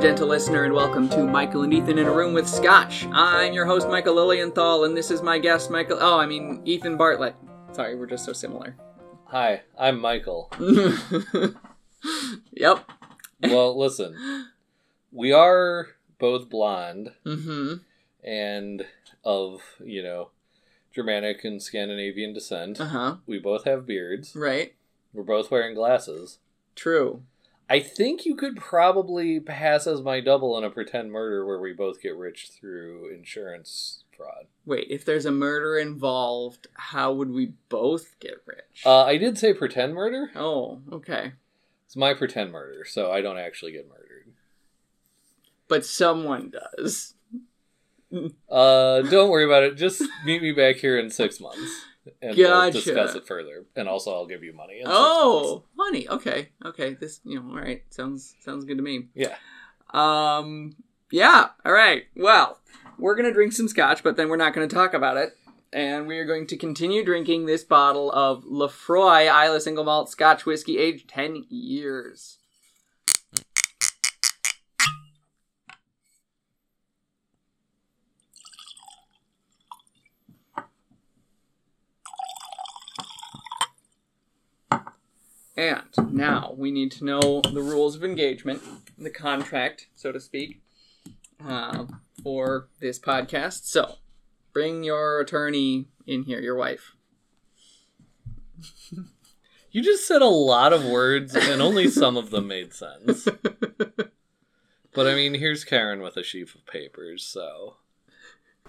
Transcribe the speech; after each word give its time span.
Gentle 0.00 0.28
listener, 0.28 0.64
and 0.64 0.72
welcome 0.72 1.08
to 1.10 1.24
Michael 1.24 1.62
and 1.62 1.74
Ethan 1.74 1.98
in 1.98 2.06
a 2.06 2.10
Room 2.12 2.32
with 2.32 2.48
Scotch. 2.48 3.06
I'm 3.12 3.52
your 3.52 3.66
host, 3.66 3.86
Michael 3.88 4.14
Lilienthal, 4.14 4.84
and 4.84 4.96
this 4.96 5.10
is 5.10 5.20
my 5.22 5.38
guest, 5.38 5.70
Michael. 5.70 5.98
Oh, 6.00 6.18
I 6.18 6.24
mean, 6.26 6.62
Ethan 6.64 6.96
Bartlett. 6.96 7.34
Sorry, 7.72 7.94
we're 7.96 8.06
just 8.06 8.24
so 8.24 8.32
similar. 8.32 8.74
Hi, 9.26 9.62
I'm 9.78 10.00
Michael. 10.00 10.50
yep. 12.52 12.90
Well, 13.42 13.78
listen, 13.78 14.48
we 15.12 15.32
are 15.32 15.88
both 16.18 16.48
blonde 16.48 17.10
Mm-hmm. 17.26 17.74
and 18.26 18.86
of, 19.22 19.60
you 19.84 20.02
know, 20.02 20.30
Germanic 20.94 21.44
and 21.44 21.62
Scandinavian 21.62 22.32
descent. 22.32 22.80
Uh 22.80 22.86
huh. 22.86 23.16
We 23.26 23.38
both 23.38 23.64
have 23.64 23.86
beards. 23.86 24.34
Right. 24.34 24.74
We're 25.12 25.22
both 25.24 25.50
wearing 25.50 25.74
glasses. 25.74 26.38
True. 26.74 27.22
I 27.70 27.78
think 27.78 28.26
you 28.26 28.34
could 28.34 28.56
probably 28.56 29.38
pass 29.38 29.86
as 29.86 30.02
my 30.02 30.20
double 30.20 30.58
in 30.58 30.64
a 30.64 30.70
pretend 30.70 31.12
murder 31.12 31.46
where 31.46 31.60
we 31.60 31.72
both 31.72 32.02
get 32.02 32.16
rich 32.16 32.50
through 32.52 33.14
insurance 33.14 34.02
fraud. 34.16 34.46
Wait, 34.66 34.88
if 34.90 35.04
there's 35.04 35.24
a 35.24 35.30
murder 35.30 35.78
involved, 35.78 36.66
how 36.74 37.12
would 37.12 37.30
we 37.30 37.52
both 37.68 38.18
get 38.18 38.42
rich? 38.44 38.82
Uh, 38.84 39.04
I 39.04 39.18
did 39.18 39.38
say 39.38 39.54
pretend 39.54 39.94
murder. 39.94 40.30
oh, 40.34 40.80
okay. 40.90 41.32
It's 41.86 41.96
my 41.96 42.12
pretend 42.12 42.52
murder, 42.52 42.84
so 42.84 43.10
I 43.12 43.20
don't 43.20 43.38
actually 43.38 43.72
get 43.72 43.88
murdered. 43.88 44.32
But 45.68 45.86
someone 45.86 46.52
does. 46.76 47.14
Uh, 48.48 49.02
don't 49.02 49.30
worry 49.30 49.44
about 49.44 49.62
it. 49.62 49.76
Just 49.76 50.02
meet 50.24 50.42
me 50.42 50.50
back 50.50 50.76
here 50.76 50.98
in 50.98 51.10
six 51.10 51.38
months, 51.40 51.70
and 52.22 52.36
we'll 52.36 52.70
discuss 52.72 53.14
it 53.14 53.26
further. 53.26 53.64
And 53.76 53.88
also, 53.88 54.12
I'll 54.12 54.26
give 54.26 54.42
you 54.44 54.52
money. 54.52 54.82
Oh, 54.84 54.90
Oh, 54.92 55.64
money. 55.76 56.08
Okay. 56.08 56.50
Okay. 56.64 56.94
This, 56.94 57.20
you 57.24 57.40
know, 57.40 57.50
all 57.50 57.56
right. 57.60 57.82
Sounds 57.90 58.34
sounds 58.40 58.64
good 58.64 58.76
to 58.78 58.82
me. 58.82 59.08
yeah. 59.14 59.36
Um, 59.92 60.76
yeah. 61.10 61.48
All 61.64 61.72
right. 61.72 62.04
Well, 62.16 62.58
we're 62.98 63.14
gonna 63.16 63.32
drink 63.32 63.52
some 63.52 63.68
scotch, 63.68 64.02
but 64.02 64.16
then 64.16 64.28
we're 64.28 64.36
not 64.36 64.54
gonna 64.54 64.68
talk 64.68 64.94
about 64.94 65.16
it, 65.16 65.36
and 65.72 66.06
we 66.06 66.18
are 66.18 66.26
going 66.26 66.46
to 66.48 66.56
continue 66.56 67.04
drinking 67.04 67.46
this 67.46 67.64
bottle 67.64 68.12
of 68.12 68.44
Laphroaig 68.44 69.26
Islay 69.28 69.58
Single 69.60 69.84
Malt 69.84 70.10
Scotch 70.10 70.44
whiskey, 70.46 70.78
aged 70.78 71.08
ten 71.08 71.44
years. 71.48 72.38
And 85.60 86.14
now 86.14 86.54
we 86.56 86.70
need 86.70 86.90
to 86.92 87.04
know 87.04 87.42
the 87.42 87.60
rules 87.60 87.94
of 87.94 88.02
engagement, 88.02 88.62
the 88.96 89.10
contract, 89.10 89.88
so 89.94 90.10
to 90.10 90.18
speak, 90.18 90.62
uh, 91.44 91.84
for 92.22 92.68
this 92.80 92.98
podcast. 92.98 93.64
So, 93.66 93.96
bring 94.54 94.84
your 94.84 95.20
attorney 95.20 95.88
in 96.06 96.22
here, 96.22 96.40
your 96.40 96.56
wife. 96.56 96.94
You 99.72 99.84
just 99.84 100.04
said 100.04 100.20
a 100.20 100.26
lot 100.26 100.72
of 100.72 100.84
words, 100.84 101.36
and 101.36 101.62
only 101.62 101.86
some 101.86 102.16
of 102.16 102.30
them 102.30 102.48
made 102.48 102.74
sense. 102.74 103.28
But 104.92 105.06
I 105.06 105.14
mean, 105.14 105.34
here's 105.34 105.64
Karen 105.64 106.00
with 106.00 106.16
a 106.16 106.24
sheaf 106.24 106.54
of 106.54 106.66
papers, 106.66 107.24
so. 107.24 107.76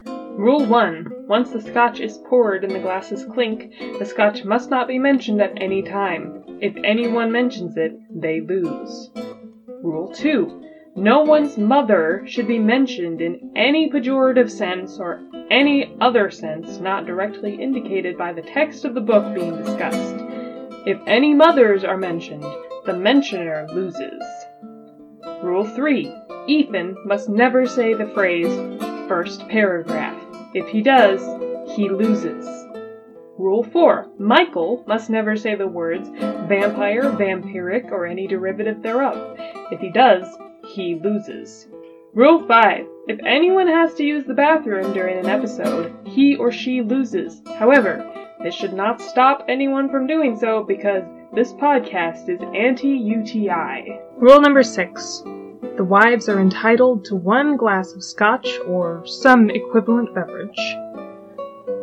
Rule 0.05 0.65
1. 0.65 1.25
Once 1.27 1.51
the 1.51 1.61
scotch 1.61 1.99
is 1.99 2.17
poured 2.29 2.63
and 2.63 2.73
the 2.73 2.79
glasses 2.79 3.25
clink, 3.25 3.73
the 3.99 4.05
scotch 4.05 4.43
must 4.43 4.69
not 4.69 4.87
be 4.87 4.97
mentioned 4.97 5.41
at 5.41 5.61
any 5.61 5.81
time. 5.81 6.43
If 6.61 6.75
anyone 6.83 7.31
mentions 7.31 7.77
it, 7.77 7.99
they 8.09 8.41
lose. 8.41 9.11
Rule 9.83 10.11
2. 10.13 10.61
No 10.95 11.21
one's 11.21 11.57
mother 11.57 12.23
should 12.25 12.47
be 12.47 12.59
mentioned 12.59 13.21
in 13.21 13.51
any 13.55 13.89
pejorative 13.89 14.49
sense 14.49 14.99
or 14.99 15.21
any 15.49 15.95
other 16.01 16.29
sense 16.29 16.79
not 16.79 17.05
directly 17.05 17.55
indicated 17.61 18.17
by 18.17 18.33
the 18.33 18.41
text 18.41 18.83
of 18.83 18.93
the 18.93 19.01
book 19.01 19.33
being 19.33 19.55
discussed. 19.57 20.15
If 20.85 20.99
any 21.07 21.33
mothers 21.33 21.83
are 21.83 21.97
mentioned, 21.97 22.45
the 22.85 22.93
mentioner 22.93 23.67
loses. 23.73 24.23
Rule 25.43 25.65
3. 25.65 26.13
Ethan 26.47 26.97
must 27.05 27.29
never 27.29 27.65
say 27.67 27.93
the 27.93 28.07
phrase 28.07 28.51
first 29.11 29.45
paragraph. 29.49 30.17
If 30.53 30.69
he 30.69 30.81
does, 30.81 31.19
he 31.75 31.89
loses. 31.89 32.47
Rule 33.37 33.61
4. 33.61 34.07
Michael 34.17 34.85
must 34.87 35.09
never 35.09 35.35
say 35.35 35.53
the 35.53 35.67
words 35.67 36.07
vampire, 36.07 37.11
vampiric, 37.11 37.91
or 37.91 38.05
any 38.05 38.25
derivative 38.25 38.81
thereof. 38.81 39.35
If 39.69 39.81
he 39.81 39.89
does, 39.89 40.25
he 40.65 40.95
loses. 41.03 41.67
Rule 42.13 42.47
5. 42.47 42.85
If 43.09 43.19
anyone 43.25 43.67
has 43.67 43.93
to 43.95 44.05
use 44.05 44.23
the 44.23 44.33
bathroom 44.33 44.93
during 44.93 45.19
an 45.19 45.27
episode, 45.27 45.93
he 46.05 46.37
or 46.37 46.49
she 46.49 46.81
loses. 46.81 47.41
However, 47.59 48.09
this 48.41 48.55
should 48.55 48.71
not 48.71 49.01
stop 49.01 49.43
anyone 49.49 49.89
from 49.89 50.07
doing 50.07 50.39
so 50.39 50.63
because 50.63 51.03
this 51.35 51.51
podcast 51.51 52.29
is 52.29 52.39
anti 52.55 52.87
UTI. 52.87 53.99
Rule 54.15 54.39
number 54.39 54.63
6. 54.63 55.23
The 55.61 55.83
wives 55.83 56.27
are 56.27 56.39
entitled 56.39 57.05
to 57.05 57.15
one 57.15 57.55
glass 57.55 57.93
of 57.93 58.03
scotch 58.03 58.59
or 58.65 59.05
some 59.05 59.49
equivalent 59.49 60.13
beverage. 60.13 60.59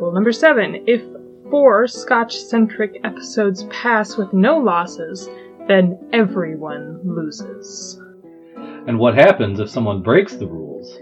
Rule 0.00 0.12
number 0.12 0.32
7. 0.32 0.84
If 0.86 1.02
four 1.48 1.86
scotch 1.86 2.36
centric 2.36 3.00
episodes 3.04 3.64
pass 3.64 4.16
with 4.16 4.32
no 4.32 4.58
losses, 4.58 5.30
then 5.68 5.98
everyone 6.12 7.00
loses. 7.04 8.00
And 8.86 8.98
what 8.98 9.14
happens 9.14 9.60
if 9.60 9.70
someone 9.70 10.02
breaks 10.02 10.34
the 10.34 10.46
rules? 10.46 10.98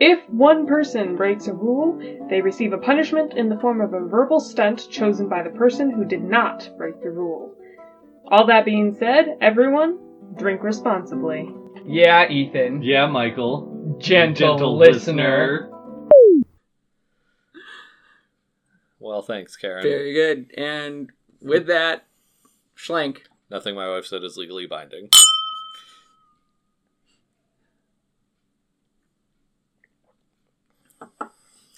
If 0.00 0.18
one 0.30 0.66
person 0.66 1.16
breaks 1.16 1.46
a 1.46 1.52
rule, 1.52 1.98
they 2.30 2.40
receive 2.40 2.72
a 2.72 2.78
punishment 2.78 3.34
in 3.34 3.48
the 3.48 3.58
form 3.58 3.80
of 3.80 3.92
a 3.92 4.00
verbal 4.00 4.40
stunt 4.40 4.88
chosen 4.90 5.28
by 5.28 5.42
the 5.42 5.50
person 5.50 5.90
who 5.90 6.04
did 6.04 6.22
not 6.22 6.70
break 6.78 7.02
the 7.02 7.10
rule. 7.10 7.54
All 8.28 8.46
that 8.46 8.64
being 8.64 8.94
said, 8.94 9.36
everyone, 9.40 9.98
drink 10.36 10.62
responsibly. 10.62 11.54
Yeah, 11.86 12.28
Ethan. 12.28 12.82
Yeah, 12.82 13.06
Michael. 13.06 13.98
Gentle, 14.00 14.76
listener. 14.76 15.70
Well, 18.98 19.22
thanks, 19.22 19.56
Karen. 19.56 19.82
Very 19.82 20.14
good. 20.14 20.50
And 20.56 21.10
with 21.42 21.66
that, 21.66 22.06
Schlenk. 22.76 23.18
Nothing 23.50 23.74
my 23.74 23.88
wife 23.88 24.06
said 24.06 24.24
is 24.24 24.36
legally 24.36 24.66
binding. 24.66 25.10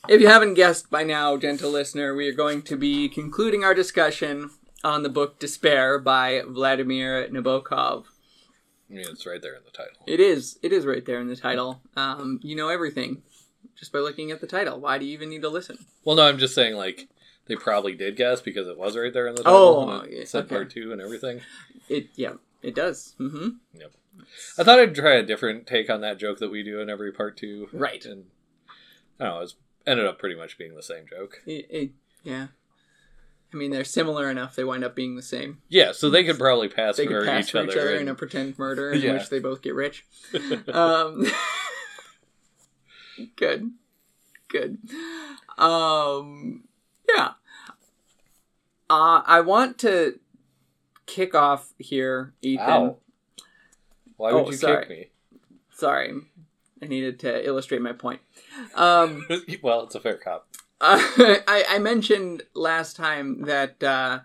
If 0.08 0.20
you 0.20 0.28
haven't 0.28 0.54
guessed 0.54 0.88
by 0.88 1.02
now, 1.02 1.36
gentle 1.36 1.72
listener, 1.72 2.14
we 2.14 2.28
are 2.28 2.32
going 2.32 2.62
to 2.62 2.76
be 2.76 3.08
concluding 3.08 3.64
our 3.64 3.74
discussion 3.74 4.50
on 4.84 5.02
the 5.02 5.08
book 5.08 5.40
Despair 5.40 5.98
by 5.98 6.42
Vladimir 6.46 7.28
Nabokov. 7.28 8.04
I 8.90 8.94
mean, 8.94 9.06
it's 9.08 9.26
right 9.26 9.42
there 9.42 9.54
in 9.54 9.62
the 9.64 9.70
title. 9.70 10.04
It 10.06 10.20
is. 10.20 10.58
It 10.62 10.72
is 10.72 10.86
right 10.86 11.04
there 11.04 11.20
in 11.20 11.28
the 11.28 11.36
title. 11.36 11.80
Um, 11.96 12.40
you 12.42 12.54
know 12.54 12.68
everything 12.68 13.22
just 13.76 13.92
by 13.92 13.98
looking 13.98 14.30
at 14.30 14.40
the 14.40 14.46
title. 14.46 14.80
Why 14.80 14.98
do 14.98 15.04
you 15.04 15.12
even 15.12 15.28
need 15.28 15.42
to 15.42 15.48
listen? 15.48 15.78
Well, 16.04 16.16
no, 16.16 16.26
I'm 16.26 16.38
just 16.38 16.54
saying, 16.54 16.76
like, 16.76 17.08
they 17.46 17.56
probably 17.56 17.94
did 17.94 18.16
guess 18.16 18.40
because 18.40 18.68
it 18.68 18.78
was 18.78 18.96
right 18.96 19.12
there 19.12 19.26
in 19.26 19.34
the 19.34 19.42
title. 19.42 19.90
Oh, 19.90 20.00
it 20.00 20.28
said 20.28 20.44
okay. 20.44 20.54
part 20.54 20.70
two 20.70 20.92
and 20.92 21.00
everything. 21.00 21.40
It 21.88 22.08
yeah, 22.14 22.34
it 22.62 22.74
does. 22.74 23.14
Mm-hmm. 23.20 23.48
Yep. 23.74 23.92
I 24.58 24.64
thought 24.64 24.78
I'd 24.78 24.94
try 24.94 25.14
a 25.14 25.22
different 25.22 25.66
take 25.66 25.90
on 25.90 26.00
that 26.00 26.18
joke 26.18 26.38
that 26.38 26.50
we 26.50 26.62
do 26.62 26.80
in 26.80 26.90
every 26.90 27.12
part 27.12 27.36
two. 27.36 27.68
Right. 27.72 28.04
And 28.04 28.24
I 29.20 29.24
don't 29.24 29.32
know, 29.32 29.38
it 29.38 29.42
was, 29.42 29.54
ended 29.86 30.06
up 30.06 30.18
pretty 30.18 30.36
much 30.36 30.58
being 30.58 30.74
the 30.74 30.82
same 30.82 31.04
joke. 31.08 31.42
It, 31.46 31.66
it, 31.70 31.90
yeah. 32.24 32.48
I 33.52 33.56
mean, 33.56 33.70
they're 33.70 33.84
similar 33.84 34.30
enough. 34.30 34.56
They 34.56 34.64
wind 34.64 34.84
up 34.84 34.94
being 34.96 35.16
the 35.16 35.22
same. 35.22 35.62
Yeah, 35.68 35.92
so 35.92 36.10
they 36.10 36.24
could 36.24 36.38
probably 36.38 36.68
pass 36.68 36.96
They 36.96 37.06
for, 37.06 37.20
could 37.20 37.26
pass 37.28 37.44
each, 37.46 37.52
for 37.52 37.58
other 37.58 37.68
each 37.70 37.76
other 37.76 37.90
and- 37.92 38.00
in 38.02 38.08
a 38.08 38.14
pretend 38.14 38.58
murder 38.58 38.90
in 38.92 39.00
Yeah. 39.00 39.12
which 39.14 39.28
they 39.30 39.38
both 39.38 39.62
get 39.62 39.74
rich. 39.74 40.04
um, 40.72 41.24
good, 43.36 43.70
good. 44.48 44.78
Um, 45.58 46.64
yeah. 47.08 47.32
Uh, 48.90 49.22
I 49.26 49.40
want 49.40 49.78
to 49.78 50.18
kick 51.06 51.34
off 51.34 51.72
here, 51.78 52.34
Ethan. 52.42 52.66
Ow. 52.68 52.96
Why 54.16 54.32
would 54.32 54.46
Oh, 54.46 54.50
you 54.50 54.56
sorry. 54.56 54.80
kick 54.86 54.90
me? 54.90 55.06
Sorry, 55.72 56.14
I 56.82 56.86
needed 56.86 57.18
to 57.20 57.46
illustrate 57.46 57.82
my 57.82 57.92
point. 57.92 58.20
Um, 58.74 59.26
well, 59.62 59.82
it's 59.84 59.94
a 59.94 60.00
fair 60.00 60.16
cop. 60.16 60.48
Uh, 60.80 60.98
I, 61.48 61.64
I 61.70 61.78
mentioned 61.78 62.42
last 62.54 62.96
time 62.96 63.42
that 63.42 63.82
uh, 63.82 64.20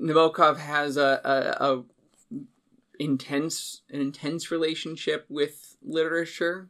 Nabokov 0.00 0.58
has 0.58 0.96
a, 0.96 1.20
a, 1.24 1.64
a 1.74 1.84
intense 2.98 3.82
an 3.90 4.00
intense 4.00 4.50
relationship 4.50 5.24
with 5.28 5.76
literature, 5.82 6.68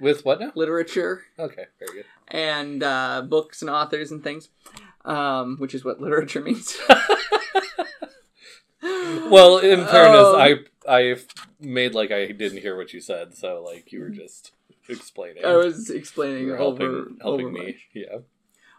With 0.00 0.24
what 0.24 0.40
now? 0.40 0.52
literature 0.54 1.22
Okay, 1.38 1.66
very 1.78 1.98
good. 1.98 2.04
and 2.28 2.82
uh, 2.82 3.22
books 3.22 3.62
and 3.62 3.70
authors 3.70 4.10
and 4.10 4.22
things, 4.22 4.48
um, 5.04 5.56
which 5.58 5.74
is 5.74 5.84
what 5.84 6.00
literature 6.06 6.40
means. 6.40 6.76
Well, 9.30 9.58
in 9.58 9.86
fairness, 9.86 10.26
Um, 10.26 10.36
I 10.36 10.56
I 10.86 11.16
made 11.58 11.94
like 11.94 12.10
I 12.10 12.26
didn't 12.32 12.58
hear 12.60 12.76
what 12.76 12.92
you 12.92 13.00
said, 13.00 13.34
so 13.34 13.62
like 13.66 13.90
you 13.92 14.00
were 14.00 14.10
just 14.10 14.52
explaining. 14.88 15.44
I 15.44 15.56
was 15.56 15.90
explaining 15.90 16.48
were 16.48 16.58
over 16.58 16.84
helping 16.84 17.18
helping 17.20 17.46
over 17.46 17.52
me. 17.52 17.66
much. 17.66 17.88
Yeah. 17.94 18.18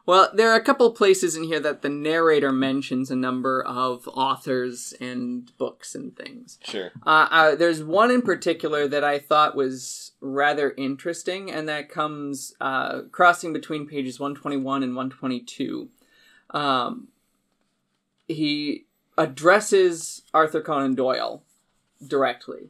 Well, 0.08 0.30
there 0.34 0.52
are 0.52 0.56
a 0.56 0.64
couple 0.64 0.92
places 0.92 1.36
in 1.36 1.46
here 1.46 1.60
that 1.62 1.82
the 1.82 1.90
narrator 1.90 2.52
mentions 2.52 3.10
a 3.10 3.16
number 3.16 3.64
of 3.64 4.08
authors 4.08 4.94
and 5.02 5.52
books 5.58 5.96
and 5.96 6.16
things. 6.16 6.60
Sure. 6.64 6.92
Uh, 7.06 7.28
uh, 7.32 7.56
there's 7.56 7.84
one 7.84 8.12
in 8.12 8.22
particular 8.22 8.88
that 8.88 9.04
I 9.04 9.18
thought 9.18 9.56
was 9.56 10.12
rather 10.22 10.76
interesting, 10.78 11.50
and 11.52 11.68
that 11.68 11.90
comes 11.90 12.54
uh, 12.62 13.02
crossing 13.12 13.52
between 13.52 13.88
pages 13.88 14.20
121 14.20 14.84
and 14.84 14.96
122. 14.96 15.90
Um, 16.52 17.08
he 18.28 18.86
addresses 19.18 20.22
Arthur 20.36 20.62
Conan 20.62 20.94
Doyle 20.94 21.44
directly. 22.06 22.70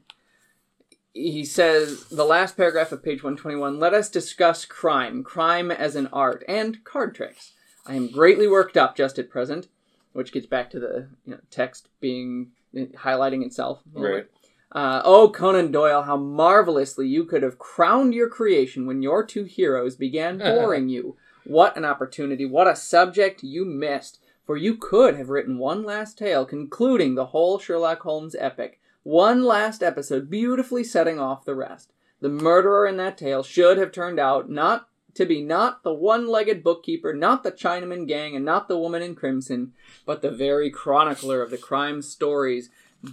He 1.16 1.46
says, 1.46 2.04
the 2.10 2.26
last 2.26 2.58
paragraph 2.58 2.92
of 2.92 3.02
page 3.02 3.24
121 3.24 3.80
let 3.80 3.94
us 3.94 4.10
discuss 4.10 4.66
crime, 4.66 5.24
crime 5.24 5.72
as 5.72 5.96
an 5.96 6.08
art, 6.12 6.44
and 6.46 6.84
card 6.84 7.16
tricks. 7.16 7.54
I 7.88 7.96
am 7.96 8.12
greatly 8.12 8.50
worked 8.50 8.76
up 8.76 8.98
just 8.98 9.18
at 9.18 9.30
present, 9.30 9.70
which 10.12 10.34
gets 10.34 10.46
back 10.46 10.70
to 10.72 10.80
the 10.80 11.08
you 11.26 11.32
know, 11.32 11.40
text 11.50 11.88
being 12.02 12.52
highlighting 12.76 13.46
itself. 13.46 13.80
Right. 13.94 14.28
Uh, 14.74 15.02
oh, 15.06 15.30
Conan 15.30 15.72
Doyle, 15.72 16.02
how 16.02 16.18
marvelously 16.18 17.08
you 17.08 17.24
could 17.24 17.44
have 17.44 17.58
crowned 17.58 18.14
your 18.14 18.28
creation 18.28 18.86
when 18.86 19.02
your 19.02 19.26
two 19.26 19.46
heroes 19.46 19.96
began 19.96 20.38
boring 20.40 20.90
you. 20.90 21.16
What 21.46 21.78
an 21.78 21.86
opportunity, 21.86 22.46
what 22.46 22.68
a 22.68 22.76
subject 22.76 23.42
you 23.42 23.64
missed. 23.64 24.20
For 24.46 24.58
you 24.58 24.76
could 24.76 25.16
have 25.16 25.30
written 25.30 25.58
one 25.58 25.84
last 25.84 26.18
tale 26.18 26.46
concluding 26.46 27.16
the 27.16 27.28
whole 27.28 27.58
Sherlock 27.58 28.02
Holmes 28.02 28.36
epic. 28.38 28.80
One 29.06 29.44
last 29.44 29.84
episode 29.84 30.32
beautifully 30.32 30.84
setting 30.84 31.20
off 31.20 31.46
the 31.46 31.54
rest. 31.54 31.94
The 32.22 32.30
murderer 32.30 32.88
in 32.88 32.98
that 32.98 33.20
tale 33.20 33.44
should 33.44 33.78
have 33.78 33.92
turned 33.92 34.20
out 34.20 34.50
not 34.50 34.90
to 35.14 35.28
be 35.28 35.44
not 35.44 35.84
the 35.84 35.94
one-legged 35.94 36.64
bookkeeper, 36.64 37.14
not 37.14 37.44
the 37.44 37.52
Chinaman 37.52 38.08
gang, 38.08 38.36
and 38.36 38.44
not 38.44 38.68
the 38.68 38.80
woman 38.80 39.04
in 39.04 39.14
crimson, 39.14 39.74
but 40.08 40.24
the 40.24 40.32
very 40.32 40.72
chronicler 40.72 41.44
of 41.44 41.52
the 41.52 41.58
crime 41.60 42.02
stories, 42.02 42.72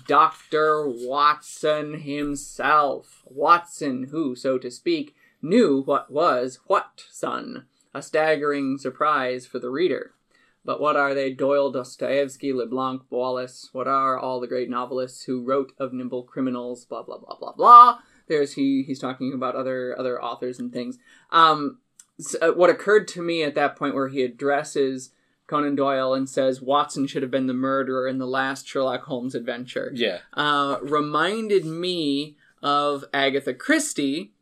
Dr. 0.08 0.86
Watson 0.88 2.00
himself. 2.00 3.22
Watson, 3.26 4.04
who, 4.04 4.34
so 4.34 4.56
to 4.56 4.70
speak, 4.70 5.14
knew 5.42 5.82
what 5.82 6.10
was 6.10 6.58
what 6.68 7.04
son. 7.10 7.66
A 7.92 8.00
staggering 8.00 8.78
surprise 8.78 9.44
for 9.44 9.58
the 9.58 9.68
reader. 9.68 10.14
But 10.64 10.80
what 10.80 10.96
are 10.96 11.12
they? 11.14 11.32
Doyle, 11.32 11.72
Dostoevsky, 11.72 12.52
LeBlanc, 12.52 13.02
Wallace. 13.10 13.68
What 13.72 13.88
are 13.88 14.16
all 14.18 14.38
the 14.40 14.46
great 14.46 14.70
novelists 14.70 15.24
who 15.24 15.42
wrote 15.42 15.72
of 15.78 15.92
nimble 15.92 16.22
criminals? 16.22 16.84
Blah 16.84 17.02
blah 17.02 17.18
blah 17.18 17.36
blah 17.36 17.52
blah. 17.52 17.98
There's 18.28 18.52
he. 18.54 18.84
He's 18.84 19.00
talking 19.00 19.32
about 19.34 19.56
other 19.56 19.98
other 19.98 20.22
authors 20.22 20.58
and 20.60 20.72
things. 20.72 20.98
Um, 21.30 21.78
s- 22.20 22.36
uh, 22.40 22.52
what 22.52 22.70
occurred 22.70 23.08
to 23.08 23.22
me 23.22 23.42
at 23.42 23.56
that 23.56 23.74
point, 23.76 23.94
where 23.96 24.06
he 24.08 24.22
addresses 24.22 25.10
Conan 25.48 25.74
Doyle 25.74 26.14
and 26.14 26.30
says 26.30 26.62
Watson 26.62 27.08
should 27.08 27.22
have 27.22 27.30
been 27.32 27.48
the 27.48 27.52
murderer 27.54 28.06
in 28.06 28.18
the 28.18 28.26
last 28.26 28.66
Sherlock 28.68 29.02
Holmes 29.02 29.34
adventure, 29.34 29.90
Yeah. 29.92 30.18
uh, 30.34 30.76
reminded 30.80 31.64
me 31.66 32.36
of 32.62 33.04
Agatha 33.12 33.52
Christie. 33.52 34.32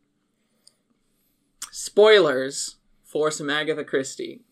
Spoilers 1.71 2.77
for 3.03 3.31
some 3.31 3.49
Agatha 3.49 3.83
Christie. 3.83 4.41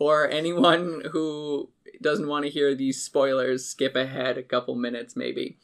for 0.00 0.26
anyone 0.26 1.02
who 1.12 1.68
doesn't 2.00 2.26
want 2.28 2.46
to 2.46 2.50
hear 2.50 2.74
these 2.74 3.02
spoilers, 3.02 3.66
skip 3.66 3.94
ahead 3.94 4.38
a 4.38 4.42
couple 4.42 4.74
minutes 4.74 5.14
maybe. 5.14 5.58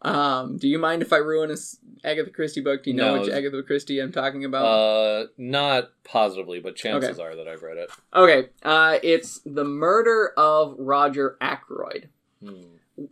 Um, 0.00 0.56
do 0.56 0.66
you 0.66 0.78
mind 0.78 1.02
if 1.02 1.12
I 1.12 1.18
ruin 1.18 1.50
a 1.50 1.56
Agatha 2.02 2.30
Christie 2.30 2.62
book? 2.62 2.82
Do 2.84 2.90
you 2.90 2.96
know 2.96 3.16
No. 3.16 3.20
which 3.20 3.30
Agatha 3.30 3.62
Christie 3.62 3.98
I'm 4.00 4.10
talking 4.10 4.42
about? 4.46 4.64
Uh, 4.64 5.26
not 5.36 5.90
positively, 6.02 6.58
but 6.60 6.76
chances 6.76 7.18
are 7.18 7.36
that 7.36 7.46
I've 7.46 7.62
read 7.62 7.76
it. 7.76 7.90
okay, 8.14 8.48
uh, 8.62 8.96
it's 9.02 9.40
The 9.44 9.64
Murder 9.64 10.32
of 10.38 10.74
Roger 10.78 11.36
Ackroyd. 11.42 12.08
Hmm. 12.42 12.62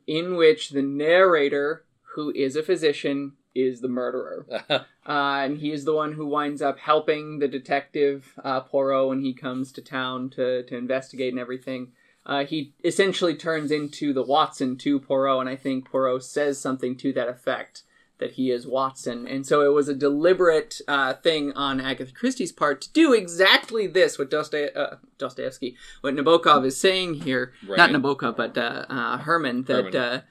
in 0.06 0.36
which 0.36 0.70
the 0.70 0.82
narrator, 0.82 1.84
who 2.14 2.30
is 2.34 2.56
a 2.56 2.62
physician, 2.62 3.32
is 3.54 3.80
the 3.80 3.88
murderer. 3.88 4.46
Uh, 5.04 5.42
and 5.42 5.58
he 5.58 5.72
is 5.72 5.84
the 5.84 5.92
one 5.92 6.12
who 6.12 6.24
winds 6.24 6.62
up 6.62 6.78
helping 6.78 7.40
the 7.40 7.48
detective 7.48 8.38
uh, 8.44 8.60
Poirot 8.60 9.08
when 9.08 9.20
he 9.20 9.34
comes 9.34 9.72
to 9.72 9.82
town 9.82 10.30
to, 10.30 10.62
to 10.62 10.76
investigate 10.76 11.32
and 11.32 11.40
everything. 11.40 11.90
Uh, 12.24 12.44
he 12.44 12.72
essentially 12.84 13.34
turns 13.34 13.72
into 13.72 14.12
the 14.12 14.22
Watson 14.22 14.76
to 14.76 15.00
Poirot, 15.00 15.40
and 15.40 15.48
I 15.48 15.56
think 15.56 15.90
Poirot 15.90 16.22
says 16.22 16.60
something 16.60 16.96
to 16.98 17.12
that 17.14 17.28
effect 17.28 17.82
that 18.22 18.32
he 18.34 18.52
is 18.52 18.66
Watson. 18.66 19.26
And 19.26 19.44
so 19.44 19.62
it 19.62 19.72
was 19.72 19.88
a 19.88 19.94
deliberate 19.94 20.80
uh, 20.86 21.14
thing 21.14 21.52
on 21.54 21.80
Agatha 21.80 22.12
Christie's 22.12 22.52
part 22.52 22.80
to 22.82 22.92
do 22.92 23.12
exactly 23.12 23.88
this, 23.88 24.18
what 24.18 24.32
uh, 24.32 24.96
Dostoevsky, 25.18 25.76
what 26.00 26.14
Nabokov 26.14 26.64
is 26.64 26.80
saying 26.80 27.14
here. 27.14 27.52
Not 27.66 27.90
Nabokov, 27.90 28.36
but 28.36 28.56
uh, 28.56 28.86
uh, 28.88 29.18
Herman, 29.18 29.64
that 29.64 29.92
Herman. 29.92 30.22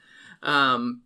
Uh, 0.42 0.46
um, 0.46 1.02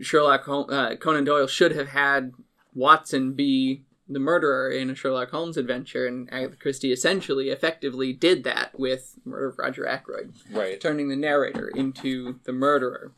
Sherlock 0.00 0.44
Hol- 0.44 0.72
uh, 0.72 0.96
Conan 0.96 1.24
Doyle 1.24 1.46
should 1.46 1.72
have 1.72 1.88
had 1.88 2.32
Watson 2.74 3.32
be 3.32 3.82
the 4.08 4.18
murderer 4.18 4.70
in 4.70 4.88
a 4.88 4.94
Sherlock 4.94 5.30
Holmes 5.30 5.56
adventure, 5.56 6.06
and 6.06 6.32
Agatha 6.32 6.56
Christie 6.56 6.92
essentially, 6.92 7.50
effectively 7.50 8.12
did 8.12 8.42
that 8.44 8.78
with 8.78 9.18
Murder 9.24 9.48
of 9.48 9.58
Roger 9.58 9.86
Ackroyd, 9.86 10.32
right. 10.50 10.80
turning 10.80 11.08
the 11.08 11.16
narrator 11.16 11.68
into 11.68 12.40
the 12.44 12.52
murderer. 12.52 13.12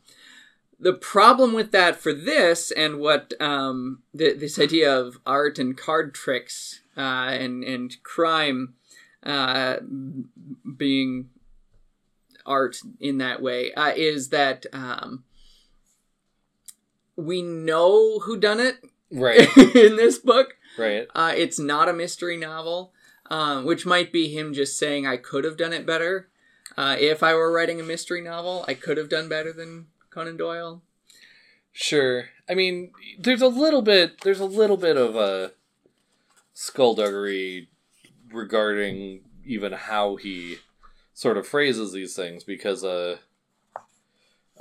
The 0.79 0.93
problem 0.93 1.53
with 1.53 1.71
that 1.71 1.95
for 1.95 2.11
this, 2.11 2.71
and 2.71 2.99
what 2.99 3.33
um, 3.39 4.01
th- 4.17 4.39
this 4.39 4.59
idea 4.59 4.93
of 4.93 5.19
art 5.25 5.59
and 5.59 5.77
card 5.77 6.13
tricks 6.13 6.81
uh, 6.97 6.99
and 7.29 7.63
and 7.63 7.95
crime 8.03 8.73
uh, 9.23 9.77
being 10.75 11.29
art 12.45 12.79
in 12.99 13.19
that 13.19 13.41
way, 13.41 13.71
uh, 13.75 13.93
is 13.95 14.29
that 14.29 14.65
um, 14.73 15.23
we 17.25 17.41
know 17.41 18.19
who 18.19 18.37
done 18.37 18.59
it 18.59 18.77
Right. 19.11 19.47
in 19.75 19.95
this 19.97 20.17
book. 20.19 20.55
Right. 20.77 21.07
Uh, 21.13 21.33
it's 21.35 21.59
not 21.59 21.89
a 21.89 21.93
mystery 21.93 22.37
novel, 22.37 22.93
um, 23.29 23.65
which 23.65 23.85
might 23.85 24.11
be 24.11 24.29
him 24.29 24.53
just 24.53 24.77
saying 24.77 25.05
I 25.05 25.17
could 25.17 25.43
have 25.43 25.57
done 25.57 25.73
it 25.73 25.85
better. 25.85 26.29
Uh, 26.77 26.95
if 26.97 27.21
I 27.21 27.33
were 27.33 27.51
writing 27.51 27.81
a 27.81 27.83
mystery 27.83 28.21
novel, 28.21 28.63
I 28.67 28.73
could 28.73 28.97
have 28.97 29.09
done 29.09 29.27
better 29.27 29.51
than 29.51 29.87
Conan 30.09 30.37
Doyle. 30.37 30.81
Sure. 31.73 32.29
I 32.49 32.53
mean, 32.53 32.91
there's 33.19 33.41
a 33.41 33.47
little 33.47 33.81
bit. 33.81 34.21
There's 34.21 34.39
a 34.39 34.45
little 34.45 34.77
bit 34.77 34.95
of 34.97 35.15
a 35.15 35.51
skullduggery 36.53 37.69
regarding 38.31 39.21
even 39.45 39.73
how 39.73 40.15
he 40.15 40.57
sort 41.13 41.37
of 41.37 41.47
phrases 41.47 41.91
these 41.91 42.15
things 42.15 42.43
because 42.43 42.83
uh 42.83 43.17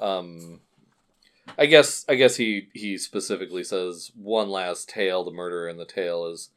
um 0.01 0.61
I 1.59 1.67
guess 1.67 2.05
I 2.09 2.15
guess 2.15 2.37
he 2.37 2.69
he 2.73 2.97
specifically 2.99 3.65
says 3.65 4.11
one 4.17 4.49
last 4.51 4.89
tale 4.89 5.25
the 5.25 5.31
murderer 5.31 5.69
in 5.69 5.77
the 5.77 5.85
tale 5.85 6.27
is 6.27 6.51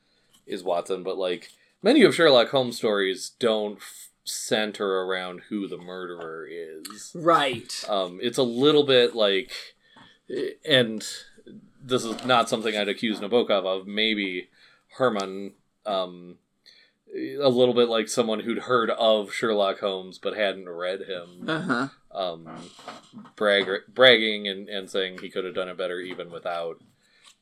is 0.46 0.64
Watson 0.64 1.04
but 1.04 1.18
like 1.18 1.50
many 1.82 2.04
of 2.04 2.16
Sherlock 2.16 2.50
Holmes 2.50 2.78
stories 2.78 3.32
don't 3.40 3.78
f- 3.78 4.10
center 4.26 5.02
around 5.02 5.42
who 5.50 5.68
the 5.68 5.78
murderer 5.78 6.48
is 6.50 7.12
Right. 7.16 7.84
um, 7.90 8.20
it's 8.22 8.38
a 8.38 8.44
little 8.44 8.84
bit 8.86 9.16
like, 9.16 9.52
and 10.68 11.06
this 11.84 12.06
is 12.06 12.24
not 12.26 12.48
something 12.50 12.76
I'd 12.76 12.88
accuse 12.88 13.20
Nabokov 13.20 13.66
of. 13.66 13.86
Maybe 13.88 14.50
Herman, 14.98 15.54
um, 15.86 16.38
a 17.14 17.50
little 17.50 17.74
bit 17.74 17.90
like 17.90 18.08
someone 18.08 18.40
who'd 18.42 18.60
heard 18.60 18.90
of 18.92 19.34
Sherlock 19.34 19.80
Holmes 19.82 20.18
but 20.20 20.38
hadn't 20.38 20.70
read 20.70 21.02
him, 21.02 21.46
Uh 21.50 21.62
huh. 21.62 21.88
Um, 22.14 22.48
brag, 23.36 23.68
bragging 23.94 24.48
and, 24.48 24.70
and 24.70 24.90
saying 24.90 25.20
he 25.20 25.30
could 25.30 25.46
have 25.46 25.56
done 25.56 25.70
it 25.70 25.78
better 25.78 26.00
even 26.00 26.32
without 26.32 26.82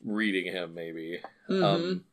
reading 0.04 0.46
him. 0.52 0.74
Maybe. 0.74 1.20
hmm 1.48 1.64
Um, 1.64 2.04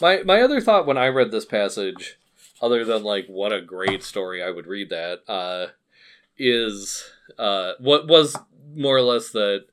my 0.00 0.22
my 0.24 0.40
other 0.40 0.60
thought 0.60 0.86
when 0.86 0.98
I 0.98 1.08
read 1.08 1.30
this 1.30 1.44
passage, 1.44 2.18
other 2.62 2.84
than 2.84 3.02
like 3.02 3.26
what 3.26 3.52
a 3.52 3.60
great 3.60 4.02
story, 4.02 4.42
I 4.42 4.50
would 4.50 4.66
read 4.66 4.90
that, 4.90 5.20
uh, 5.28 5.68
is 6.36 7.04
uh, 7.38 7.72
what 7.78 8.06
was 8.08 8.36
more 8.74 8.96
or 8.96 9.02
less 9.02 9.30
that 9.30 9.66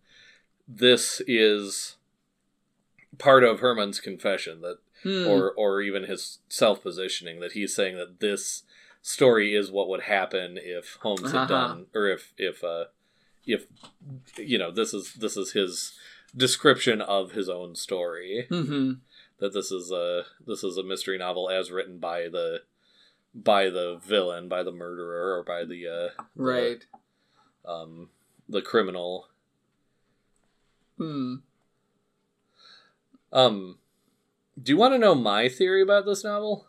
this 0.68 1.22
is 1.28 1.96
part 3.18 3.44
of 3.44 3.60
Herman's 3.60 4.00
confession 4.00 4.62
that, 4.62 4.78
Hmm. 5.04 5.28
or 5.28 5.52
or 5.52 5.82
even 5.82 6.06
his 6.06 6.40
self 6.50 6.82
positioning 6.82 7.40
that 7.40 7.52
he's 7.52 7.76
saying 7.76 7.96
that 7.98 8.20
this 8.20 8.64
story 9.06 9.54
is 9.56 9.70
what 9.72 9.88
would 9.88 10.02
happen 10.02 10.58
if 10.60 10.98
Holmes 11.02 11.32
had 11.32 11.42
Uh-huh. 11.42 11.46
done, 11.48 11.86
or 11.94 12.08
if 12.08 12.34
if 12.38 12.64
uh, 12.64 12.86
if 13.46 13.68
you 14.38 14.58
know 14.58 14.72
this 14.72 14.94
is 14.96 15.14
this 15.14 15.38
is 15.38 15.52
his 15.52 15.94
description 16.36 17.02
of 17.02 17.32
his 17.32 17.48
own 17.48 17.76
story 17.76 18.46
hmm 18.50 18.94
that 19.38 19.54
this 19.54 19.72
is 19.72 19.92
a 19.92 20.24
this 20.46 20.64
is 20.64 20.76
a 20.78 20.84
mystery 20.84 21.18
novel 21.18 21.50
as 21.50 21.72
written 21.72 22.00
by 22.00 22.28
the 22.28 22.64
by 23.34 23.70
the 23.70 24.00
villain, 24.04 24.48
by 24.50 24.64
the 24.64 24.72
murderer, 24.72 25.38
or 25.38 25.44
by 25.44 25.64
the 25.66 25.88
uh, 25.88 26.24
Right. 26.36 26.84
um, 27.66 28.10
the 28.50 28.62
criminal. 28.62 29.28
Hmm. 30.98 31.36
Um, 33.34 33.78
do 34.62 34.72
you 34.72 34.78
want 34.78 34.94
to 34.94 34.98
know 34.98 35.14
my 35.16 35.50
theory 35.50 35.82
about 35.82 36.06
this 36.06 36.24
novel? 36.24 36.68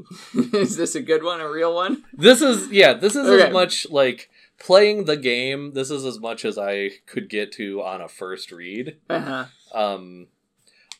is 0.34 0.76
this 0.76 0.94
a 0.94 1.02
good 1.02 1.22
one? 1.22 1.40
A 1.40 1.50
real 1.50 1.74
one? 1.74 2.04
This 2.12 2.40
is 2.42 2.70
yeah. 2.70 2.92
This 2.94 3.14
is 3.16 3.26
Okay. 3.28 3.46
as 3.48 3.52
much 3.52 3.86
like 3.90 4.30
playing 4.58 5.04
the 5.04 5.16
game. 5.16 5.72
This 5.74 5.90
is 5.90 6.04
as 6.04 6.18
much 6.20 6.44
as 6.44 6.56
I 6.58 6.90
could 7.06 7.28
get 7.28 7.52
to 7.52 7.82
on 7.82 8.00
a 8.00 8.08
first 8.08 8.52
read. 8.52 8.96
Uh 9.10 9.20
huh. 9.20 9.44
Um, 9.74 10.26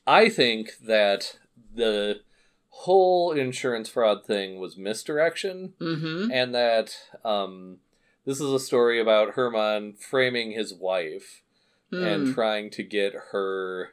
I 0.07 0.29
think 0.29 0.73
that 0.85 1.39
the 1.75 2.21
whole 2.69 3.33
insurance 3.33 3.89
fraud 3.89 4.25
thing 4.27 4.59
was 4.59 4.77
misdirection, 4.77 5.75
Mm-hmm. 5.81 6.31
and 6.33 6.55
that 6.55 6.97
um, 7.25 7.79
this 8.27 8.41
is 8.41 8.51
a 8.53 8.59
story 8.61 9.01
about 9.01 9.35
Herman 9.35 9.95
framing 9.95 10.53
his 10.53 10.75
wife 10.75 11.43
Hmm. 11.91 12.05
and 12.05 12.35
trying 12.35 12.71
to 12.71 12.83
get 12.83 13.13
her 13.33 13.93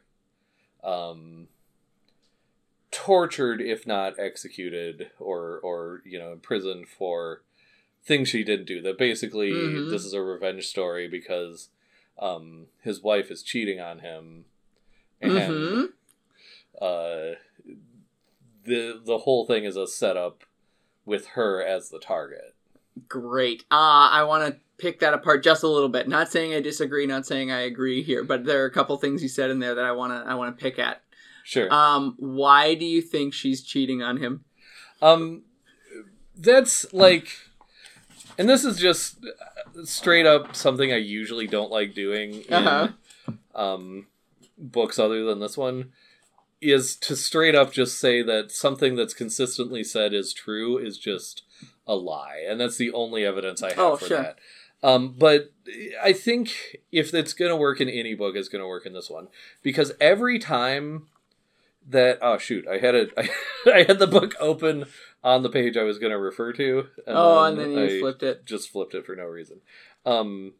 um, 0.83 1.47
tortured, 2.99 3.61
if 3.61 3.87
not 3.87 4.19
executed, 4.19 5.09
or 5.19 5.57
or 5.63 6.01
you 6.03 6.19
know 6.19 6.33
imprisoned 6.33 6.87
for 6.89 7.41
things 8.03 8.27
she 8.27 8.43
didn't 8.43 8.65
do. 8.65 8.81
That 8.81 8.97
basically 8.97 9.51
Mhm. 9.53 9.89
this 9.89 10.03
is 10.03 10.13
a 10.13 10.21
revenge 10.21 10.67
story 10.67 11.07
because 11.07 11.69
um, 12.17 12.67
his 12.81 13.01
wife 13.01 13.31
is 13.31 13.41
cheating 13.41 13.79
on 13.79 13.99
him, 13.99 14.43
and 15.21 15.33
Mhm. 15.33 15.93
uh, 16.81 17.35
the 18.65 19.01
the 19.05 19.19
whole 19.19 19.45
thing 19.45 19.63
is 19.63 19.77
a 19.77 19.87
setup 19.87 20.43
with 21.05 21.27
her 21.27 21.63
as 21.63 21.89
the 21.89 21.99
target. 21.99 22.53
Great. 23.07 23.61
Uh, 23.71 24.09
I 24.11 24.23
want 24.23 24.53
to 24.53 24.59
pick 24.77 24.99
that 24.99 25.13
apart 25.13 25.41
just 25.41 25.63
a 25.63 25.67
little 25.69 25.87
bit. 25.87 26.09
Not 26.09 26.29
saying 26.29 26.53
I 26.53 26.59
disagree, 26.59 27.05
not 27.05 27.25
saying 27.25 27.49
I 27.49 27.61
agree 27.61 28.03
here, 28.03 28.25
but 28.25 28.43
there 28.43 28.61
are 28.63 28.65
a 28.67 28.71
couple 28.71 28.97
things 28.97 29.23
you 29.23 29.29
said 29.29 29.49
in 29.49 29.59
there 29.59 29.75
that 29.75 29.85
I 29.85 29.93
want 29.93 30.11
to 30.11 30.29
I 30.29 30.35
want 30.35 30.57
to 30.57 30.61
pick 30.61 30.77
at. 30.77 31.01
Sure. 31.43 31.71
Um, 31.73 32.15
why 32.17 32.75
do 32.75 32.85
you 32.85 33.01
think 33.01 33.33
she's 33.33 33.61
cheating 33.63 34.01
on 34.03 34.17
him? 34.17 34.43
Um, 35.01 35.43
that's 36.35 36.91
like, 36.93 37.37
and 38.37 38.47
this 38.49 38.63
is 38.63 38.77
just 38.77 39.17
straight 39.83 40.25
up 40.25 40.55
something 40.55 40.91
I 40.91 40.97
usually 40.97 41.47
don't 41.47 41.71
like 41.71 41.93
doing 41.93 42.41
in 42.43 42.53
Uh-huh. 42.53 42.89
um, 43.55 44.07
books 44.57 44.99
other 44.99 45.23
than 45.25 45.39
this 45.39 45.57
one. 45.57 45.91
Is 46.61 46.97
to 46.97 47.15
straight 47.15 47.55
up 47.55 47.71
just 47.71 47.97
say 47.99 48.21
that 48.21 48.51
something 48.51 48.97
that's 48.97 49.13
consistently 49.13 49.81
said 49.81 50.13
is 50.13 50.33
true 50.33 50.77
is 50.77 50.97
just 50.97 51.43
a 51.87 51.95
lie, 51.95 52.43
and 52.45 52.59
that's 52.59 52.75
the 52.75 52.91
only 52.91 53.23
evidence 53.25 53.63
I 53.63 53.69
have 53.69 53.79
Oh, 53.79 53.95
for 53.95 54.05
sure. 54.07 54.21
that. 54.21 54.39
Um, 54.83 55.15
but 55.17 55.53
I 56.01 56.11
think 56.11 56.77
if 56.91 57.13
it's 57.13 57.31
gonna 57.31 57.55
work 57.55 57.79
in 57.79 57.87
any 57.87 58.13
book, 58.13 58.35
it's 58.35 58.49
gonna 58.49 58.67
work 58.67 58.85
in 58.85 58.91
this 58.91 59.09
one 59.09 59.29
because 59.63 59.93
every 60.01 60.37
time 60.37 61.07
that 61.87 62.19
oh 62.21 62.37
shoot, 62.37 62.67
I 62.67 62.77
had 62.77 62.95
it, 62.95 63.11
I, 63.17 63.29
I 63.73 63.83
had 63.83 63.99
the 63.99 64.07
book 64.07 64.35
open 64.39 64.85
on 65.23 65.43
the 65.43 65.49
page 65.49 65.77
I 65.77 65.83
was 65.83 65.99
gonna 65.99 66.19
refer 66.19 66.53
to. 66.53 66.87
oh, 67.07 67.43
and 67.43 67.59
then 67.59 67.71
you 67.71 67.97
I 67.97 67.99
flipped 67.99 68.23
it. 68.23 68.45
just 68.45 68.69
flipped 68.69 68.93
it 68.93 69.05
for 69.05 69.15
no 69.15 69.25
reason. 69.25 69.61
Um, 70.05 70.53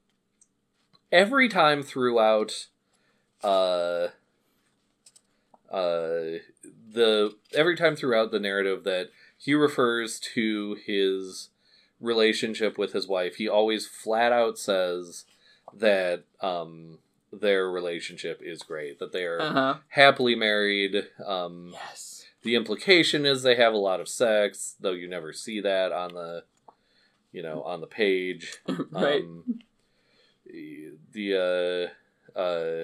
every 1.11 1.49
time 1.49 1.83
throughout, 1.83 2.67
uh, 3.43 4.07
uh, 5.71 6.39
the 6.91 7.35
every 7.53 7.75
time 7.75 7.95
throughout 7.95 8.31
the 8.31 8.39
narrative 8.39 8.83
that 8.83 9.09
he 9.37 9.53
refers 9.53 10.19
to 10.19 10.77
his 10.85 11.49
relationship 11.99 12.77
with 12.77 12.93
his 12.93 13.07
wife, 13.07 13.35
he 13.35 13.47
always 13.47 13.87
flat 13.87 14.31
out 14.31 14.57
says 14.57 15.25
that 15.73 16.23
um 16.41 16.97
their 17.31 17.69
relationship 17.69 18.41
is 18.43 18.63
great, 18.63 18.99
that 18.99 19.11
they 19.11 19.25
are 19.25 19.39
Uh 19.41 19.51
huh. 19.51 19.75
happily 19.89 20.35
married. 20.35 21.07
Um, 21.25 21.71
Yes. 21.73 22.25
the 22.43 22.55
implication 22.55 23.25
is 23.25 23.43
they 23.43 23.55
have 23.55 23.73
a 23.73 23.77
lot 23.77 23.99
of 23.99 24.07
sex, 24.09 24.75
though 24.79 24.93
you 24.93 25.07
never 25.07 25.33
see 25.33 25.59
that 25.61 25.91
on 25.91 26.13
the, 26.13 26.43
you 27.31 27.41
know, 27.43 27.61
on 27.63 27.81
the 27.81 27.87
page. 27.87 28.57
right. 28.91 29.23
Um, 29.23 29.43
the 30.45 31.89
uh, 32.35 32.39
uh, 32.39 32.83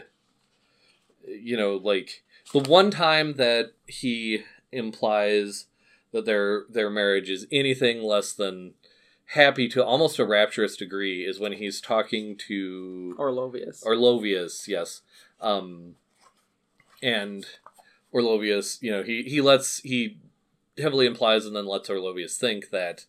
you 1.28 1.58
know, 1.58 1.76
like 1.78 2.24
the 2.54 2.60
one 2.60 2.92
time 2.92 3.34
that 3.36 3.72
he 3.88 4.44
implies 4.72 5.66
that 6.12 6.26
their 6.26 6.66
their 6.70 6.90
marriage 6.90 7.30
is 7.30 7.48
anything 7.52 8.04
less 8.04 8.34
than 8.34 8.74
happy 9.30 9.68
to 9.70 9.84
almost 9.84 10.20
a 10.20 10.26
rapturous 10.26 10.76
degree 10.78 11.26
is 11.26 11.40
when 11.40 11.54
he's 11.54 11.82
talking 11.82 12.38
to 12.48 13.16
Orlovius. 13.18 13.84
Orlovius, 13.84 14.68
yes. 14.68 15.02
Um, 15.42 15.96
and 17.02 17.46
Orlovius, 18.14 18.82
you 18.82 18.92
know, 18.92 19.04
he, 19.04 19.24
he 19.24 19.42
lets 19.42 19.80
he 19.80 20.18
heavily 20.78 21.06
implies 21.06 21.46
and 21.46 21.56
then 21.56 21.66
lets 21.66 21.90
Orlovius 21.90 22.38
think 22.38 22.70
that 22.70 23.06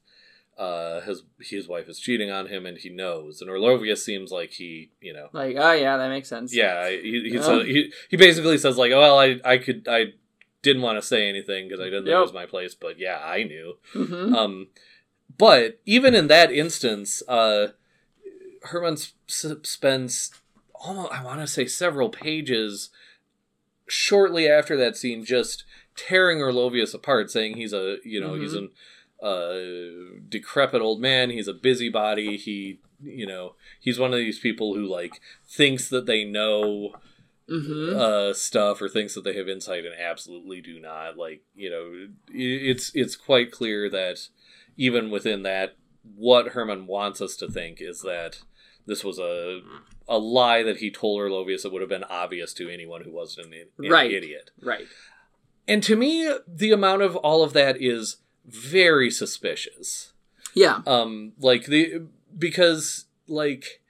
uh, 0.59 1.03
his 1.03 1.23
his 1.41 1.69
wife 1.69 1.89
is 1.89 1.99
cheating 2.01 2.31
on 2.31 2.47
him, 2.47 2.65
and 2.65 2.79
he 2.79 2.89
knows. 2.89 3.41
And 3.43 3.51
Orlovius 3.51 3.99
seems 3.99 4.31
like 4.31 4.53
he, 4.53 4.91
you 5.01 5.13
know, 5.13 5.29
like, 5.33 5.57
oh 5.59 5.73
yeah, 5.73 5.99
that 5.99 6.09
makes 6.09 6.29
sense. 6.29 6.55
yeah, 6.55 6.89
he 6.89 7.29
he, 7.31 7.39
Oh. 7.39 7.43
said, 7.43 7.67
he 7.67 7.93
he 8.09 8.17
basically 8.17 8.57
says 8.59 8.79
like, 8.79 8.91
well, 8.93 9.19
I 9.19 9.39
I 9.45 9.59
could 9.59 9.87
I 9.87 10.15
didn't 10.63 10.83
want 10.83 10.99
to 11.01 11.07
say 11.07 11.29
anything 11.29 11.69
because 11.69 11.81
I 11.81 11.85
didn't 11.85 12.05
think 12.05 12.15
it 12.17 12.21
was 12.21 12.33
my 12.33 12.47
place, 12.47 12.75
but 12.75 12.99
yeah, 12.99 13.21
I 13.23 13.43
knew. 13.45 13.75
Mm-hmm. 13.95 14.35
Um, 14.35 14.69
but 15.39 15.81
even 15.85 16.15
in 16.15 16.29
that 16.29 16.51
instance, 16.53 17.23
uh, 17.29 17.69
Herman 18.63 18.97
spends 19.27 20.31
almost, 20.75 21.13
I 21.13 21.23
want 21.25 21.41
to 21.41 21.47
say, 21.47 21.67
several 21.67 22.09
pages 22.09 22.91
shortly 23.89 24.49
after 24.49 24.77
that 24.77 24.97
scene 24.97 25.25
just 25.25 25.65
tearing 25.97 26.39
Orlovius 26.39 26.95
apart, 26.95 27.31
saying 27.31 27.57
he's 27.57 27.73
a, 27.73 27.99
you 28.05 28.21
know, 28.21 28.35
he's 28.35 28.55
an 28.55 28.71
uh, 29.23 30.21
decrepit 30.29 30.83
old 30.83 31.01
man, 31.01 31.31
he's 31.31 31.49
a 31.49 31.55
busybody, 31.55 32.37
he, 32.37 32.81
you 33.03 33.27
know, 33.27 33.55
he's 33.81 33.99
one 33.99 34.13
of 34.13 34.19
these 34.19 34.39
people 34.39 34.75
who, 34.75 34.87
like, 34.87 35.21
thinks 35.47 35.89
that 35.89 36.07
they 36.07 36.25
know 36.25 36.95
Mm-hmm. 37.49 37.97
uh, 37.97 38.33
stuff 38.35 38.83
or 38.83 38.89
thinks 38.89 39.15
that 39.15 39.23
they 39.23 39.37
have 39.37 39.49
insight 39.49 39.85
and 39.85 39.95
absolutely 39.95 40.61
do 40.61 40.81
not. 40.81 41.17
Like 41.17 41.43
you 41.55 41.71
know, 41.71 42.09
it's 42.29 42.91
it's 42.93 43.15
quite 43.15 43.53
clear 43.53 43.89
that 43.89 44.27
even 44.77 45.11
within 45.11 45.43
that, 45.43 45.77
what 46.15 46.49
Herman 46.49 46.87
wants 46.87 47.21
us 47.21 47.37
to 47.37 47.49
think 47.51 47.79
is 47.81 48.03
that 48.03 48.41
this 48.87 49.03
was 49.05 49.19
a 49.19 49.61
a 50.09 50.19
lie 50.19 50.63
that 50.63 50.77
he 50.77 50.91
told 50.91 51.21
Orlovius 51.21 51.63
that 51.63 51.73
would 51.73 51.83
have 51.83 51.89
been 51.89 52.05
obvious 52.05 52.55
to 52.55 52.69
anyone 52.69 53.03
who 53.03 53.11
wasn't 53.13 53.47
an, 53.53 53.67
an 53.79 53.91
Right. 53.91 54.13
idiot. 54.13 54.51
right. 54.63 54.87
And 55.67 55.83
to 55.83 55.97
me, 55.97 56.33
the 56.47 56.71
amount 56.71 57.03
of 57.03 57.17
all 57.17 57.43
of 57.43 57.53
that 57.55 57.83
is 57.83 58.19
very 58.45 59.11
suspicious 59.11 60.13
Yeah. 60.55 60.83
um 60.87 61.33
like 61.39 61.67
the 61.67 62.07
because 62.39 63.07
like 63.27 63.81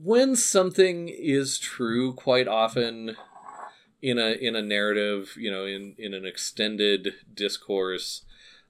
when 0.00 0.36
something 0.36 1.08
is 1.08 1.58
true 1.58 2.12
quite 2.14 2.46
often 2.46 3.16
in 4.00 4.16
a 4.18 4.30
in 4.30 4.54
a 4.54 4.62
narrative 4.62 5.34
you 5.36 5.50
know 5.50 5.64
in 5.66 5.96
in 5.98 6.14
an 6.14 6.24
extended 6.24 7.14
discourse 7.34 8.22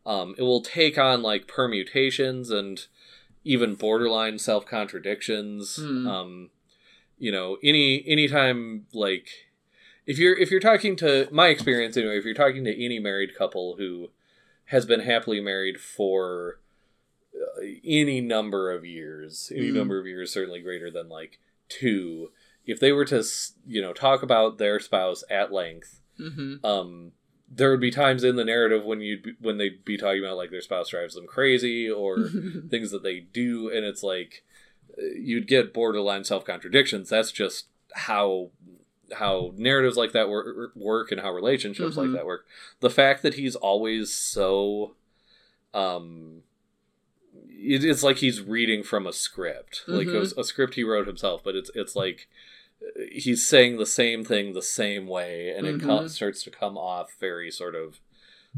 um 0.07 0.35
it 0.38 0.43
will 0.43 0.62
take 0.62 0.97
on 0.99 1.23
like 1.23 1.47
permutations 1.49 2.50
and 2.50 2.87
even 3.45 3.75
borderline 3.75 4.38
self 4.38 4.67
contradictions 4.67 5.76
Hmm. 5.76 6.07
um 6.07 6.50
you 7.19 7.33
know 7.33 7.59
any 7.62 8.05
anytime 8.07 8.87
like 8.93 9.28
if 10.07 10.19
you're 10.19 10.37
if 10.38 10.50
you're 10.50 10.61
talking 10.61 10.97
to 10.97 11.28
my 11.31 11.49
experience 11.49 11.97
anyway 11.97 12.19
if 12.19 12.25
you're 12.25 12.35
talking 12.35 12.64
to 12.64 12.85
any 12.85 12.99
married 12.99 13.37
couple 13.37 13.76
who 13.76 14.11
has 14.67 14.85
been 14.87 15.00
happily 15.00 15.40
married 15.40 15.81
for 15.81 16.61
uh, 17.35 17.62
any 17.85 18.21
number 18.21 18.71
of 18.71 18.85
years 18.85 19.50
any 19.55 19.69
Mhm. 19.71 19.75
number 19.75 19.99
of 19.99 20.07
years 20.07 20.33
certainly 20.33 20.61
greater 20.61 20.90
than 20.90 21.09
like 21.09 21.38
two 21.69 22.31
if 22.67 22.78
they 22.81 22.93
were 22.93 23.05
to 23.07 23.23
you 23.67 23.81
know 23.83 23.93
talk 23.93 24.23
about 24.23 24.59
their 24.59 24.78
spouse 24.81 25.25
at 25.31 25.52
length 25.52 26.00
Mm-hmm. 26.21 26.64
um 26.67 27.12
there 27.50 27.71
would 27.71 27.81
be 27.81 27.90
times 27.90 28.25
in 28.25 28.37
the 28.37 28.45
narrative 28.45 28.85
when 28.85 29.00
you'd 29.00 29.23
be, 29.23 29.33
when 29.40 29.57
they'd 29.57 29.85
be 29.85 29.97
talking 29.97 30.23
about 30.23 30.37
like 30.37 30.50
their 30.50 30.61
spouse 30.61 30.90
drives 30.90 31.14
them 31.14 31.26
crazy 31.26 31.90
or 31.90 32.28
things 32.71 32.90
that 32.90 33.02
they 33.02 33.21
do 33.21 33.71
and 33.71 33.85
it's 33.87 34.02
like 34.02 34.45
uh, 34.99 35.02
you'd 35.17 35.47
get 35.49 35.73
borderline 35.73 36.25
self 36.25 36.45
contradictions 36.45 37.09
that's 37.09 37.33
just 37.33 37.67
how 37.95 38.50
how 39.17 39.52
narratives 39.57 39.97
like 39.97 40.12
that 40.12 40.28
work, 40.28 40.73
work 40.76 41.11
and 41.11 41.23
how 41.23 41.33
relationships 41.33 41.95
Mhm. 41.97 42.02
like 42.02 42.12
that 42.12 42.26
work 42.26 42.45
the 42.81 42.90
fact 42.90 43.23
that 43.23 43.35
he's 43.35 43.57
always 43.57 44.12
so 44.12 44.95
um 45.73 46.43
it, 47.49 47.85
it's 47.85 48.02
like 48.02 48.19
he's 48.19 48.40
reading 48.43 48.83
from 48.83 49.07
a 49.07 49.12
script 49.12 49.85
like 49.88 50.07
Mhm. 50.09 50.37
a, 50.37 50.40
a 50.40 50.45
script 50.45 50.75
he 50.75 50.85
wrote 50.85 51.07
himself 51.07 51.43
but 51.43 51.57
it's 51.57 51.71
it's 51.75 51.97
like 51.97 52.28
he's 53.11 53.47
saying 53.47 53.76
the 53.76 53.87
same 53.87 54.25
thing 54.25 54.52
the 54.52 54.62
same 54.62 55.06
way 55.06 55.50
and 55.50 55.66
it 55.66 55.80
co- 55.80 56.00
Mhm. 56.00 56.11
starts 56.11 56.42
to 56.44 56.50
come 56.50 56.76
off 56.78 57.14
very 57.18 57.50
sort 57.50 57.75
of 57.75 58.00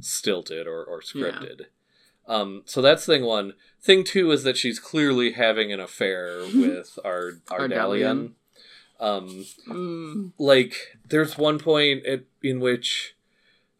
stilted 0.00 0.66
or, 0.66 0.84
or 0.84 1.00
scripted 1.00 1.66
um, 2.28 2.62
so 2.64 2.80
that's 2.80 3.06
thing 3.06 3.24
one. 3.24 3.54
Thing 3.82 4.04
two 4.04 4.30
is 4.30 4.44
that 4.44 4.56
she's 4.56 4.78
clearly 4.78 5.32
having 5.32 5.72
an 5.72 5.80
affair 5.80 6.38
with 6.54 6.96
our 7.04 7.40
Ardalian. 7.48 7.72
Ardalian. 7.72 8.32
Um, 9.00 9.46
Mm. 9.66 10.32
like 10.38 10.96
there's 11.08 11.36
one 11.38 11.58
point 11.58 12.06
at, 12.06 12.24
in 12.42 12.60
which 12.60 13.16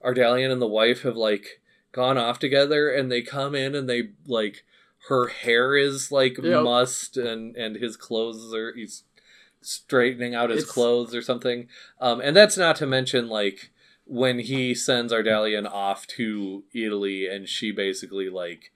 Ardalian 0.04 0.50
and 0.50 0.60
the 0.60 0.66
wife 0.66 1.02
have 1.02 1.16
like 1.16 1.60
gone 1.92 2.18
off 2.18 2.38
together 2.40 2.90
and 2.90 3.12
they 3.12 3.22
come 3.22 3.54
in 3.54 3.74
and 3.76 3.88
they 3.88 4.10
like 4.26 4.64
her 5.08 5.28
hair 5.28 5.76
is 5.76 6.10
like 6.10 6.36
Yep. 6.42 6.64
mussed 6.64 7.16
and 7.16 7.54
and 7.54 7.76
his 7.76 7.96
clothes 7.96 8.52
are 8.52 8.72
he's 8.74 9.04
straightening 9.62 10.34
out 10.34 10.50
his 10.50 10.60
It's- 10.62 10.72
clothes 10.72 11.14
or 11.14 11.22
something 11.22 11.68
um 12.00 12.20
and 12.20 12.34
that's 12.36 12.56
not 12.56 12.76
to 12.76 12.86
mention 12.86 13.28
like 13.28 13.70
when 14.04 14.38
he 14.40 14.74
sends 14.74 15.12
Ardalian 15.12 15.70
off 15.70 16.06
to 16.08 16.64
Italy 16.74 17.28
and 17.28 17.48
she 17.48 17.70
basically 17.70 18.28
like 18.28 18.72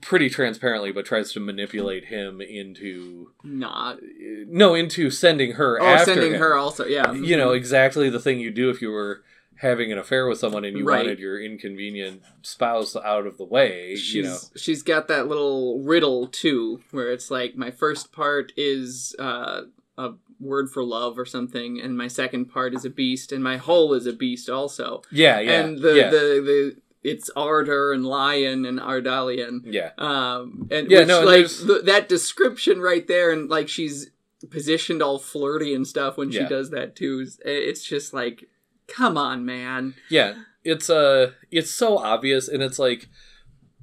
pretty 0.00 0.28
transparently 0.28 0.92
but 0.92 1.04
tries 1.06 1.32
to 1.32 1.40
manipulate 1.40 2.06
him 2.06 2.40
into 2.40 3.30
Not. 3.42 3.98
no 4.46 4.74
into 4.74 5.10
sending 5.10 5.52
her 5.52 5.80
Oh, 5.80 5.86
after 5.86 6.14
sending 6.14 6.34
him 6.34 6.40
her 6.40 6.54
also. 6.56 6.84
Yeah. 6.84 7.12
you 7.12 7.36
know 7.36 7.52
exactly 7.52 8.10
the 8.10 8.20
thing 8.20 8.38
you 8.40 8.50
do 8.50 8.70
if 8.70 8.80
you 8.82 8.90
were 8.90 9.22
having 9.60 9.92
an 9.92 9.98
affair 9.98 10.26
with 10.26 10.38
someone 10.38 10.64
and 10.64 10.76
you 10.78 10.84
Right. 10.84 10.98
wanted 11.04 11.18
your 11.18 11.38
inconvenient 11.40 12.22
spouse 12.42 12.96
out 12.96 13.26
of 13.26 13.36
the 13.36 13.44
way 13.44 13.94
she's 13.94 14.14
you 14.14 14.22
know. 14.22 14.38
she's 14.56 14.82
got 14.82 15.06
that 15.08 15.28
little 15.28 15.80
riddle 15.82 16.26
too 16.28 16.80
where 16.92 17.10
it's 17.12 17.30
like 17.30 17.56
my 17.56 17.70
first 17.70 18.10
part 18.10 18.52
is 18.56 19.14
uh, 19.18 19.62
a 19.98 20.12
word 20.40 20.70
for 20.70 20.82
love 20.82 21.18
or 21.18 21.26
something 21.26 21.78
and 21.78 21.96
my 21.98 22.08
second 22.08 22.46
part 22.46 22.72
is 22.74 22.86
a 22.86 22.90
beast 22.90 23.32
and 23.32 23.44
my 23.44 23.58
whole 23.58 23.92
is 23.92 24.06
a 24.06 24.12
beast 24.14 24.48
also. 24.48 25.02
Yeah 25.12 25.38
yeah 25.40 25.60
and 25.60 25.78
the, 25.78 25.94
yeah. 25.94 26.10
the 26.10 26.16
the 26.50 26.76
it's 27.02 27.30
ardor 27.36 27.92
and 27.92 28.04
lion 28.06 28.64
and 28.64 28.78
ardalian. 28.78 29.60
Yeah. 29.64 29.90
Um 29.98 30.68
and 30.70 30.90
Yeah, 30.90 31.00
which, 31.00 31.08
no, 31.08 31.20
like 31.24 31.48
th- 31.48 31.84
that 31.84 32.08
description 32.08 32.80
right 32.80 33.06
there 33.06 33.30
and 33.30 33.50
like 33.50 33.68
she's 33.68 34.10
positioned 34.50 35.02
all 35.02 35.18
flirty 35.18 35.74
and 35.74 35.86
stuff 35.86 36.16
when 36.16 36.30
she 36.30 36.38
Yeah. 36.38 36.48
does 36.48 36.70
that 36.70 36.96
too 36.96 37.26
it's 37.44 37.84
just 37.84 38.14
like 38.14 38.48
come 38.90 39.16
on 39.16 39.44
man 39.44 39.94
yeah 40.10 40.34
it's 40.64 40.90
uh 40.90 41.30
it's 41.50 41.70
so 41.70 41.96
obvious 41.98 42.48
and 42.48 42.62
it's 42.62 42.78
like 42.78 43.08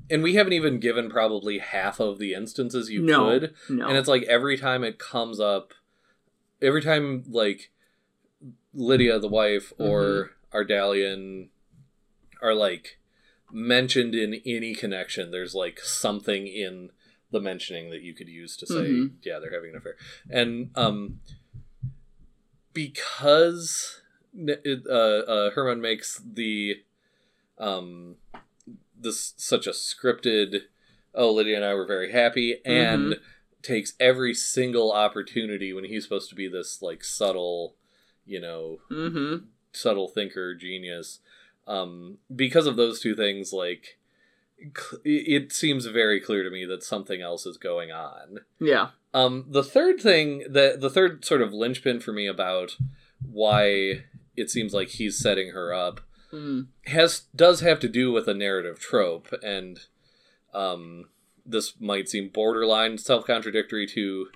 and 0.09 0.21
we 0.23 0.35
haven't 0.35 0.53
even 0.53 0.79
given 0.79 1.09
probably 1.09 1.57
half 1.59 1.99
of 1.99 2.17
the 2.19 2.33
instances 2.33 2.89
you 2.89 3.01
No. 3.01 3.17
could 3.39 3.53
no 3.69 3.87
and 3.87 3.97
it's 3.97 4.07
like 4.07 4.23
every 4.23 4.57
time 4.57 4.83
it 4.83 4.99
comes 4.99 5.39
up 5.39 5.73
every 6.61 6.81
time 6.81 7.23
like 7.27 7.71
lydia 8.73 9.19
the 9.19 9.27
wife 9.27 9.73
or 9.77 10.31
Mm-hmm. 10.53 10.57
ardalian 10.57 11.49
are 12.41 12.53
like 12.53 12.99
mentioned 13.51 14.13
in 14.15 14.41
any 14.45 14.73
connection 14.75 15.31
there's 15.31 15.55
like 15.55 15.79
something 15.79 16.47
in 16.47 16.89
the 17.31 17.41
mentioning 17.41 17.89
that 17.89 18.01
you 18.01 18.13
could 18.13 18.27
use 18.29 18.55
to 18.57 18.65
say 18.67 18.75
Mhm. 18.91 19.11
yeah 19.23 19.39
they're 19.39 19.53
having 19.53 19.71
an 19.71 19.77
affair 19.77 19.95
and 20.29 20.69
um 20.75 21.19
because 22.73 24.01
uh, 24.39 24.91
uh 24.91 25.51
herman 25.51 25.81
makes 25.81 26.21
the 26.25 26.75
um 27.57 28.15
this 28.99 29.33
such 29.37 29.67
a 29.67 29.71
scripted 29.71 30.61
oh 31.15 31.31
lydia 31.31 31.55
and 31.55 31.65
i 31.65 31.73
were 31.73 31.85
very 31.85 32.11
happy 32.11 32.61
and 32.65 33.15
takes 33.61 33.93
every 33.99 34.33
single 34.33 34.91
opportunity 34.91 35.73
when 35.73 35.83
he's 35.83 36.03
supposed 36.03 36.29
to 36.29 36.35
be 36.35 36.47
this 36.47 36.81
like 36.81 37.03
subtle 37.03 37.75
you 38.25 38.39
know 38.39 38.79
mm-hmm. 38.91 39.45
subtle 39.71 40.07
thinker 40.07 40.55
genius. 40.55 41.19
Um 41.67 42.17
because 42.33 42.65
of 42.65 42.77
those 42.77 42.99
two 42.99 43.15
things 43.15 43.51
like 43.51 43.97
it 45.03 45.51
seems 45.51 45.85
very 45.85 46.19
clear 46.19 46.43
to 46.43 46.49
me 46.49 46.65
that 46.65 46.83
something 46.83 47.21
else 47.21 47.45
is 47.45 47.57
going 47.57 47.91
on. 47.91 48.39
Yeah. 48.59 48.89
Um 49.13 49.45
the 49.49 49.63
third 49.63 49.99
thing 49.99 50.39
the 50.49 50.77
the 50.79 50.89
third 50.89 51.25
sort 51.25 51.41
of 51.41 51.53
linchpin 51.53 51.99
for 51.99 52.13
me 52.13 52.27
about 52.27 52.77
why 53.21 54.03
it 54.37 54.49
seems 54.49 54.73
like 54.73 54.89
he's 54.89 55.17
setting 55.17 55.49
her 55.49 55.73
up 55.73 55.99
mm. 56.31 56.67
has 56.85 57.21
does 57.35 57.59
have 57.61 57.79
to 57.79 57.89
do 57.89 58.11
with 58.11 58.27
a 58.27 58.33
narrative 58.33 58.79
trope 58.79 59.33
and 59.43 59.81
um 60.53 61.05
this 61.45 61.73
might 61.79 62.07
seem 62.07 62.29
borderline 62.29 62.97
self-contradictory 62.97 63.87
to 63.87 64.27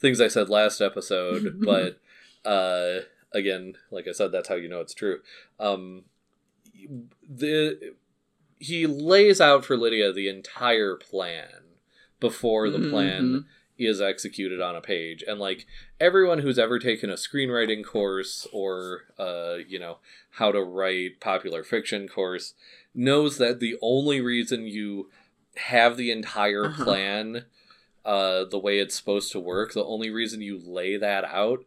things 0.00 0.20
I 0.20 0.28
said 0.28 0.48
last 0.48 0.80
episode 0.80 1.60
but 1.64 2.00
uh 2.48 3.00
again 3.34 3.74
like 3.90 4.06
I 4.08 4.12
said 4.12 4.32
that's 4.32 4.48
how 4.48 4.54
you 4.54 4.68
know 4.68 4.80
it's 4.80 4.94
true 4.94 5.20
um 5.58 6.04
the 7.28 7.94
he 8.58 8.86
lays 8.86 9.40
out 9.40 9.64
for 9.64 9.76
Lydia 9.76 10.12
the 10.12 10.28
entire 10.28 10.96
plan 10.96 11.48
before 12.20 12.70
the 12.70 12.90
plan 12.90 13.22
Mhm. 13.22 13.44
Is 13.78 14.00
executed 14.00 14.60
on 14.60 14.74
a 14.76 14.80
page. 14.80 15.22
And 15.26 15.38
like 15.38 15.66
everyone 16.00 16.40
who's 16.40 16.58
ever 16.58 16.78
taken 16.78 17.10
a 17.10 17.14
screenwriting 17.14 17.84
course 17.84 18.46
or 18.52 19.02
uh 19.18 19.56
you 19.68 19.78
know 19.78 19.98
how 20.32 20.50
to 20.52 20.62
write 20.62 21.20
popular 21.20 21.62
fiction 21.62 22.08
course 22.08 22.54
knows 22.94 23.38
that 23.38 23.60
the 23.60 23.76
only 23.80 24.20
reason 24.20 24.66
you 24.66 25.08
have 25.56 25.96
the 25.96 26.10
entire 26.10 26.66
Uh-huh. 26.66 26.84
plan 26.84 27.44
uh 28.04 28.44
the 28.44 28.58
way 28.58 28.78
it's 28.78 28.94
supposed 28.96 29.30
to 29.32 29.40
work 29.40 29.72
the 29.74 29.84
only 29.84 30.10
reason 30.10 30.40
you 30.40 30.58
lay 30.64 30.96
that 30.96 31.24
out 31.24 31.64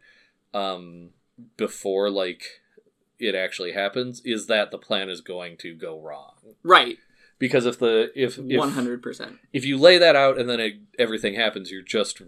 um 0.54 1.10
before 1.56 2.10
like 2.10 2.60
it 3.18 3.34
actually 3.34 3.72
happens 3.72 4.20
is 4.24 4.46
that 4.48 4.70
the 4.70 4.78
plan 4.78 5.08
is 5.08 5.20
going 5.20 5.56
to 5.56 5.74
go 5.74 6.00
wrong. 6.00 6.34
Right 6.64 6.98
because 7.42 7.66
if 7.66 7.80
the 7.80 8.12
if 8.14 8.38
if 8.38 8.60
100% 8.60 9.38
if 9.52 9.64
you 9.64 9.76
lay 9.76 9.98
that 9.98 10.14
out 10.14 10.38
and 10.38 10.48
then 10.48 10.60
it, 10.60 10.74
everything 10.96 11.34
happens 11.34 11.72
you're 11.72 11.82
just 11.82 12.22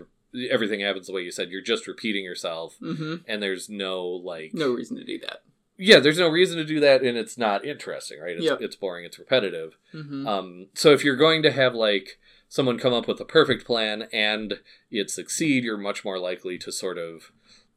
everything 0.50 0.80
happens 0.80 1.06
the 1.06 1.12
way 1.12 1.22
you 1.22 1.30
said 1.30 1.50
you're 1.50 1.62
just 1.62 1.86
repeating 1.86 2.24
yourself 2.24 2.74
mm-hmm. 2.82 3.16
and 3.28 3.40
there's 3.40 3.68
no 3.68 4.04
like 4.04 4.52
no 4.52 4.72
reason 4.72 4.96
to 4.96 5.04
do 5.04 5.16
that 5.20 5.44
yeah 5.78 6.00
there's 6.00 6.18
no 6.18 6.28
reason 6.28 6.56
to 6.56 6.64
do 6.64 6.80
that 6.80 7.02
and 7.02 7.16
it's 7.16 7.38
not 7.38 7.64
interesting 7.64 8.20
right 8.20 8.34
it's, 8.34 8.44
Yep. 8.44 8.58
it's 8.60 8.74
boring 8.74 9.04
it's 9.04 9.18
repetitive 9.18 9.78
mm-hmm. 9.94 10.26
um 10.26 10.66
so 10.74 10.90
if 10.90 11.04
you're 11.04 11.14
going 11.14 11.44
to 11.44 11.52
have 11.52 11.76
like 11.76 12.18
someone 12.48 12.76
come 12.76 12.92
up 12.92 13.06
with 13.06 13.20
a 13.20 13.24
perfect 13.24 13.64
plan 13.64 14.08
and 14.12 14.54
it 14.90 15.10
succeed 15.10 15.62
you're 15.62 15.78
much 15.78 16.04
more 16.04 16.18
likely 16.18 16.58
to 16.58 16.72
sort 16.72 16.98
of 16.98 17.30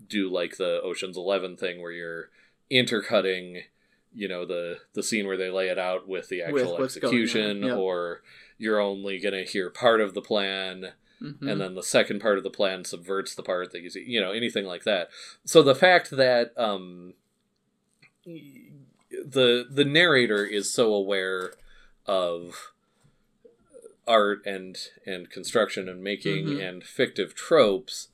do 0.08 0.28
like 0.28 0.58
the 0.58 0.82
oceans 0.82 1.18
11 1.18 1.56
thing 1.58 1.84
where 1.84 1.92
you're 1.92 2.30
intercutting 2.72 3.62
you 4.18 4.28
know 4.28 4.46
the 4.46 4.80
the 4.94 5.04
scene 5.04 5.28
where 5.28 5.38
they 5.38 5.50
lay 5.52 5.68
it 5.70 5.78
out 5.78 6.08
with 6.08 6.28
the 6.30 6.42
actual 6.42 6.76
on, 6.76 6.84
execution 6.84 7.62
yep. 7.64 7.78
or 7.78 8.22
you're 8.58 8.80
only 8.80 9.20
going 9.20 9.36
to 9.36 9.44
hear 9.50 9.70
part 9.70 10.02
of 10.02 10.14
the 10.16 10.22
plan 10.22 10.94
Mhm. 11.22 11.50
and 11.52 11.60
then 11.62 11.74
the 11.74 11.82
second 11.82 12.20
part 12.22 12.38
of 12.38 12.44
the 12.44 12.50
plan 12.52 12.84
subverts 12.86 13.34
the 13.34 13.42
part 13.42 13.72
that 13.72 13.82
you 13.82 13.90
see 13.90 14.04
you 14.06 14.22
know 14.22 14.32
anything 14.32 14.66
like 14.66 14.84
that 14.84 15.10
so 15.46 15.64
the 15.64 15.74
fact 15.74 16.12
that 16.12 16.52
um 16.58 17.14
the 18.26 19.66
the 19.70 19.86
narrator 19.86 20.46
is 20.46 20.72
so 20.72 20.94
aware 20.94 21.54
of 22.06 22.72
art 24.08 24.46
and 24.46 24.78
and 25.06 25.30
construction 25.30 25.90
and 25.90 26.04
making 26.04 26.46
Mhm. 26.46 26.70
and 26.70 26.84
fictive 26.84 27.34
tropes 27.36 28.10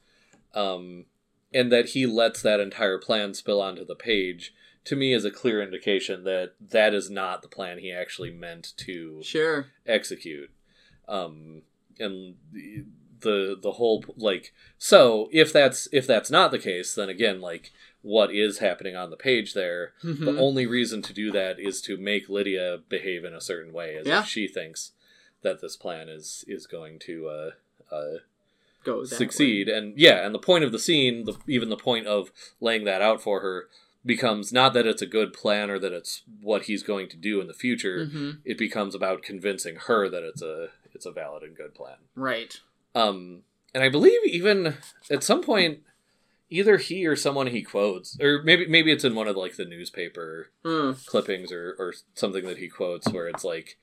um 0.54 1.06
and 1.54 1.72
that 1.72 1.90
he 1.90 2.06
lets 2.06 2.42
that 2.42 2.60
entire 2.60 2.98
plan 2.98 3.34
spill 3.34 3.62
onto 3.62 3.86
the 3.86 3.96
page 3.96 4.54
to 4.86 4.96
me 4.96 5.14
is 5.14 5.26
a 5.26 5.32
clear 5.32 5.62
indication 5.62 6.24
that 6.26 6.54
that 6.60 6.94
is 6.94 7.10
not 7.10 7.42
the 7.42 7.48
plan 7.48 7.78
he 7.80 7.92
actually 7.92 8.32
meant 8.32 8.74
to 8.78 9.22
sure. 9.24 9.68
execute. 9.86 10.50
Um 11.08 11.64
and 12.00 12.36
the 12.52 12.86
the, 13.22 13.58
the 13.62 13.72
whole 13.74 14.04
like 14.18 14.54
so 14.78 15.30
if 15.32 15.54
that's 15.54 15.88
if 15.94 16.06
that's 16.06 16.30
not 16.30 16.52
the 16.52 16.60
case 16.60 16.94
then 16.94 17.08
again 17.08 17.40
like 17.40 17.72
what 18.02 18.36
is 18.36 18.58
happening 18.58 18.98
on 18.98 19.12
the 19.12 19.16
page 19.16 19.54
there? 19.54 19.94
The 20.04 20.10
Mhm. 20.10 20.38
only 20.40 20.66
reason 20.66 21.02
to 21.04 21.14
do 21.14 21.32
that 21.32 21.58
is 21.58 21.82
to 21.84 21.96
make 21.96 22.28
lydia 22.28 22.80
behave 22.90 23.24
in 23.24 23.34
a 23.34 23.40
certain 23.40 23.72
way 23.72 23.96
as 23.96 24.06
Yeah. 24.08 24.20
if 24.24 24.28
she 24.28 24.46
thinks 24.50 24.92
that 25.42 25.62
this 25.62 25.78
plan 25.78 26.10
is 26.10 26.44
is 26.48 26.68
going 26.68 27.00
to 27.00 27.28
uh 27.30 27.52
uh 27.96 28.18
Go 28.84 29.06
succeed. 29.06 29.70
and 29.70 29.98
yeah 29.98 30.26
and 30.26 30.36
the 30.36 30.40
point 30.40 30.66
of 30.66 30.74
the 30.74 30.80
scene 30.80 31.24
the 31.24 31.36
even 31.48 31.70
the 31.70 31.78
point 31.78 32.06
of 32.08 32.32
laying 32.60 32.84
that 32.84 33.02
out 33.02 33.22
for 33.22 33.40
her 33.40 33.70
becomes 34.06 34.52
not 34.52 34.74
that 34.74 34.86
it's 34.86 35.02
a 35.02 35.06
good 35.08 35.32
plan 35.34 35.70
or 35.70 35.80
that 35.80 35.94
it's 35.94 36.24
what 36.42 36.64
he's 36.64 36.84
going 36.84 37.08
to 37.10 37.18
do 37.18 37.40
in 37.42 37.48
the 37.48 37.54
future 37.54 38.06
hmm 38.08 38.32
it 38.46 38.58
becomes 38.58 38.94
about 38.94 39.24
convincing 39.24 39.76
her 39.88 40.10
that 40.10 40.24
it's 40.24 40.42
a 40.42 40.68
it's 40.94 41.06
a 41.06 41.12
valid 41.12 41.44
and 41.44 41.56
good 41.56 41.74
plan. 41.74 41.96
right 42.16 42.60
Um, 42.94 43.44
and 43.74 43.84
I 43.84 43.90
believe 43.90 44.20
even 44.26 44.76
at 45.10 45.24
some 45.24 45.42
point, 45.42 45.80
either 46.50 46.78
he 46.78 47.08
or 47.08 47.16
someone 47.16 47.48
he 47.48 47.64
quotes, 47.64 48.20
or 48.20 48.44
maybe 48.44 48.68
maybe 48.68 48.92
it's 48.92 49.04
in 49.06 49.16
one 49.16 49.28
of 49.28 49.36
like 49.38 49.56
the 49.56 49.66
newspaper 49.66 50.50
Mm. 50.66 51.06
clippings 51.06 51.52
or 51.52 51.76
or 51.80 51.94
something 52.14 52.46
that 52.46 52.58
he 52.60 52.68
quotes 52.68 53.12
where 53.12 53.28
it's 53.28 53.44
like, 53.44 53.78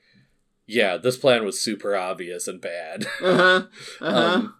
yeah, 0.66 0.96
this 0.96 1.16
plan 1.16 1.44
was 1.44 1.60
super 1.60 1.96
obvious 1.96 2.46
and 2.46 2.60
bad. 2.60 3.06
uh-huh 3.22 3.62
uh-huh 4.00 4.18
Um, 4.36 4.54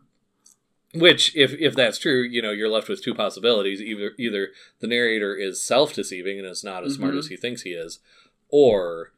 which, 0.95 1.35
if 1.37 1.53
if 1.55 1.75
that's 1.75 1.99
true, 1.99 2.23
you 2.23 2.43
know, 2.43 2.51
you're 2.51 2.69
left 2.69 2.89
with 2.89 3.03
two 3.03 3.15
possibilities: 3.15 3.81
either 3.81 4.13
either 4.19 4.49
the 4.81 4.87
narrator 4.87 5.35
is 5.35 5.63
self 5.63 5.95
deceiving 5.95 6.39
and 6.39 6.47
is 6.49 6.65
not 6.65 6.85
as 6.85 6.95
smart 6.95 7.15
Mhm. 7.15 7.19
as 7.19 7.27
he 7.29 7.37
thinks 7.37 7.63
he 7.63 7.71
is, 7.71 8.01
or 8.49 9.13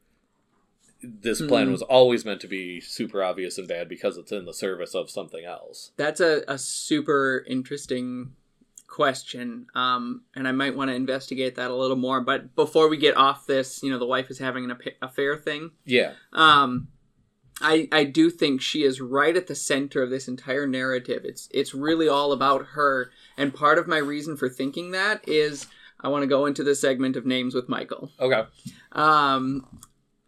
this 1.02 1.40
plan 1.42 1.66
Mhm. 1.68 1.72
was 1.72 1.82
always 1.82 2.24
meant 2.24 2.40
to 2.42 2.46
be 2.46 2.80
super 2.80 3.22
obvious 3.24 3.58
and 3.58 3.66
bad 3.66 3.88
because 3.88 4.16
it's 4.16 4.30
in 4.30 4.44
the 4.44 4.54
service 4.54 4.94
of 4.94 5.10
something 5.10 5.44
else. 5.44 5.90
that's 5.96 6.20
a, 6.20 6.44
a 6.46 6.56
super 6.58 7.44
interesting 7.48 8.36
question, 8.86 9.66
um, 9.74 10.22
and 10.36 10.46
I 10.46 10.52
might 10.52 10.76
want 10.76 10.90
to 10.90 10.94
investigate 10.94 11.54
that 11.56 11.70
a 11.70 11.74
little 11.74 11.96
more. 11.96 12.20
But 12.20 12.54
before 12.54 12.88
we 12.88 12.98
get 12.98 13.16
off 13.16 13.46
this, 13.46 13.82
you 13.82 13.90
know, 13.90 13.98
the 13.98 14.06
wife 14.06 14.30
is 14.30 14.38
having 14.38 14.70
an 14.70 14.76
affa- 14.76 14.94
affair 15.00 15.36
thing. 15.36 15.70
Yeah. 15.86 16.12
Um, 16.34 16.88
I 17.62 17.88
I 17.92 18.04
do 18.04 18.30
think 18.30 18.60
she 18.60 18.82
is 18.82 19.00
right 19.00 19.36
at 19.36 19.46
the 19.46 19.54
center 19.54 20.02
of 20.02 20.10
this 20.10 20.28
entire 20.28 20.66
narrative. 20.66 21.24
It's 21.24 21.48
it's 21.52 21.74
really 21.74 22.08
all 22.08 22.32
about 22.32 22.66
her, 22.72 23.10
and 23.36 23.54
part 23.54 23.78
of 23.78 23.86
my 23.86 23.98
reason 23.98 24.36
for 24.36 24.48
thinking 24.48 24.90
that 24.90 25.26
is 25.28 25.66
I 26.00 26.08
want 26.08 26.22
to 26.22 26.28
go 26.28 26.46
into 26.46 26.64
the 26.64 26.74
segment 26.74 27.16
of 27.16 27.24
names 27.24 27.54
with 27.54 27.68
Michael. 27.68 28.10
Okay. 28.18 28.42
Um, 28.92 29.80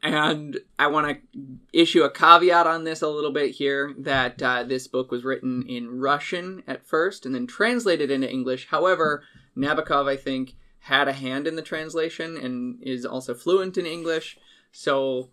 and 0.02 0.58
I 0.78 0.86
want 0.86 1.08
to 1.08 1.40
issue 1.72 2.02
a 2.02 2.10
caveat 2.10 2.66
on 2.66 2.84
this 2.84 3.02
a 3.02 3.08
little 3.08 3.32
bit 3.32 3.52
here 3.52 3.94
that 3.98 4.42
uh, 4.42 4.62
this 4.62 4.86
book 4.86 5.10
was 5.10 5.24
written 5.24 5.64
in 5.66 5.98
Russian 5.98 6.62
at 6.66 6.86
first 6.86 7.24
and 7.24 7.34
then 7.34 7.46
translated 7.46 8.10
into 8.10 8.30
English. 8.30 8.68
However, 8.68 9.24
Nabokov, 9.56 10.06
I 10.08 10.16
think, 10.16 10.56
had 10.80 11.08
a 11.08 11.14
hand 11.14 11.46
in 11.46 11.56
the 11.56 11.62
translation 11.62 12.36
and 12.36 12.78
is 12.82 13.06
also 13.06 13.34
fluent 13.34 13.78
in 13.78 13.86
English. 13.86 14.36
So 14.70 15.30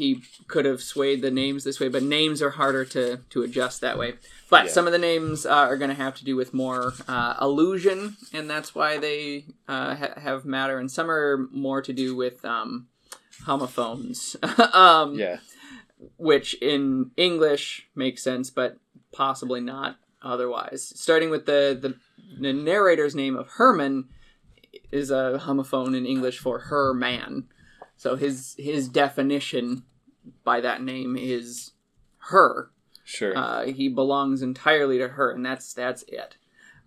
he 0.00 0.22
could 0.52 0.64
have 0.64 0.80
swayed 0.82 1.20
the 1.22 1.30
names 1.30 1.62
this 1.64 1.78
way, 1.80 1.88
but 1.88 2.02
names 2.02 2.40
are 2.42 2.50
harder 2.50 2.84
to, 2.86 3.18
to 3.32 3.42
adjust 3.42 3.80
that 3.80 3.96
way. 3.98 4.14
But 4.48 4.64
Yeah. 4.66 4.70
some 4.72 4.86
of 4.88 4.92
the 4.92 4.98
names 5.10 5.44
uh, 5.46 5.50
are 5.70 5.76
going 5.76 5.90
to 5.96 6.02
have 6.06 6.14
to 6.20 6.24
do 6.24 6.34
with 6.40 6.52
more 6.54 6.92
uh, 7.06 7.34
illusion, 7.40 8.16
and 8.32 8.48
that's 8.48 8.74
why 8.74 8.98
they 8.98 9.44
uh, 9.68 9.94
ha- 9.94 10.18
have 10.20 10.44
matter, 10.44 10.78
and 10.78 10.90
some 10.90 11.10
are 11.10 11.48
more 11.52 11.80
to 11.82 11.92
do 11.92 12.16
with 12.16 12.44
um, 12.44 12.88
homophones, 13.46 14.36
um, 14.72 15.14
Yeah. 15.14 15.38
which 16.16 16.54
in 16.54 17.10
English 17.16 17.88
makes 17.94 18.22
sense, 18.22 18.50
but 18.50 18.78
possibly 19.12 19.60
not 19.60 19.96
otherwise. 20.22 20.92
Starting 20.96 21.30
with 21.30 21.46
the, 21.46 21.78
the, 21.80 21.94
the 22.40 22.52
narrator's 22.52 23.14
name 23.14 23.36
of 23.36 23.48
Herman 23.58 24.08
is 24.92 25.10
a 25.10 25.40
homophone 25.44 25.96
in 25.96 26.06
English 26.06 26.38
for 26.38 26.58
her 26.70 26.92
man. 26.94 27.44
So 27.96 28.16
his 28.16 28.54
his 28.56 28.88
definition 28.88 29.84
by 30.44 30.60
that 30.60 30.82
name 30.82 31.16
is 31.16 31.72
her. 32.30 32.70
Sure. 33.04 33.36
Uh, 33.36 33.66
he 33.66 33.88
belongs 33.88 34.42
entirely 34.42 34.98
to 34.98 35.08
her, 35.08 35.30
and 35.32 35.44
that's 35.44 35.72
that's 35.74 36.02
it. 36.08 36.36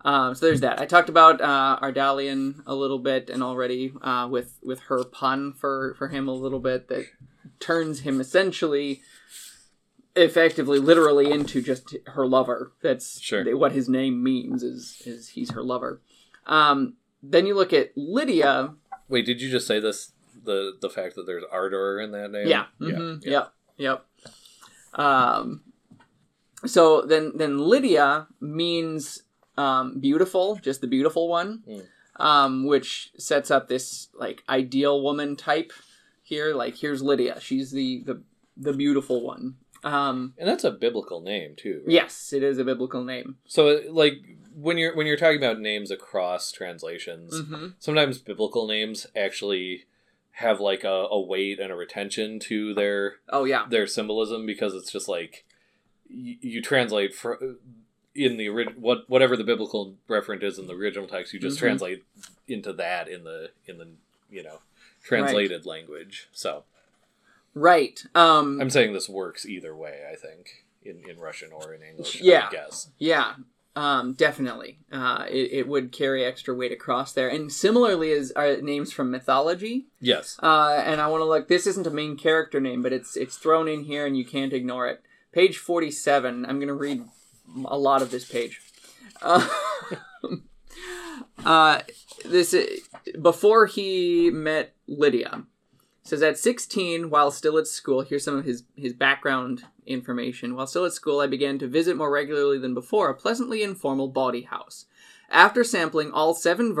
Um, 0.06 0.34
so 0.34 0.46
there's 0.46 0.60
that. 0.60 0.80
I 0.80 0.86
talked 0.86 1.08
about 1.08 1.40
uh, 1.40 1.78
Ardalian 1.82 2.62
a 2.66 2.74
little 2.74 2.98
bit, 2.98 3.30
and 3.30 3.42
already 3.42 3.92
uh, 4.02 4.28
with 4.30 4.58
with 4.62 4.80
her 4.88 5.04
pun 5.04 5.52
for 5.52 5.94
for 5.98 6.08
him 6.08 6.28
a 6.28 6.32
little 6.34 6.60
bit 6.60 6.88
that 6.88 7.06
turns 7.60 8.00
him 8.00 8.20
essentially, 8.20 9.02
effectively, 10.16 10.78
literally 10.78 11.30
into 11.30 11.60
just 11.62 11.96
her 12.06 12.26
lover. 12.26 12.72
That's 12.82 13.20
Sure. 13.20 13.56
what 13.56 13.72
his 13.72 13.88
name 13.88 14.22
means 14.22 14.62
is 14.62 15.02
is 15.04 15.30
he's 15.30 15.50
her 15.52 15.62
lover. 15.62 16.00
Um, 16.46 16.94
then 17.22 17.46
you 17.46 17.54
look 17.54 17.72
at 17.72 17.92
Lydia. 17.96 18.74
Wait, 19.08 19.26
did 19.26 19.40
you 19.40 19.50
just 19.50 19.66
say 19.66 19.80
this? 19.80 20.12
The 20.42 20.72
the 20.80 20.90
fact 20.90 21.14
that 21.16 21.26
there's 21.26 21.44
ardor 21.50 22.00
in 22.00 22.12
that 22.12 22.30
name. 22.30 22.48
Yeah. 22.48 22.66
mhm, 22.80 23.24
Yep. 23.24 23.52
Yep. 23.76 24.06
Um, 24.94 25.62
so 26.66 27.02
then, 27.02 27.32
then 27.34 27.58
Lydia 27.58 28.26
means 28.40 29.22
um, 29.56 29.98
beautiful, 30.00 30.56
just 30.56 30.80
the 30.80 30.86
beautiful 30.86 31.28
one, 31.28 31.62
Mm. 31.68 31.86
um, 32.16 32.66
which 32.66 33.10
sets 33.18 33.50
up 33.50 33.68
this 33.68 34.08
like 34.14 34.42
ideal 34.48 35.02
woman 35.02 35.36
type 35.36 35.72
here. 36.22 36.54
Like 36.54 36.76
here's 36.76 37.02
Lydia, 37.02 37.40
she's 37.40 37.70
the 37.70 38.02
the 38.04 38.22
the 38.56 38.72
beautiful 38.72 39.22
one. 39.24 39.56
Um, 39.82 40.32
And 40.38 40.48
that's 40.48 40.64
a 40.64 40.70
biblical 40.70 41.20
name 41.20 41.54
too. 41.56 41.82
right? 41.84 41.92
yes, 41.92 42.32
it 42.32 42.42
is 42.42 42.56
a 42.58 42.64
biblical 42.64 43.04
name. 43.04 43.36
So 43.46 43.82
like 43.90 44.14
when 44.54 44.78
you're 44.78 44.96
when 44.96 45.06
you're 45.06 45.16
talking 45.18 45.36
about 45.38 45.60
names 45.60 45.90
across 45.90 46.50
translations, 46.52 47.38
hmm 47.38 47.66
sometimes 47.78 48.18
biblical 48.18 48.66
names 48.66 49.06
actually 49.14 49.84
have 50.38 50.60
like 50.60 50.82
a, 50.84 51.06
a 51.10 51.20
weight 51.20 51.60
and 51.60 51.70
a 51.70 51.76
retention 51.76 52.38
to 52.40 52.74
their 52.74 53.16
Oh 53.28 53.44
yeah, 53.44 53.66
their 53.68 53.86
symbolism 53.86 54.46
because 54.46 54.74
it's 54.74 54.90
just 54.92 55.08
like 55.08 55.44
you, 56.08 56.36
you 56.40 56.62
translate 56.62 57.14
for 57.14 57.56
in 58.14 58.36
the 58.36 58.48
ori- 58.48 58.74
what 58.76 59.08
whatever 59.08 59.36
the 59.36 59.44
biblical 59.44 59.94
referent 60.08 60.42
is 60.42 60.58
in 60.58 60.66
the 60.66 60.74
original 60.74 61.08
text 61.08 61.32
you 61.32 61.40
just 61.40 61.56
Mhm. 61.56 61.60
translate 61.60 62.04
into 62.46 62.72
that 62.74 63.08
in 63.08 63.24
the 63.24 63.50
in 63.66 63.78
the 63.78 63.88
you 64.30 64.42
know 64.42 64.58
translated 65.02 65.66
language 65.66 66.28
so 66.32 66.64
right. 67.54 68.04
Um, 68.14 68.60
i'm 68.60 68.70
saying 68.70 68.92
this 68.92 69.08
works 69.08 69.44
either 69.46 69.74
way 69.74 70.00
i 70.10 70.14
think 70.16 70.64
in 70.82 71.02
in 71.08 71.18
russian 71.18 71.50
or 71.52 71.72
in 71.74 71.82
english 71.82 72.20
Yeah. 72.20 72.46
i 72.48 72.52
guess 72.52 72.90
Yeah, 72.98 73.34
um, 73.76 74.12
definitely. 74.12 74.78
Uh, 74.92 75.24
it, 75.28 75.52
it 75.52 75.68
would 75.68 75.90
carry 75.90 76.24
extra 76.24 76.54
weight 76.54 76.72
across 76.72 77.12
there. 77.12 77.28
And 77.28 77.52
similarly 77.52 78.10
is 78.10 78.32
are 78.32 78.56
names 78.58 78.92
from 78.92 79.10
mythology. 79.10 79.86
yes 80.00 80.38
Uh, 80.42 80.82
and 80.84 81.00
I 81.00 81.08
want 81.08 81.22
to 81.22 81.26
look. 81.26 81.48
This 81.48 81.66
isn't 81.66 81.86
a 81.86 81.90
main 81.90 82.16
character 82.16 82.60
name, 82.60 82.82
but 82.82 82.92
it's 82.92 83.16
it's 83.16 83.36
thrown 83.36 83.68
in 83.68 83.84
here, 83.84 84.06
and 84.06 84.16
you 84.16 84.24
can't 84.24 84.52
ignore 84.52 84.86
it. 84.86 85.02
Page 85.32 85.58
forty-seven. 85.58 86.46
I'm 86.46 86.60
gonna 86.60 86.74
read 86.74 87.04
a 87.64 87.76
lot 87.76 88.02
of 88.02 88.10
this 88.10 88.24
page. 88.24 88.60
Uh, 89.20 89.48
uh, 91.44 91.80
this 92.24 92.54
before 93.20 93.66
he 93.66 94.30
met 94.30 94.74
Lydia. 94.86 95.44
Says 96.04 96.22
at 96.22 96.38
16, 96.38 97.08
while 97.08 97.30
still 97.30 97.56
at 97.56 97.66
school, 97.66 98.02
here's 98.02 98.24
some 98.24 98.36
of 98.36 98.44
his, 98.44 98.64
his 98.76 98.92
background 98.92 99.64
information. 99.86 100.54
While 100.54 100.66
still 100.66 100.84
at 100.84 100.92
school, 100.92 101.20
I 101.20 101.26
began 101.26 101.58
to 101.58 101.66
visit 101.66 101.96
more 101.96 102.10
regularly 102.10 102.58
than 102.58 102.74
before 102.74 103.08
a 103.08 103.14
pleasantly 103.14 103.62
informal 103.62 104.08
bawdy 104.08 104.42
house. 104.42 104.84
After 105.30 105.64
sampling 105.64 106.12
all 106.12 106.34
seven, 106.34 106.76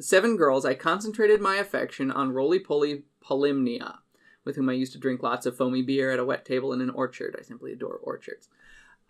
seven 0.00 0.36
girls, 0.36 0.64
I 0.64 0.74
concentrated 0.74 1.40
my 1.40 1.56
affection 1.56 2.12
on 2.12 2.30
roly 2.30 2.60
poly 2.60 3.02
Polymnia, 3.20 3.98
with 4.44 4.54
whom 4.54 4.68
I 4.68 4.74
used 4.74 4.92
to 4.92 4.98
drink 4.98 5.24
lots 5.24 5.44
of 5.44 5.56
foamy 5.56 5.82
beer 5.82 6.12
at 6.12 6.20
a 6.20 6.24
wet 6.24 6.44
table 6.44 6.72
in 6.72 6.80
an 6.80 6.90
orchard. 6.90 7.36
I 7.36 7.42
simply 7.42 7.72
adore 7.72 7.98
orchards. 8.00 8.48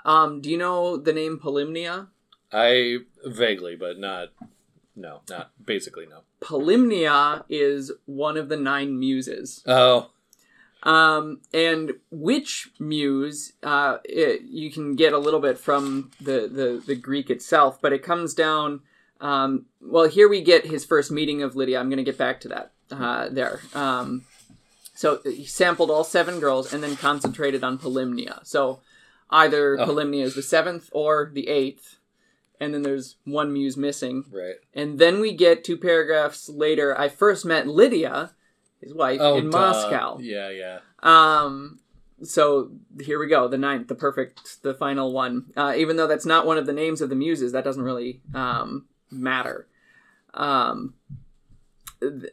Um, 0.02 0.40
do 0.40 0.50
you 0.50 0.56
know 0.56 0.96
the 0.96 1.12
name 1.12 1.38
Polymnia? 1.38 2.08
i 2.50 2.96
vaguely 3.26 3.76
but 3.76 3.98
not 3.98 4.28
no 4.98 5.20
not 5.30 5.50
basically 5.64 6.06
no 6.06 6.20
Polymnia 6.40 7.44
is 7.48 7.92
one 8.06 8.36
of 8.36 8.48
the 8.48 8.56
nine 8.56 8.98
muses. 8.98 9.62
oh 9.66 10.10
Um, 10.84 11.40
and 11.52 11.92
which 12.10 12.70
muse, 12.78 13.52
uh, 13.62 13.98
it, 14.04 14.42
you 14.42 14.70
can 14.70 14.94
get 14.94 15.12
a 15.12 15.18
little 15.18 15.40
bit 15.40 15.58
from 15.58 16.12
the, 16.20 16.48
the, 16.48 16.82
the 16.86 16.94
Greek 16.94 17.30
itself, 17.30 17.80
but 17.82 17.92
it 17.92 18.04
comes 18.04 18.32
down. 18.34 18.80
Um, 19.20 19.66
well, 19.80 20.08
here 20.08 20.28
we 20.28 20.40
get 20.40 20.66
his 20.66 20.84
first 20.84 21.10
meeting 21.10 21.42
of 21.42 21.56
Lydia. 21.56 21.80
I'm 21.80 21.88
going 21.90 22.04
to 22.04 22.04
get 22.04 22.16
back 22.16 22.40
to 22.42 22.48
that 22.48 22.70
uh, 22.92 23.28
there. 23.28 23.60
Um, 23.74 24.24
so 24.94 25.18
he 25.24 25.44
sampled 25.44 25.90
all 25.90 26.04
seven 26.04 26.38
girls 26.38 26.72
and 26.72 26.80
then 26.82 26.96
concentrated 26.96 27.64
on 27.64 27.78
Polymnia. 27.78 28.46
So 28.46 28.80
either 29.30 29.80
Oh. 29.80 29.86
Polymnia 29.86 30.22
is 30.22 30.36
the 30.36 30.42
seventh 30.42 30.88
or 30.92 31.30
the 31.34 31.48
eighth, 31.48 31.97
and 32.60 32.74
then 32.74 32.82
there's 32.82 33.16
one 33.24 33.52
muse 33.52 33.76
missing. 33.76 34.24
right 34.30 34.56
And 34.74 34.98
then 34.98 35.20
we 35.20 35.32
get 35.32 35.64
two 35.64 35.76
paragraphs 35.76 36.48
later. 36.48 36.98
I 36.98 37.08
first 37.08 37.44
met 37.44 37.66
Lydia, 37.66 38.32
his 38.80 38.94
wife, 38.94 39.20
oh 39.20 39.36
in 39.36 39.50
duh. 39.50 39.58
Moscow. 39.58 40.18
yeah 40.20 40.50
yeah 40.50 40.78
Um, 41.02 41.80
so 42.22 42.72
here 43.00 43.18
we 43.20 43.28
go, 43.28 43.46
the 43.48 43.58
ninth, 43.58 43.88
the 43.88 43.94
perfect, 43.94 44.62
the 44.62 44.74
final 44.74 45.12
one. 45.12 45.46
Uh, 45.56 45.74
even 45.76 45.96
though 45.96 46.06
that's 46.08 46.26
not 46.26 46.46
one 46.46 46.58
of 46.58 46.66
the 46.66 46.72
names 46.72 47.00
of 47.00 47.10
the 47.10 47.14
muses, 47.16 47.52
that 47.52 47.64
doesn't 47.64 47.82
really 47.82 48.20
um, 48.34 48.86
matter. 49.10 49.68
Um, 50.34 50.94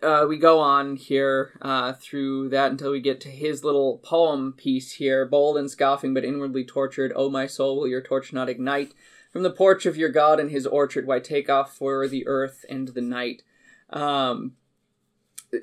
uh, 0.03 0.25
we 0.27 0.37
go 0.37 0.59
on 0.59 0.95
here 0.95 1.57
uh, 1.61 1.93
through 1.93 2.49
that 2.49 2.71
until 2.71 2.91
we 2.91 2.99
get 2.99 3.19
to 3.21 3.29
his 3.29 3.63
little 3.63 3.97
poem 3.99 4.53
piece 4.53 4.93
here. 4.93 5.25
Bold 5.25 5.57
and 5.57 5.69
scoffing, 5.71 6.13
but 6.13 6.23
inwardly 6.25 6.63
tortured. 6.63 7.11
Oh, 7.15 7.29
my 7.29 7.47
soul, 7.47 7.77
will 7.77 7.87
your 7.87 8.01
torch 8.01 8.31
not 8.31 8.49
ignite? 8.49 8.93
From 9.35 9.43
the 9.43 9.51
porch 9.51 9.85
of 9.85 9.97
your 9.97 10.07
God 10.07 10.39
and 10.39 10.49
his 10.49 10.65
orchard, 10.65 11.05
why 11.05 11.19
take 11.19 11.49
off 11.49 11.75
for 11.75 12.07
the 12.07 12.25
earth 12.25 12.63
and 12.69 12.87
the 12.87 13.01
night? 13.01 13.43
Um, 13.89 14.53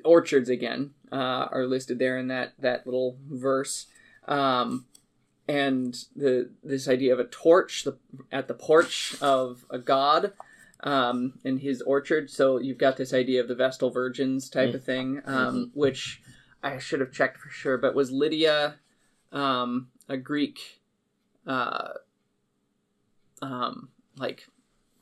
orchards 0.05 0.47
again 0.47 0.91
uh, 1.11 1.47
are 1.51 1.65
listed 1.65 1.97
there 1.97 2.15
in 2.19 2.27
that 2.27 2.53
that 2.59 2.85
little 2.85 3.17
verse, 3.27 3.87
um, 4.27 4.85
and 5.47 5.95
the 6.15 6.51
this 6.63 6.87
idea 6.87 7.13
of 7.13 7.19
a 7.19 7.23
torch 7.23 7.83
the, 7.83 7.97
at 8.31 8.47
the 8.47 8.53
porch 8.53 9.15
of 9.21 9.65
a 9.71 9.79
god 9.79 10.33
um, 10.81 11.39
in 11.43 11.57
his 11.57 11.81
orchard. 11.81 12.29
So 12.29 12.59
you've 12.59 12.77
got 12.77 12.97
this 12.97 13.11
idea 13.11 13.41
of 13.41 13.47
the 13.47 13.55
Vestal 13.55 13.89
Virgins 13.89 14.51
type 14.51 14.75
of 14.75 14.83
thing, 14.83 15.23
um, 15.25 15.71
which 15.73 16.21
I 16.61 16.77
should 16.77 16.99
have 16.99 17.11
checked 17.11 17.39
for 17.39 17.49
sure. 17.49 17.79
But 17.79 17.95
was 17.95 18.11
Lydia 18.11 18.75
um, 19.31 19.87
a 20.07 20.17
Greek, 20.17 20.59
uh, 21.47 21.93
um, 23.43 23.89
like 24.17 24.47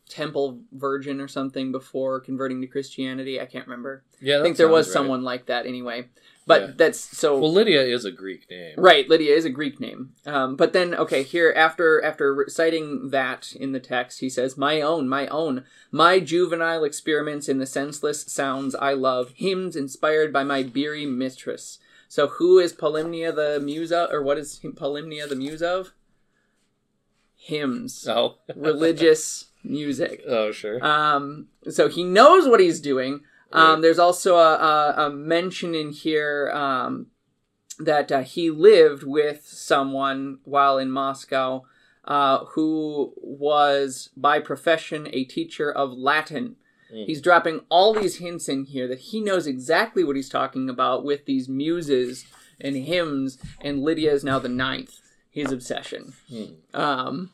temple 0.09 0.59
virgin 0.73 1.21
or 1.21 1.27
something 1.27 1.71
before 1.71 2.19
converting 2.19 2.59
to 2.61 2.67
Christianity. 2.67 3.39
I 3.39 3.45
can't 3.45 3.65
remember. 3.65 4.03
Yeah, 4.19 4.39
I 4.39 4.43
think 4.43 4.57
there 4.57 4.67
was 4.67 4.87
right. 4.87 4.93
someone 4.93 5.23
like 5.23 5.45
that 5.45 5.65
anyway. 5.65 6.09
But 6.45 6.61
Yeah. 6.61 6.71
that's 6.75 6.99
so 6.99 7.39
Well, 7.39 7.53
Lydia 7.53 7.83
is 7.83 8.03
a 8.03 8.11
Greek 8.11 8.49
name. 8.49 8.73
Right, 8.77 9.07
Lydia 9.07 9.33
is 9.33 9.45
a 9.45 9.49
Greek 9.49 9.79
name. 9.79 10.13
Um, 10.25 10.57
but 10.57 10.73
then, 10.73 10.93
okay, 10.95 11.23
here 11.23 11.53
after 11.55 12.03
after 12.03 12.33
reciting 12.33 13.11
that 13.11 13.53
in 13.55 13.71
the 13.71 13.79
text, 13.79 14.19
he 14.19 14.29
says, 14.29 14.57
"My 14.57 14.81
own, 14.81 15.07
my 15.07 15.27
own, 15.27 15.63
my 15.91 16.19
juvenile 16.19 16.83
experiments 16.83 17.47
in 17.47 17.59
the 17.59 17.65
senseless 17.65 18.23
sounds 18.23 18.75
I 18.75 18.93
love, 18.93 19.31
hymns 19.35 19.75
inspired 19.77 20.33
by 20.33 20.43
my 20.43 20.63
beery 20.63 21.05
mistress." 21.05 21.79
So, 22.09 22.27
who 22.27 22.59
is 22.59 22.73
Polymnia 22.73 23.33
the 23.33 23.61
muse 23.63 23.93
of, 23.93 24.11
or 24.11 24.21
what 24.21 24.37
is 24.37 24.59
Polymnia 24.59 25.29
the 25.29 25.37
muse 25.37 25.63
of? 25.63 25.93
Hymns, 27.43 28.07
Oh. 28.09 28.37
religious 28.55 29.51
music. 29.63 30.23
oh, 30.27 30.51
sure. 30.51 30.83
Um, 30.85 31.47
so 31.69 31.87
he 31.89 32.03
knows 32.03 32.47
what 32.47 32.59
he's 32.59 32.79
doing. 32.79 33.21
Um, 33.51 33.73
Right. 33.73 33.81
There's 33.81 33.99
also 33.99 34.35
a, 34.37 34.55
a, 34.55 35.07
a 35.07 35.09
mention 35.09 35.75
in 35.75 35.91
here 35.91 36.49
um, 36.53 37.07
that 37.79 38.11
uh, 38.11 38.21
he 38.21 38.49
lived 38.49 39.03
with 39.03 39.45
someone 39.45 40.39
while 40.45 40.77
in 40.77 40.91
Moscow 40.91 41.63
uh, 42.05 42.45
who 42.53 43.13
was 43.17 44.09
by 44.15 44.39
profession 44.39 45.07
a 45.11 45.23
teacher 45.25 45.71
of 45.71 45.91
Latin. 45.91 46.55
Mm. 46.93 47.05
He's 47.05 47.21
dropping 47.21 47.61
all 47.69 47.93
these 47.93 48.17
hints 48.17 48.47
in 48.49 48.65
here 48.65 48.87
that 48.87 48.99
he 48.99 49.19
knows 49.19 49.47
exactly 49.47 50.03
what 50.03 50.15
he's 50.15 50.29
talking 50.29 50.69
about 50.69 51.03
with 51.03 51.25
these 51.25 51.47
muses 51.49 52.25
and 52.59 52.75
hymns, 52.75 53.37
and 53.59 53.81
Lydia 53.81 54.11
is 54.13 54.23
now 54.23 54.39
the 54.39 54.47
ninth, 54.49 55.00
his 55.31 55.51
obsession. 55.51 56.13
Hmm. 56.29 56.43
Um, 56.73 57.29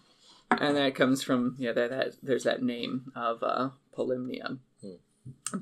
and 0.52 0.78
that 0.78 0.96
comes 0.96 1.24
from 1.24 1.56
yeah, 1.60 1.74
that, 1.74 1.90
that 1.90 2.14
there's 2.24 2.46
that 2.46 2.64
name 2.64 3.12
of 3.16 3.44
uh, 3.44 3.70
Polymnia. 3.98 4.60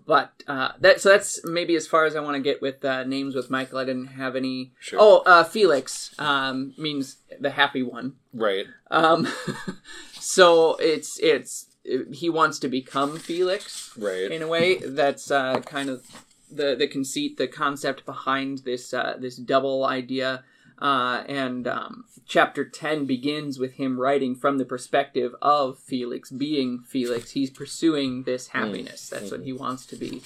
But 0.06 0.44
uh, 0.48 0.74
that 0.80 1.02
so 1.02 1.10
that's 1.10 1.44
maybe 1.44 1.76
as 1.76 1.88
far 1.88 2.06
as 2.06 2.16
I 2.16 2.20
want 2.20 2.36
to 2.36 2.42
get 2.42 2.62
with 2.62 2.84
uh, 2.86 3.04
names 3.04 3.36
with 3.36 3.50
Michael. 3.50 3.80
I 3.80 3.86
didn't 3.86 4.08
have 4.08 4.36
any. 4.36 4.74
Sure. 4.80 5.00
Oh, 5.02 5.18
uh, 5.26 5.44
Felix 5.44 6.14
um, 6.20 6.74
means 6.78 7.18
the 7.40 7.52
happy 7.52 7.84
one. 7.84 8.14
Right. 8.34 8.66
Um, 8.92 9.28
so 10.14 10.76
it's 10.76 11.20
it's 11.20 11.68
he 12.12 12.30
wants 12.30 12.60
to 12.60 12.68
become 12.68 13.18
Felix 13.18 13.92
Right. 13.98 14.32
in 14.32 14.42
a 14.42 14.48
way. 14.48 14.78
That's 14.78 15.30
uh, 15.32 15.62
kind 15.62 15.90
of 15.90 16.04
the 16.52 16.76
the 16.76 16.88
conceit, 16.88 17.38
the 17.38 17.48
concept 17.48 18.06
behind 18.06 18.60
this 18.60 18.94
uh, 18.94 19.18
this 19.20 19.36
double 19.36 19.86
idea. 19.86 20.44
Uh, 20.80 21.24
and 21.28 21.68
um, 21.68 22.06
chapter 22.28 22.66
ten 22.66 23.06
begins 23.06 23.58
with 23.58 23.74
him 23.74 24.00
writing 24.00 24.36
from 24.36 24.58
the 24.58 24.66
perspective 24.66 25.34
of 25.42 25.80
Felix, 25.80 26.30
being 26.30 26.80
Felix. 26.80 27.32
He's 27.32 27.50
pursuing 27.50 28.24
this 28.24 28.48
happiness. 28.48 29.10
That's 29.10 29.32
what 29.32 29.42
he 29.44 29.54
wants 29.54 29.86
to 29.88 29.96
be. 29.96 30.22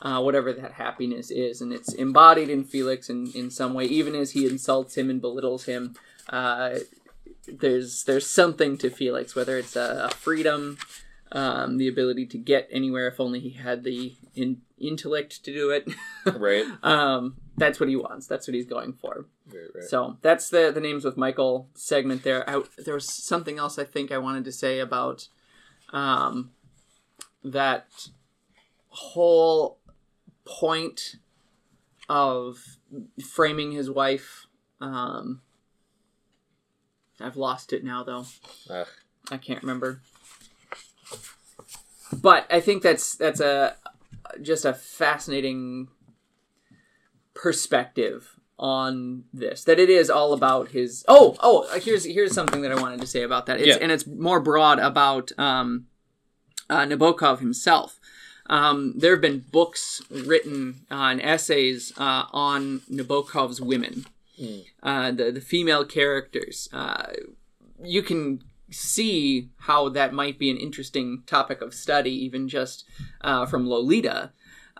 Uh, 0.00 0.20
whatever 0.20 0.52
that 0.52 0.72
happiness 0.72 1.30
is, 1.30 1.60
and 1.60 1.72
it's 1.72 1.92
embodied 1.92 2.50
in 2.50 2.64
Felix 2.64 3.08
in, 3.08 3.30
in 3.36 3.52
some 3.52 3.72
way, 3.72 3.84
even 3.84 4.16
as 4.16 4.32
he 4.32 4.48
insults 4.48 4.96
him 4.96 5.08
and 5.08 5.20
belittles 5.20 5.66
him. 5.66 5.94
Uh, 6.28 6.80
there's 7.46 8.04
there's 8.04 8.28
something 8.28 8.76
to 8.78 8.90
Felix, 8.90 9.34
whether 9.34 9.56
it's 9.58 9.76
a, 9.76 10.08
a 10.10 10.14
freedom, 10.14 10.78
um, 11.30 11.78
the 11.78 11.88
ability 11.88 12.26
to 12.26 12.38
get 12.38 12.68
anywhere 12.70 13.08
if 13.08 13.20
only 13.20 13.40
he 13.40 13.50
had 13.50 13.84
the 13.84 14.14
in, 14.34 14.62
intellect 14.78 15.44
to 15.44 15.52
do 15.52 15.70
it. 15.70 15.88
Right. 16.38 16.66
um, 16.82 17.36
that's 17.56 17.78
what 17.78 17.88
he 17.88 17.96
wants. 17.96 18.26
That's 18.26 18.48
what 18.48 18.54
he's 18.54 18.66
going 18.66 18.94
for. 18.94 19.26
Right. 19.46 19.62
Right. 19.74 19.84
So 19.84 20.16
that's 20.22 20.48
the 20.48 20.70
the 20.72 20.80
names 20.80 21.04
with 21.04 21.16
Michael 21.16 21.68
segment 21.74 22.22
there. 22.22 22.48
I, 22.48 22.62
there 22.78 22.94
was 22.94 23.08
something 23.08 23.58
else 23.58 23.78
I 23.78 23.84
think 23.84 24.10
I 24.10 24.18
wanted 24.18 24.44
to 24.44 24.52
say 24.52 24.78
about 24.78 25.28
um, 25.92 26.50
that 27.44 28.08
whole 28.88 29.78
point 30.44 31.16
of 32.08 32.78
framing 33.24 33.72
his 33.72 33.90
wife. 33.90 34.46
Um, 34.80 35.42
I've 37.20 37.36
lost 37.36 37.72
it 37.72 37.84
now 37.84 38.02
though. 38.02 38.26
Ah. 38.70 38.86
I 39.30 39.36
can't 39.36 39.62
remember. 39.62 40.00
But 42.12 42.46
I 42.50 42.60
think 42.60 42.82
that's 42.82 43.14
that's 43.14 43.40
a 43.40 43.76
just 44.40 44.64
a 44.64 44.74
fascinating 44.74 45.88
perspective 47.34 48.36
on 48.58 49.24
this. 49.32 49.64
That 49.64 49.78
it 49.78 49.90
is 49.90 50.08
all 50.10 50.32
about 50.32 50.68
his. 50.70 51.04
Oh, 51.08 51.36
oh. 51.40 51.66
Here's 51.80 52.04
here's 52.04 52.32
something 52.32 52.62
that 52.62 52.72
I 52.72 52.80
wanted 52.80 53.00
to 53.00 53.06
say 53.06 53.22
about 53.22 53.46
that. 53.46 53.58
It's, 53.60 53.68
Yeah. 53.68 53.78
and 53.80 53.90
it's 53.92 54.06
more 54.06 54.40
broad 54.40 54.78
about 54.78 55.32
um, 55.38 55.86
uh, 56.70 56.84
Nabokov 56.86 57.40
himself. 57.40 57.98
Um, 58.46 58.94
there 58.96 59.12
have 59.12 59.20
been 59.20 59.44
books 59.52 60.02
written 60.10 60.80
uh, 60.90 60.94
and 61.12 61.22
essays 61.22 61.92
uh, 61.96 62.24
on 62.32 62.80
Nabokov's 62.90 63.60
women, 63.60 64.06
Mm. 64.40 64.64
uh, 64.82 65.10
the 65.12 65.30
the 65.32 65.40
female 65.40 65.84
characters. 65.84 66.68
Uh, 66.72 67.12
you 67.82 68.02
can 68.02 68.42
see 68.70 69.50
how 69.58 69.88
that 69.90 70.12
might 70.14 70.38
be 70.38 70.50
an 70.50 70.56
interesting 70.56 71.22
topic 71.26 71.60
of 71.60 71.74
study, 71.74 72.10
even 72.24 72.48
just 72.48 72.84
uh, 73.20 73.44
from 73.46 73.68
Lolita. 73.68 74.30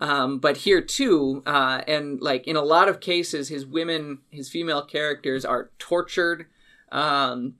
Um, 0.03 0.41
but 0.41 0.57
here 0.57 0.81
too, 0.81 1.45
uh, 1.47 1.83
and 1.87 2.21
like 2.21 2.49
in 2.49 2.57
a 2.57 2.63
lot 2.63 2.89
of 2.89 2.99
cases, 2.99 3.49
his 3.49 3.65
women, 3.65 4.19
his 4.31 4.49
female 4.51 4.83
characters 4.85 5.45
are 5.45 5.71
tortured 5.79 6.47
um, 6.91 7.55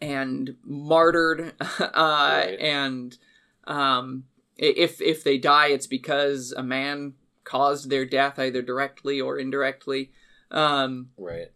and 0.00 0.54
martyred, 0.62 1.54
uh, 1.80 2.44
and 2.60 3.18
um, 3.66 4.26
if 4.56 5.00
if 5.00 5.24
they 5.24 5.38
die, 5.38 5.66
it's 5.70 5.88
because 5.88 6.52
a 6.52 6.62
man 6.62 7.14
caused 7.42 7.90
their 7.90 8.04
death, 8.06 8.38
either 8.38 8.62
directly 8.62 9.20
or 9.20 9.36
indirectly. 9.36 10.12
Um, 10.52 11.10
Right. 11.18 11.50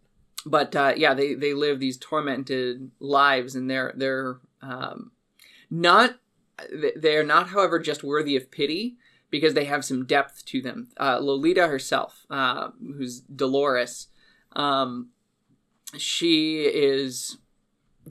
but 0.45 0.75
uh, 0.75 0.93
yeah, 0.97 1.13
they 1.13 1.35
they 1.35 1.53
live 1.53 1.79
these 1.79 1.95
tormented 1.95 2.91
lives, 2.99 3.55
and 3.55 3.69
they're 3.69 3.93
they're 3.95 4.39
um, 4.61 5.11
not 5.69 6.17
they're 6.97 7.23
not, 7.23 7.47
however, 7.47 7.79
just 7.79 8.03
worthy 8.03 8.35
of 8.35 8.51
pity 8.51 8.97
because 9.31 9.55
they 9.55 9.65
have 9.65 9.83
some 9.83 10.05
depth 10.05 10.45
to 10.45 10.61
them. 10.61 10.89
Uh, 10.99 11.17
Lolita 11.19 11.67
herself, 11.67 12.25
uh, 12.29 12.69
who's 12.79 13.21
Dolores, 13.21 14.07
um, 14.55 15.09
she 15.97 16.61
is 16.65 17.37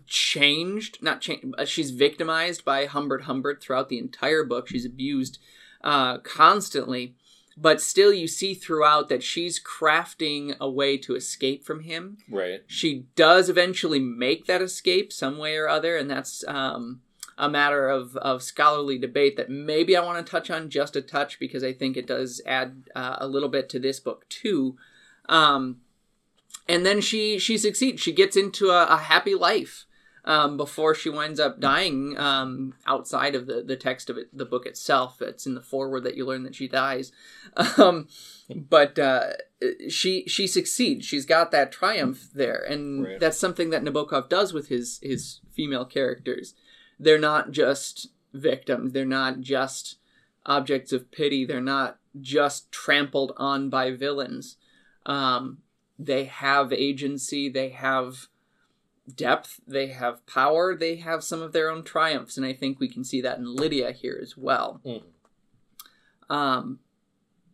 changed, 0.07 1.03
not 1.03 1.21
changed. 1.21 1.55
She's 1.67 1.91
victimized 1.93 2.65
by 2.65 2.87
Humbert 2.87 3.23
Humbert 3.23 3.63
throughout 3.63 3.89
the 3.89 3.99
entire 3.99 4.45
book. 4.45 4.69
She's 4.69 4.85
abused 4.85 5.39
uh, 5.83 6.19
constantly 6.19 7.15
but 7.57 7.81
still 7.81 8.13
you 8.13 8.27
see 8.27 8.55
throughout 8.55 9.09
that 9.11 9.23
she's 9.23 9.61
crafting 9.63 10.57
a 10.61 10.71
way 10.71 10.97
to 10.97 11.15
escape 11.15 11.65
from 11.65 11.81
him 11.81 12.17
Right. 12.31 12.61
she 12.67 13.07
does 13.17 13.49
eventually 13.51 13.99
make 13.99 14.47
that 14.47 14.63
escape 14.63 15.13
some 15.13 15.37
way 15.37 15.57
or 15.57 15.69
other 15.69 15.97
and 15.97 16.09
that's 16.11 16.45
um, 16.47 17.01
a 17.40 17.48
matter 17.48 17.88
of, 17.88 18.16
of 18.18 18.42
scholarly 18.42 18.98
debate 18.98 19.37
that 19.37 19.50
maybe 19.50 19.96
i 19.96 20.05
want 20.05 20.24
to 20.24 20.31
touch 20.31 20.50
on 20.50 20.70
just 20.70 20.94
a 20.94 21.03
touch 21.03 21.40
because 21.40 21.64
i 21.64 21.72
think 21.72 21.96
it 21.96 22.07
does 22.07 22.40
add 22.46 22.85
uh, 22.94 23.16
a 23.18 23.26
little 23.26 23.48
bit 23.48 23.68
to 23.68 23.79
this 23.79 23.98
book 23.98 24.29
too 24.29 24.76
um, 25.29 25.79
and 26.68 26.85
then 26.87 27.00
she 27.00 27.38
she 27.38 27.57
succeeds 27.59 28.00
she 28.00 28.12
gets 28.12 28.37
into 28.37 28.68
a, 28.70 28.85
a 28.87 28.96
happy 28.98 29.35
life 29.35 29.87
um, 30.24 30.57
before 30.59 30.94
she 30.94 31.09
winds 31.09 31.40
up 31.40 31.61
dying 31.61 32.16
um, 32.18 32.74
outside 32.87 33.35
of 33.35 33.46
the, 33.46 33.62
the 33.62 33.74
text 33.76 34.11
of 34.11 34.18
it, 34.18 34.29
the 34.37 34.44
book 34.44 34.66
itself. 34.66 35.22
It's 35.22 35.46
in 35.46 35.55
the 35.55 35.62
foreword 35.62 36.05
that 36.05 36.14
you 36.14 36.26
learn 36.26 36.42
that 36.42 36.55
she 36.55 36.68
dies. 36.68 37.11
Um, 37.79 38.07
but 38.55 38.98
uh, 38.98 39.31
she 39.88 40.24
she 40.29 40.46
succeeds. 40.46 41.07
She's 41.07 41.24
got 41.24 41.50
that 41.53 41.72
triumph 41.72 42.29
there, 42.35 42.62
and 42.62 43.05
Right. 43.05 43.18
that's 43.18 43.38
something 43.38 43.70
that 43.70 43.83
Nabokov 43.83 44.29
does 44.29 44.53
with 44.53 44.68
his 44.68 45.00
his 45.03 45.40
female 45.50 45.87
characters. 45.87 46.55
They're 47.01 47.19
not 47.19 47.51
just 47.51 48.11
victims. 48.33 48.93
They're 48.93 49.05
not 49.05 49.41
just 49.41 49.97
objects 50.47 50.93
of 50.93 51.11
pity. 51.11 51.45
They're 51.45 51.61
not 51.61 51.99
just 52.21 52.71
trampled 52.71 53.33
on 53.37 53.71
by 53.71 53.91
villains. 53.91 54.57
Um, 55.07 55.59
they 55.99 56.25
have 56.25 56.73
agency. 56.73 57.49
They 57.49 57.71
have 57.71 58.29
depth, 59.17 59.61
they 59.67 59.89
have 59.89 60.25
power, 60.27 60.77
they 60.77 60.97
have 60.97 61.25
some 61.25 61.43
of 61.43 61.53
their 61.53 61.69
own 61.69 61.83
triumphs, 61.83 62.37
and 62.37 62.47
I 62.47 62.53
think 62.53 62.79
we 62.79 62.89
can 62.89 63.03
see 63.03 63.21
that 63.23 63.39
in 63.39 63.57
Lydia 63.57 63.91
here 63.93 64.19
as 64.23 64.37
well. 64.37 64.81
Mhm. 64.85 65.03
Um, 66.29 66.79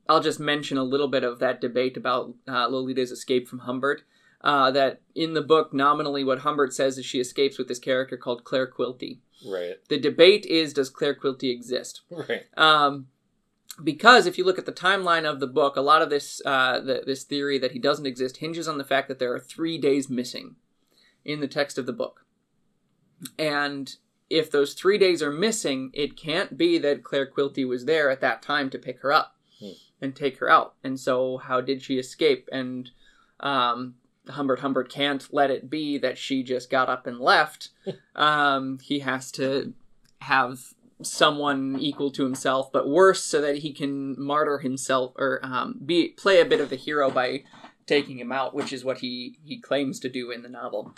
I'll 0.09 0.21
just 0.21 0.39
mention 0.39 0.77
a 0.77 0.85
little 0.85 1.09
bit 1.09 1.25
of 1.25 1.39
that 1.39 1.61
debate 1.61 1.97
about 1.97 2.35
uh, 2.47 2.69
Lolita's 2.69 3.11
escape 3.11 3.49
from 3.49 3.61
Humbert. 3.61 4.03
Uh, 4.43 4.71
that 4.71 5.01
in 5.15 5.33
the 5.35 5.43
book, 5.43 5.73
nominally, 5.73 6.23
what 6.23 6.41
Humbert 6.41 6.73
says 6.73 6.99
is 6.99 7.07
she 7.07 7.21
escapes 7.21 7.59
with 7.59 7.69
this 7.69 7.79
character 7.79 8.17
called 8.17 8.45
Clare 8.45 8.71
Quilty. 8.71 9.19
Right. 9.45 9.77
The 9.89 9.99
debate 9.99 10.47
is 10.47 10.73
does 10.73 10.91
Clare 10.91 11.15
Quilty 11.15 11.51
exist? 11.53 12.03
Right. 12.11 12.45
Um, 12.57 13.09
because 13.83 14.27
if 14.27 14.39
you 14.39 14.45
look 14.45 14.59
at 14.59 14.67
the 14.67 14.73
timeline 14.73 15.29
of 15.29 15.41
the 15.41 15.47
book, 15.47 15.77
a 15.77 15.81
lot 15.83 16.01
of 16.03 16.09
this 16.11 16.41
uh, 16.47 16.81
the, 16.81 17.03
this 17.05 17.25
theory 17.25 17.59
that 17.59 17.73
he 17.73 17.79
doesn't 17.79 18.07
exist 18.07 18.39
hinges 18.39 18.67
on 18.69 18.79
the 18.79 18.85
fact 18.85 19.09
that 19.09 19.19
there 19.19 19.33
are 19.35 19.39
three 19.41 19.77
days 19.79 20.09
missing 20.09 20.57
in 21.25 21.41
the 21.41 21.49
text 21.49 21.77
of 21.77 21.87
the 21.87 21.93
book, 21.93 22.25
and 23.39 23.97
if 24.31 24.51
those 24.51 24.75
three 24.75 24.99
days 24.99 25.23
are 25.23 25.31
missing, 25.33 25.91
it 25.93 26.17
can't 26.17 26.57
be 26.57 26.79
that 26.79 27.05
Clare 27.05 27.31
Quilty 27.31 27.67
was 27.67 27.85
there 27.85 28.11
at 28.11 28.21
that 28.21 28.43
time 28.43 28.71
to 28.71 28.79
pick 28.79 29.01
her 29.03 29.13
up 29.13 29.35
Hmm. 29.61 29.71
and 30.01 30.15
take 30.17 30.39
her 30.39 30.51
out. 30.51 30.75
And 30.85 30.99
so, 31.01 31.39
how 31.39 31.61
did 31.61 31.81
she 31.83 31.99
escape? 31.99 32.49
And 32.53 32.91
um, 33.41 33.95
Humbert 34.29 34.61
Humbert 34.61 34.91
can't 34.91 35.27
let 35.33 35.51
it 35.51 35.71
be 35.71 35.99
that 35.99 36.19
she 36.19 36.43
just 36.43 36.71
got 36.71 36.89
up 36.89 37.07
and 37.07 37.21
left. 37.21 37.71
um, 38.17 38.79
he 38.83 39.01
has 39.01 39.31
to 39.33 39.73
have 40.23 40.75
someone 41.03 41.77
equal 41.79 42.11
to 42.11 42.25
himself, 42.25 42.73
but 42.73 42.89
worse, 42.89 43.23
so 43.23 43.41
that 43.41 43.59
he 43.59 43.73
can 43.73 44.19
martyr 44.19 44.59
himself 44.59 45.13
or 45.17 45.41
um, 45.43 45.81
be 45.85 46.09
play 46.09 46.41
a 46.41 46.45
bit 46.45 46.61
of 46.61 46.71
the 46.71 46.77
hero 46.77 47.11
by 47.11 47.43
taking 47.87 48.19
him 48.19 48.33
out, 48.33 48.55
which 48.55 48.73
is 48.73 48.85
what 48.85 48.99
he 48.99 49.39
he 49.45 49.59
claims 49.59 50.01
to 50.01 50.09
do 50.09 50.31
in 50.31 50.43
the 50.43 50.49
novel. 50.49 50.95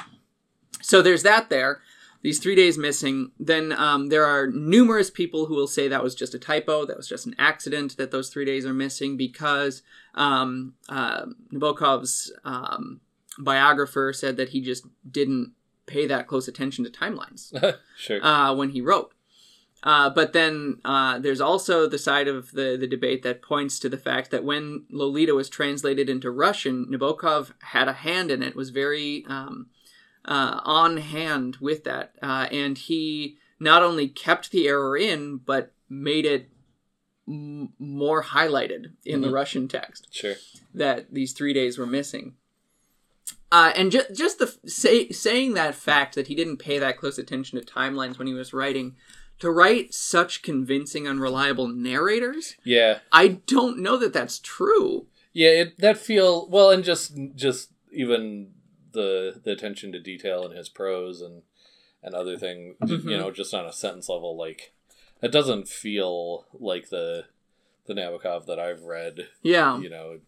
So 0.81 1.03
there's 1.03 1.23
that 1.25 1.51
there. 1.51 1.81
These 2.23 2.41
three 2.41 2.57
days 2.57 2.77
missing. 2.77 3.31
Then 3.39 3.73
um, 3.73 4.09
there 4.09 4.25
are 4.25 4.49
numerous 4.49 5.09
people 5.09 5.47
who 5.47 5.55
will 5.55 5.69
say 5.69 5.87
that 5.87 6.03
was 6.03 6.17
just 6.17 6.35
a 6.35 6.39
typo, 6.39 6.85
that 6.85 6.97
was 6.97 7.09
just 7.09 7.27
an 7.27 7.37
accident, 7.39 7.97
that 7.97 8.11
those 8.11 8.29
three 8.29 8.45
days 8.45 8.67
are 8.67 8.75
missing 8.75 9.17
because 9.17 9.83
um, 10.17 10.75
uh, 10.89 11.27
Nabokov's 11.53 12.33
um, 12.45 13.01
biographer 13.39 14.13
said 14.13 14.37
that 14.37 14.51
he 14.51 14.61
just 14.61 14.87
didn't 15.11 15.53
pay 15.87 16.07
that 16.07 16.27
close 16.27 16.49
attention 16.49 16.85
to 16.85 16.91
timelines 16.91 17.53
sure. 17.97 18.25
uh, 18.25 18.55
when 18.55 18.71
he 18.71 18.81
wrote. 18.81 19.13
Uh, 19.85 20.11
but 20.11 20.33
then 20.33 20.81
uh, 20.85 21.19
there's 21.21 21.41
also 21.41 21.89
the 21.89 21.99
side 21.99 22.27
of 22.27 22.51
the, 22.51 22.77
the 22.79 22.87
debate 22.87 23.23
that 23.23 23.41
points 23.43 23.79
to 23.79 23.89
the 23.89 23.97
fact 23.97 24.31
that 24.33 24.43
when 24.45 24.85
Lolita 24.91 25.35
was 25.37 25.49
translated 25.49 26.09
into 26.11 26.31
Russian, 26.33 26.87
Nabokov 26.87 27.53
had 27.63 27.87
a 27.87 27.93
hand 27.93 28.31
in 28.33 28.43
it, 28.43 28.57
was 28.57 28.71
very 28.71 29.25
um, 29.29 29.69
uh, 30.25 30.61
on 30.65 30.97
hand 30.97 31.59
with 31.61 31.85
that. 31.85 32.15
Uh, 32.21 32.49
and 32.51 32.77
he 32.77 33.39
not 33.61 33.83
only 33.85 34.09
kept 34.09 34.51
the 34.51 34.67
error 34.67 34.97
in, 34.97 35.37
but 35.39 35.73
made 35.89 36.27
it 36.27 36.51
m- 37.29 37.73
more 37.79 38.25
highlighted 38.25 38.93
in 39.05 39.21
the 39.21 39.29
Mhm. 39.29 39.33
Russian 39.35 39.69
text 39.69 40.09
sure. 40.11 40.35
that 40.75 41.15
these 41.15 41.33
three 41.33 41.53
days 41.53 41.79
were 41.79 41.87
missing. 41.87 42.35
Uh, 43.51 43.73
and 43.77 43.91
ju- 43.91 44.03
just 44.15 44.39
the 44.39 44.47
f- 44.47 44.59
say- 44.71 45.09
saying 45.11 45.55
that 45.55 45.75
fact 45.75 46.15
that 46.15 46.27
he 46.27 46.35
didn't 46.35 46.59
pay 46.59 46.79
that 46.79 46.99
close 46.99 47.19
attention 47.19 47.59
to 47.59 47.65
timelines 47.65 48.19
when 48.19 48.27
he 48.27 48.35
was 48.35 48.53
writing, 48.53 48.95
to 49.39 49.51
write 49.51 49.95
such 49.95 50.43
convincing, 50.43 51.09
unreliable 51.09 51.69
narrators, 51.69 52.57
Yeah. 52.65 52.99
I 53.13 53.29
don't 53.47 53.79
know 53.79 53.97
that 53.97 54.13
that's 54.13 54.39
true. 54.39 55.07
Yeah, 55.33 55.51
it 55.51 55.79
that 55.79 55.97
feel 55.99 56.49
well, 56.49 56.71
and 56.71 56.83
just 56.85 57.17
just 57.37 57.71
even 57.93 58.53
the 58.93 59.41
the 59.45 59.53
attention 59.53 59.93
to 59.93 60.01
detail 60.01 60.45
in 60.45 60.57
his 60.57 60.69
prose 60.69 61.21
and 61.23 61.43
and 62.03 62.15
other 62.15 62.37
things, 62.37 62.77
Mhm. 62.83 63.05
you 63.11 63.17
know, 63.17 63.31
just 63.31 63.55
on 63.55 63.65
a 63.67 63.73
sentence 63.73 64.09
level, 64.09 64.37
like 64.37 64.73
it 65.23 65.31
doesn't 65.33 65.69
feel 65.69 66.47
like 66.53 66.89
the 66.91 67.27
the 67.87 67.95
Nabokov 67.95 68.47
that 68.47 68.59
I've 68.59 68.83
read. 68.83 69.29
Yeah, 69.43 69.79
You 69.81 69.89
know, 69.91 70.21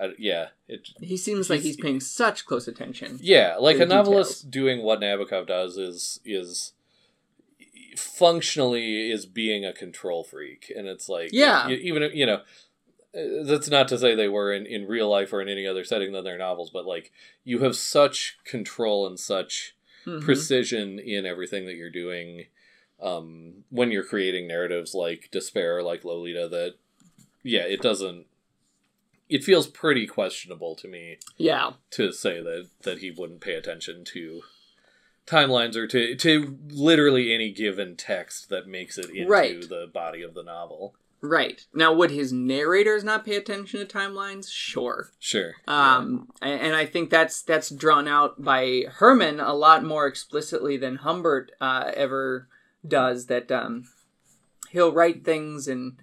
I, 0.00 0.10
yeah, 0.18 0.48
it 0.68 0.88
he 1.00 1.16
seems 1.16 1.50
like 1.50 1.60
He's- 1.60 1.76
paying 1.76 2.00
such 2.00 2.46
close 2.46 2.66
attention. 2.66 3.18
yeah, 3.20 3.56
like 3.58 3.78
a 3.78 3.86
novelist 3.86 4.50
doing 4.50 4.82
what 4.82 5.00
Nabokov 5.00 5.46
does 5.46 5.76
is 5.76 6.20
is 6.24 6.72
functionally 7.96 9.10
is 9.10 9.26
being 9.26 9.64
a 9.64 9.72
control 9.72 10.24
freak, 10.24 10.72
and 10.74 10.86
it's 10.86 11.08
like 11.08 11.30
Yeah. 11.32 11.68
even 11.68 12.10
you 12.14 12.26
know. 12.26 12.42
uh, 13.12 13.42
That's 13.44 13.68
not 13.68 13.88
to 13.88 13.98
say 13.98 14.14
they 14.14 14.28
were 14.28 14.52
in, 14.52 14.66
in 14.66 14.86
real 14.86 15.08
life 15.10 15.32
or 15.32 15.42
in 15.42 15.48
any 15.48 15.66
other 15.66 15.82
setting 15.82 16.12
than 16.12 16.22
their 16.22 16.38
novels, 16.38 16.70
but 16.70 16.86
like 16.86 17.10
you 17.42 17.58
have 17.60 17.74
such 17.74 18.38
control 18.44 19.04
and 19.06 19.18
such 19.18 19.74
Mhm. 20.06 20.22
precision 20.22 20.98
in 21.00 21.26
everything 21.26 21.66
that 21.66 21.74
you're 21.74 21.90
doing 21.90 22.46
um, 23.02 23.64
when 23.70 23.90
you're 23.90 24.04
creating 24.04 24.46
narratives 24.46 24.94
like 24.94 25.28
Despair, 25.32 25.82
like 25.82 26.04
Lolita, 26.04 26.46
that 26.48 26.74
yeah, 27.42 27.62
it 27.62 27.80
doesn't. 27.82 28.26
It 29.30 29.44
feels 29.44 29.66
pretty 29.68 30.06
questionable 30.06 30.74
to 30.76 30.88
me 30.88 31.18
Yeah, 31.38 31.72
to 31.92 32.12
say 32.12 32.42
that 32.42 32.68
that 32.82 32.98
he 32.98 33.10
wouldn't 33.10 33.40
pay 33.40 33.54
attention 33.54 34.04
to 34.06 34.42
timelines 35.26 35.76
or 35.76 35.86
to 35.86 36.14
to 36.16 36.58
literally 36.70 37.32
any 37.32 37.50
given 37.52 37.96
text 37.96 38.48
that 38.50 38.66
makes 38.66 38.98
it 38.98 39.10
into 39.10 39.26
Right. 39.30 39.60
the 39.68 39.88
body 39.92 40.22
of 40.22 40.34
the 40.34 40.42
novel. 40.42 40.94
right. 41.22 41.66
Now, 41.74 41.92
would 41.92 42.10
his 42.10 42.32
narrators 42.32 43.04
not 43.04 43.26
pay 43.26 43.36
attention 43.36 43.78
to 43.78 43.86
timelines? 43.86 44.50
Sure. 44.50 45.10
Sure. 45.18 45.52
Um, 45.68 46.30
a- 46.40 46.46
and 46.46 46.74
I 46.74 46.86
think 46.86 47.10
that's 47.10 47.42
that's 47.42 47.68
drawn 47.68 48.08
out 48.08 48.42
by 48.42 48.86
Herman 48.90 49.38
a 49.38 49.52
lot 49.52 49.84
more 49.84 50.06
explicitly 50.06 50.78
than 50.78 50.96
Humbert 50.96 51.52
uh, 51.60 51.92
ever 51.94 52.48
does. 52.88 53.26
That 53.26 53.52
um, 53.52 53.84
he'll 54.70 54.92
write 54.92 55.22
things 55.24 55.68
and 55.68 55.98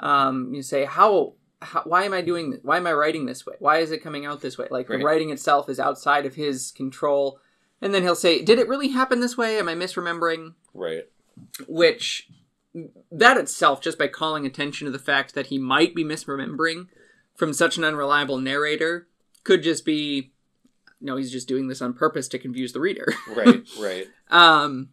um, 0.00 0.54
you 0.54 0.62
say, 0.62 0.86
how, 0.86 1.34
how, 1.64 1.82
why 1.84 2.04
am 2.04 2.12
I 2.12 2.20
doing 2.20 2.50
this? 2.50 2.60
Why 2.62 2.76
am 2.76 2.86
I 2.86 2.92
writing 2.92 3.26
this 3.26 3.44
way? 3.44 3.54
Why 3.58 3.78
is 3.78 3.90
it 3.90 4.02
coming 4.02 4.24
out 4.26 4.40
this 4.40 4.56
way? 4.58 4.68
Like 4.70 4.88
Right. 4.88 4.98
the 4.98 5.04
writing 5.04 5.30
itself 5.30 5.68
is 5.68 5.80
outside 5.80 6.26
of 6.26 6.34
his 6.36 6.70
control. 6.70 7.40
And 7.82 7.92
then 7.92 8.02
he'll 8.02 8.14
say, 8.14 8.40
did 8.42 8.58
it 8.58 8.68
really 8.68 8.88
happen 8.88 9.20
this 9.20 9.36
way? 9.36 9.58
Am 9.58 9.68
I 9.68 9.74
misremembering? 9.74 10.54
right. 10.72 11.08
which 11.66 12.28
that 13.12 13.36
itself 13.36 13.80
just 13.80 13.98
by 13.98 14.08
calling 14.08 14.44
attention 14.46 14.84
to 14.86 14.90
the 14.90 14.98
fact 14.98 15.34
that 15.34 15.46
he 15.46 15.58
might 15.58 15.94
be 15.94 16.02
misremembering 16.04 16.86
from 17.34 17.52
such 17.52 17.76
an 17.76 17.84
unreliable 17.84 18.38
narrator 18.38 19.06
could 19.44 19.62
just 19.62 19.84
be 19.84 20.32
no 21.00 21.16
he's 21.16 21.30
just 21.30 21.46
doing 21.46 21.68
this 21.68 21.80
on 21.82 21.92
purpose 21.94 22.26
to 22.28 22.38
confuse 22.38 22.72
the 22.72 22.80
reader 22.80 23.06
Right. 23.28 23.62
Right. 23.78 24.06
um 24.30 24.88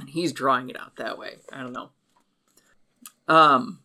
and 0.00 0.08
he's 0.10 0.32
drawing 0.32 0.70
it 0.70 0.78
out 0.80 0.96
that 0.96 1.18
way 1.18 1.36
i 1.52 1.60
don't 1.62 1.72
know 1.74 1.90
um 3.28 3.80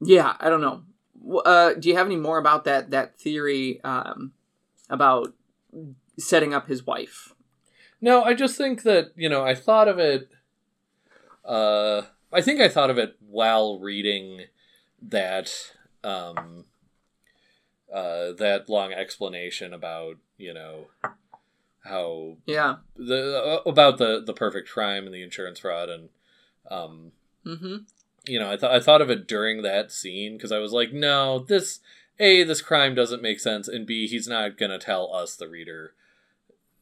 yeah 0.00 0.34
i 0.40 0.48
don't 0.48 0.60
know. 0.60 0.82
Uh 1.44 1.74
do 1.74 1.88
you 1.88 1.96
have 1.96 2.06
any 2.06 2.16
more 2.16 2.38
about 2.38 2.64
that 2.64 2.90
that 2.90 3.18
theory 3.18 3.80
um 3.84 4.32
about 4.88 5.34
setting 6.18 6.54
up 6.54 6.66
his 6.66 6.86
wife? 6.86 7.34
No, 8.00 8.22
I 8.22 8.34
just 8.34 8.56
think 8.56 8.82
that, 8.82 9.12
you 9.14 9.28
know, 9.28 9.44
I 9.44 9.54
thought 9.54 9.88
of 9.88 9.98
it 9.98 10.30
uh 11.44 12.02
I 12.32 12.40
think 12.40 12.60
I 12.60 12.68
thought 12.68 12.90
of 12.90 12.98
it 12.98 13.16
while 13.20 13.78
reading 13.78 14.42
that 15.02 15.52
um 16.02 16.64
uh 17.92 18.32
that 18.32 18.64
long 18.68 18.92
explanation 18.92 19.74
about, 19.74 20.16
you 20.38 20.54
know, 20.54 20.86
how 21.84 22.38
yeah. 22.46 22.76
the 22.96 23.60
uh, 23.66 23.68
about 23.68 23.98
the 23.98 24.22
the 24.24 24.34
perfect 24.34 24.68
crime 24.68 25.04
and 25.04 25.14
the 25.14 25.22
insurance 25.22 25.60
fraud 25.60 25.88
and 25.88 26.08
um 26.70 27.12
mm-hmm 27.44 27.76
you 28.26 28.38
know, 28.38 28.50
I 28.50 28.56
thought 28.56 28.72
I 28.72 28.80
thought 28.80 29.02
of 29.02 29.10
it 29.10 29.26
during 29.26 29.62
that 29.62 29.90
scene 29.92 30.36
because 30.36 30.52
I 30.52 30.58
was 30.58 30.72
like, 30.72 30.92
no, 30.92 31.38
this 31.38 31.80
a 32.18 32.42
this 32.44 32.60
crime 32.62 32.94
doesn't 32.94 33.22
make 33.22 33.40
sense, 33.40 33.66
and 33.68 33.86
b 33.86 34.06
he's 34.06 34.28
not 34.28 34.58
gonna 34.58 34.78
tell 34.78 35.12
us 35.14 35.34
the 35.36 35.48
reader 35.48 35.94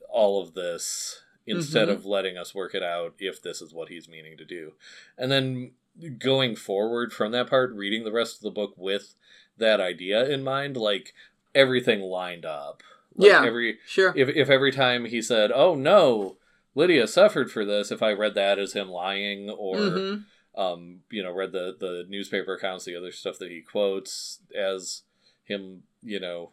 all 0.09 0.42
of 0.42 0.55
this 0.55 1.22
instead 1.46 1.88
Mhm. 1.88 1.92
of 1.92 2.07
letting 2.07 2.37
us 2.37 2.55
work 2.55 2.74
it 2.74 2.83
out 2.83 3.14
if 3.18 3.40
this 3.40 3.62
is 3.62 3.72
what 3.72 3.88
he's 3.88 4.09
meaning 4.09 4.37
to 4.37 4.44
do, 4.44 4.74
and 5.16 5.31
then 5.31 5.72
going 6.18 6.55
forward 6.57 7.12
from 7.12 7.33
that 7.33 7.48
part, 7.48 7.72
reading 7.72 8.05
the 8.05 8.12
rest 8.12 8.37
of 8.37 8.42
the 8.42 8.51
book 8.51 8.74
with 8.77 9.14
that 9.57 9.81
idea 9.81 10.29
in 10.29 10.42
mind, 10.42 10.77
like 10.77 11.14
everything 11.55 12.01
lined 12.01 12.44
up. 12.46 12.83
Like, 13.16 13.29
Yeah. 13.31 13.44
every 13.44 13.79
sure 13.87 14.12
if 14.16 14.29
if 14.29 14.48
every 14.51 14.70
time 14.72 15.07
he 15.07 15.20
said, 15.22 15.51
"Oh 15.53 15.74
no, 15.74 16.37
Lydia 16.74 17.07
suffered 17.07 17.51
for 17.51 17.64
this," 17.64 17.90
if 17.90 18.03
I 18.03 18.12
read 18.12 18.35
that 18.35 18.59
as 18.59 18.72
him 18.74 18.88
lying 18.90 19.51
or 19.51 19.77
Mhm. 19.77 20.24
Um, 20.59 21.01
you 21.11 21.23
know, 21.23 21.33
read 21.33 21.53
the 21.53 21.75
the 21.79 22.05
newspaper 22.09 22.55
accounts, 22.55 22.85
the 22.85 22.97
other 22.97 23.12
stuff 23.12 23.38
that 23.38 23.51
he 23.51 23.61
quotes 23.62 24.40
as 24.55 25.03
him, 25.44 25.85
you 26.03 26.21
know, 26.21 26.50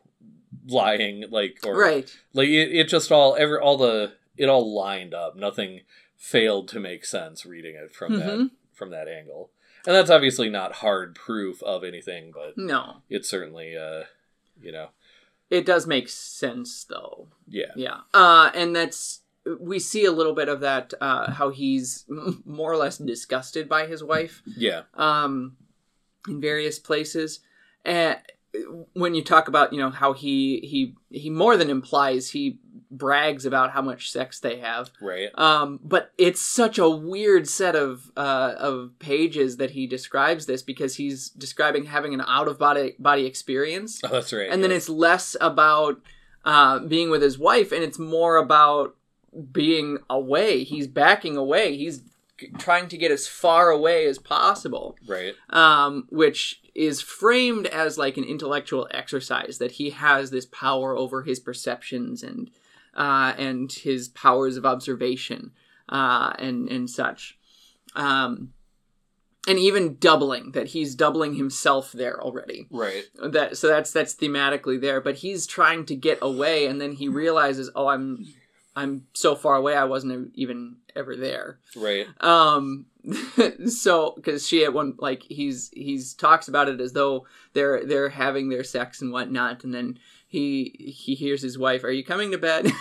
lying, 0.68 1.26
like 1.30 1.60
or 1.66 1.76
right 1.78 2.16
like 2.34 2.48
it, 2.48 2.72
it 2.72 2.88
just 2.88 3.12
all 3.12 3.36
every 3.38 3.58
all 3.58 3.78
the 3.78 4.14
it 4.38 4.48
all 4.48 4.74
lined 4.74 5.14
up. 5.14 5.36
Nothing 5.36 5.82
failed 6.16 6.68
to 6.70 6.80
make 6.80 7.04
sense 7.06 7.46
reading 7.46 7.76
it 7.76 7.94
from 7.94 8.18
that 8.20 8.38
Mhm. 8.38 8.52
from 8.74 8.92
that 8.92 9.08
angle. 9.08 9.50
And 9.88 9.96
that's 9.96 10.10
obviously 10.10 10.50
not 10.50 10.74
hard 10.78 11.14
proof 11.16 11.62
of 11.64 11.84
anything, 11.84 12.32
but 12.32 12.58
No, 12.58 13.02
it's 13.10 13.30
certainly 13.30 13.76
uh, 13.78 14.04
you 14.62 14.72
know, 14.72 14.90
it 15.50 15.66
does 15.66 15.86
make 15.88 16.10
sense 16.10 16.84
though. 16.86 17.28
yeah. 17.48 17.72
Yeah, 17.76 18.02
uh, 18.14 18.52
and 18.54 18.76
that's 18.76 19.22
we 19.60 19.80
see 19.80 20.06
a 20.06 20.12
little 20.12 20.34
bit 20.34 20.50
of 20.50 20.62
that 20.62 20.94
uh, 21.02 21.32
how 21.32 21.50
he's 21.50 22.06
more 22.46 22.72
or 22.72 22.78
less 22.78 22.98
disgusted 22.98 23.70
by 23.70 23.86
his 23.88 24.04
wife 24.04 24.42
Yeah. 24.46 24.84
um, 24.96 25.58
in 26.28 26.42
various 26.42 26.80
places. 26.80 27.40
And 27.84 28.18
when 28.94 29.14
you 29.16 29.22
talk 29.24 29.48
about 29.48 29.74
you 29.74 29.80
know 29.80 29.90
how 29.90 30.14
he 30.14 30.60
he 30.62 30.96
he 31.10 31.30
more 31.30 31.58
than 31.58 31.70
implies 31.70 32.30
he 32.30 32.58
brags 32.90 33.46
about 33.46 33.72
how 33.72 33.82
much 33.82 34.10
sex 34.10 34.40
they 34.40 34.60
have. 34.60 34.90
Right. 35.02 35.28
Um, 35.38 35.80
but 35.84 36.12
it's 36.18 36.40
such 36.42 36.78
a 36.78 36.90
weird 36.90 37.48
set 37.50 37.76
of 37.76 38.10
uh, 38.16 38.54
of 38.58 38.92
pages 39.00 39.58
that 39.58 39.72
he 39.72 39.86
describes 39.88 40.46
this 40.46 40.62
because 40.62 40.96
he's 40.96 41.30
describing 41.30 41.86
having 41.86 42.14
an 42.14 42.22
out 42.26 42.48
of 42.48 42.58
body 42.58 42.96
body 42.98 43.26
experience. 43.26 44.00
Oh, 44.04 44.08
that's 44.08 44.32
right. 44.32 44.50
and 44.50 44.64
then 44.64 44.72
it's 44.72 44.88
less 44.90 45.36
about 45.42 46.00
uh, 46.46 46.80
being 46.80 47.10
with 47.10 47.22
his 47.22 47.38
wife 47.38 47.72
and 47.74 47.84
it's 47.84 48.00
more 48.00 48.38
about 48.38 48.96
being 49.52 49.98
away. 50.10 50.64
He's 50.64 50.88
backing 50.88 51.36
away. 51.38 51.76
He's 51.78 52.02
trying 52.58 52.90
to 52.90 52.98
get 52.98 53.12
as 53.12 53.28
far 53.28 53.70
away 53.70 54.06
as 54.08 54.18
possible 54.18 54.98
Right. 55.08 55.34
um, 55.52 56.06
which 56.10 56.62
is 56.76 57.02
framed 57.02 57.66
as 57.68 57.98
like 57.98 58.18
an 58.18 58.26
intellectual 58.26 58.90
exercise 58.92 59.58
that 59.60 59.72
he 59.74 59.92
has 59.92 60.32
this 60.32 60.46
power 60.46 60.98
over 60.98 61.24
his 61.24 61.40
perceptions 61.40 62.24
and 62.24 62.50
uh, 62.94 63.34
and 63.38 63.72
his 63.72 64.10
powers 64.10 64.58
of 64.58 64.66
observation 64.66 65.52
uh, 65.90 66.34
and 66.40 66.70
and 66.70 66.90
such, 66.90 67.38
um, 67.96 68.52
and 69.48 69.60
even 69.60 69.96
doubling 69.98 70.52
that 70.52 70.68
he's 70.68 70.96
doubling 70.96 71.36
himself 71.36 71.92
there 71.92 72.22
already. 72.22 72.68
Right. 72.72 73.04
That 73.22 73.58
so 73.58 73.68
that's 73.68 73.92
that's 73.92 74.16
thematically 74.16 74.80
there, 74.82 75.00
but 75.02 75.16
he's 75.18 75.46
trying 75.48 75.86
to 75.86 75.96
get 75.96 76.20
away, 76.22 76.66
and 76.68 76.82
then 76.82 76.94
he 76.94 77.08
realizes, 77.08 77.70
oh, 77.76 77.88
I'm 77.88 78.26
I'm 78.76 79.08
so 79.14 79.36
far 79.36 79.56
away, 79.56 79.76
I 79.76 79.86
wasn't 79.86 80.32
even 80.36 80.78
ever 80.96 81.16
there. 81.16 81.60
Right. 81.76 82.08
um 82.22 82.86
so 83.68 84.14
because 84.16 84.48
she 84.48 84.64
at 84.64 84.74
one 84.74 84.96
like 84.98 85.24
he's 85.24 85.70
he's 85.74 86.14
talks 86.14 86.48
about 86.48 86.70
it 86.70 86.82
as 86.82 86.94
though 86.94 87.26
they're 87.54 87.86
they're 87.86 88.10
having 88.10 88.50
their 88.50 88.64
sex 88.64 89.02
and 89.02 89.12
whatnot 89.12 89.64
and 89.64 89.74
then 89.74 90.00
he 90.28 90.74
he 90.98 91.14
hears 91.14 91.42
his 91.44 91.56
wife 91.58 91.84
are 91.84 91.92
you 91.92 92.04
coming 92.04 92.32
to 92.32 92.38
bed? 92.38 92.66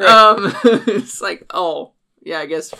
Um 0.00 0.54
it's 0.86 1.20
like 1.20 1.44
oh 1.52 1.92
yeah 2.22 2.38
i 2.38 2.46
guess 2.46 2.72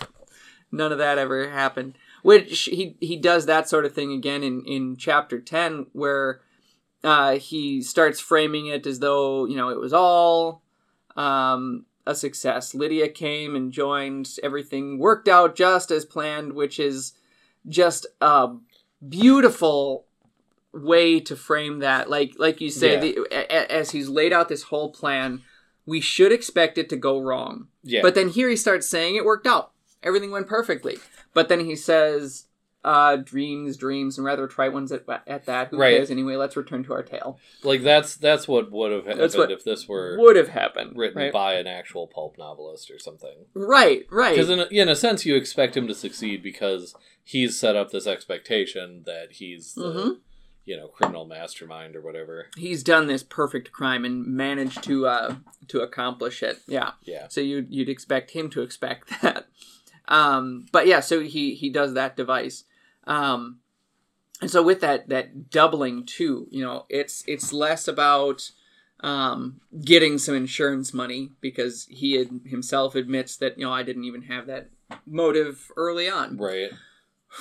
none 0.73 0.93
of 0.93 0.99
that 0.99 1.19
ever 1.19 1.51
happened. 1.51 1.97
Which 2.23 2.63
he 2.65 2.97
he 3.01 3.17
does 3.17 3.47
that 3.47 3.69
sort 3.69 3.85
of 3.85 3.95
thing 3.95 4.13
again 4.13 4.43
in 4.43 4.65
in 4.65 4.97
chapter 4.97 5.41
10 5.41 5.87
where 5.93 6.41
uh 7.05 7.33
he 7.39 7.83
starts 7.83 8.21
framing 8.21 8.67
it 8.67 8.87
as 8.87 8.99
though 9.01 9.45
you 9.47 9.57
know 9.57 9.69
it 9.69 9.79
was 9.79 9.93
all 9.93 10.63
um 11.17 11.85
a 12.09 12.15
success. 12.15 12.75
Lydia 12.75 13.09
came 13.09 13.55
and 13.55 13.71
joined. 13.73 14.31
Everything 14.43 14.99
worked 14.99 15.29
out 15.29 15.55
just 15.55 15.91
as 15.91 16.05
planned, 16.05 16.55
which 16.55 16.81
is 16.81 17.13
just 17.69 18.07
a 18.21 18.49
beautiful 19.07 20.07
way 20.73 21.21
to 21.21 21.37
frame 21.37 21.79
that. 21.81 22.11
Like 22.11 22.33
like 22.39 22.61
you 22.61 22.71
say, 22.71 22.95
Yeah. 22.95 23.01
the, 23.01 23.19
a- 23.31 23.55
a- 23.55 23.73
as 23.73 23.91
he's 23.93 24.09
laid 24.09 24.33
out 24.33 24.49
this 24.49 24.65
whole 24.65 24.91
plan, 24.91 25.43
we 25.87 26.01
should 26.01 26.33
expect 26.33 26.79
it 26.79 26.89
to 26.91 26.97
go 26.97 27.21
wrong. 27.21 27.69
Yeah. 27.83 28.03
But 28.03 28.15
then 28.15 28.29
here 28.29 28.49
he 28.49 28.57
starts 28.57 28.89
saying 28.89 29.15
it 29.17 29.25
worked 29.25 29.47
out. 29.47 29.73
Everything 30.03 30.31
went 30.31 30.47
perfectly. 30.47 30.99
But 31.35 31.49
then 31.49 31.61
he 31.65 31.77
says, 31.77 32.47
uh, 32.89 33.17
dreams, 33.17 33.77
dreams, 33.77 34.17
and 34.17 34.25
rather 34.25 34.47
trite 34.47 34.73
ones 34.73 34.91
at, 34.93 35.05
at 35.27 35.45
that. 35.45 35.69
Who 35.69 35.77
Right. 35.79 35.97
cares 35.97 36.11
anyway? 36.11 36.37
Let's 36.37 36.57
return 36.57 36.83
to 36.85 36.93
our 36.95 37.03
tale. 37.03 37.39
like 37.63 37.83
that's 37.83 38.17
that's 38.17 38.49
what 38.49 38.71
would 38.73 38.93
have 38.93 39.05
happened 39.07 39.53
if 39.53 39.63
this 39.65 39.87
were 39.87 40.17
Would 40.19 40.37
have 40.37 40.49
happened. 40.49 40.97
written 40.97 41.21
right? 41.23 41.33
by 41.33 41.55
an 41.55 41.67
actual 41.67 42.07
pulp 42.07 42.39
novelist 42.39 42.91
or 42.91 42.99
something. 42.99 43.37
Right, 43.55 44.07
right. 44.11 44.35
Because 44.35 44.49
in 44.51 44.61
a, 44.61 44.67
in 44.71 44.89
a 44.89 44.97
sense, 44.97 45.27
you 45.27 45.37
expect 45.37 45.77
him 45.77 45.87
to 45.87 45.95
succeed 45.95 46.43
because 46.43 46.95
he's 47.23 47.59
set 47.59 47.77
up 47.77 47.91
this 47.91 48.07
expectation 48.07 49.03
that 49.05 49.33
he's 49.33 49.75
the 49.75 49.83
Mhm. 49.93 50.17
you 50.65 50.77
know 50.77 50.89
criminal 50.89 51.27
mastermind 51.27 51.95
or 51.97 52.01
whatever. 52.01 52.47
he's 52.57 52.83
done 52.83 53.07
this 53.07 53.23
perfect 53.23 53.71
crime 53.73 54.05
and 54.07 54.27
managed 54.27 54.83
to 54.85 55.07
uh 55.07 55.35
to 55.67 55.81
accomplish 55.81 56.43
it 56.43 56.59
yeah 56.67 56.93
Yeah. 57.05 57.29
so 57.29 57.41
you 57.43 57.67
you'd 57.69 57.89
expect 57.91 58.31
him 58.33 58.49
to 58.51 58.63
expect 58.63 59.11
that 59.23 59.47
um 60.09 60.67
but 60.73 60.87
yeah 60.87 61.01
so 61.01 61.21
he 61.21 61.55
he 61.55 61.69
does 61.71 61.95
that 61.95 62.17
device 62.17 62.65
um 63.09 63.59
and 64.41 64.49
so 64.51 64.63
with 64.63 64.81
that 64.81 65.09
that 65.09 65.51
doubling 65.51 66.07
too 66.07 66.47
you 66.51 66.63
know 66.65 66.87
it's 66.89 67.25
it's 67.27 67.53
less 67.53 67.89
about 67.89 68.53
um 69.01 69.61
getting 69.85 70.19
some 70.19 70.35
insurance 70.37 70.93
money 70.95 71.31
because 71.41 71.87
he 71.91 72.13
had, 72.17 72.29
himself 72.47 72.95
admits 72.95 73.37
that 73.37 73.59
you 73.59 73.65
know 73.65 73.73
I 73.73 73.83
didn't 73.83 74.05
even 74.05 74.23
have 74.23 74.47
that 74.47 74.71
motive 75.07 75.73
early 75.77 76.09
on 76.09 76.37
Right. 76.37 76.71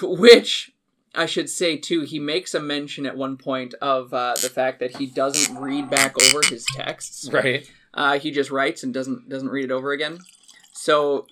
which 0.02 0.72
I 1.16 1.26
should 1.26 1.50
say 1.50 1.78
too, 1.78 2.02
he 2.02 2.20
makes 2.20 2.54
a 2.54 2.60
mention 2.60 3.06
at 3.08 3.18
one 3.18 3.38
point 3.38 3.74
of 3.82 4.14
uh, 4.14 4.36
the 4.40 4.50
fact 4.50 4.80
that 4.82 4.98
he 4.98 5.08
doesn't 5.08 5.58
read 5.58 5.90
back 5.90 6.14
over 6.22 6.42
his 6.48 6.64
texts. 6.76 7.28
Right. 7.32 7.68
Uh, 7.94 8.20
he 8.20 8.30
just 8.30 8.52
writes 8.52 8.84
and 8.84 8.94
doesn't 8.94 9.28
doesn't 9.28 9.50
read 9.50 9.66
it 9.66 9.72
over 9.72 9.92
again. 9.94 10.20
So 10.74 11.26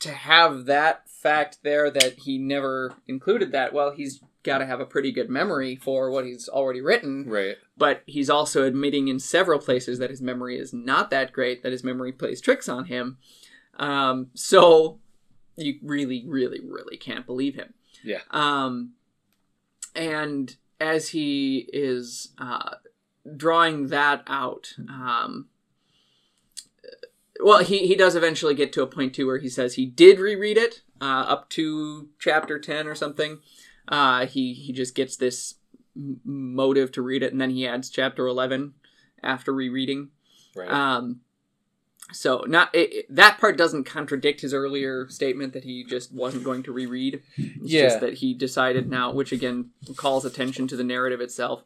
to 0.00 0.10
have 0.12 0.66
that 0.66 1.08
fact 1.26 1.58
there 1.62 1.90
that 1.90 2.20
he 2.20 2.38
never 2.38 2.94
included 3.08 3.50
that, 3.52 3.72
well, 3.72 3.90
he's 3.90 4.20
got 4.44 4.58
to 4.58 4.66
have 4.66 4.80
a 4.80 4.86
pretty 4.86 5.10
good 5.10 5.28
memory 5.28 5.74
for 5.74 6.10
what 6.10 6.24
he's 6.24 6.48
already 6.48 6.80
written. 6.80 7.24
Right. 7.28 7.56
But 7.76 8.02
he's 8.06 8.30
also 8.30 8.62
admitting 8.62 9.08
in 9.08 9.18
several 9.18 9.58
places 9.58 9.98
that 9.98 10.10
his 10.10 10.22
memory 10.22 10.56
is 10.56 10.72
not 10.72 11.10
that 11.10 11.32
great, 11.32 11.62
that 11.62 11.72
his 11.72 11.82
memory 11.82 12.12
plays 12.12 12.40
tricks 12.40 12.68
on 12.68 12.84
him. 12.84 13.18
Um, 13.78 14.28
so 14.34 15.00
you 15.56 15.78
really, 15.82 16.24
really, 16.26 16.60
really 16.60 16.96
can't 16.96 17.26
believe 17.26 17.56
him. 17.56 17.74
Yeah. 18.04 18.20
Um, 18.30 18.92
and 19.94 20.56
as 20.80 21.08
he 21.08 21.68
is 21.72 22.28
uh, 22.38 22.76
drawing 23.36 23.88
that 23.88 24.22
out, 24.28 24.74
um, 24.88 25.48
well, 27.42 27.62
he, 27.62 27.86
he 27.86 27.94
does 27.94 28.14
eventually 28.16 28.54
get 28.54 28.72
to 28.74 28.82
a 28.82 28.86
point 28.86 29.14
too 29.14 29.26
where 29.26 29.38
he 29.38 29.48
says 29.48 29.74
he 29.74 29.86
did 29.86 30.18
reread 30.18 30.56
it 30.56 30.82
uh, 31.00 31.04
up 31.28 31.48
to 31.50 32.08
chapter 32.18 32.58
ten 32.58 32.86
or 32.86 32.94
something. 32.94 33.38
Uh, 33.88 34.26
he 34.26 34.52
he 34.54 34.72
just 34.72 34.94
gets 34.94 35.16
this 35.16 35.54
motive 36.24 36.92
to 36.92 37.02
read 37.02 37.22
it, 37.22 37.32
and 37.32 37.40
then 37.40 37.50
he 37.50 37.66
adds 37.66 37.90
chapter 37.90 38.26
eleven 38.26 38.74
after 39.22 39.52
rereading. 39.52 40.08
Right. 40.54 40.70
Um, 40.70 41.20
so 42.12 42.44
not 42.46 42.74
it, 42.74 42.92
it- 42.92 43.06
that 43.14 43.38
part 43.38 43.56
doesn't 43.58 43.84
contradict 43.84 44.40
his 44.40 44.54
earlier 44.54 45.08
statement 45.08 45.52
that 45.54 45.64
he 45.64 45.84
just 45.84 46.12
wasn't 46.12 46.44
going 46.44 46.62
to 46.64 46.72
reread. 46.72 47.22
It's 47.36 47.72
Yeah. 47.72 47.82
just 47.82 48.00
that 48.00 48.14
he 48.14 48.32
decided 48.34 48.88
now, 48.88 49.12
which 49.12 49.32
again 49.32 49.70
calls 49.96 50.24
attention 50.24 50.68
to 50.68 50.76
the 50.76 50.84
narrative 50.84 51.20
itself. 51.20 51.64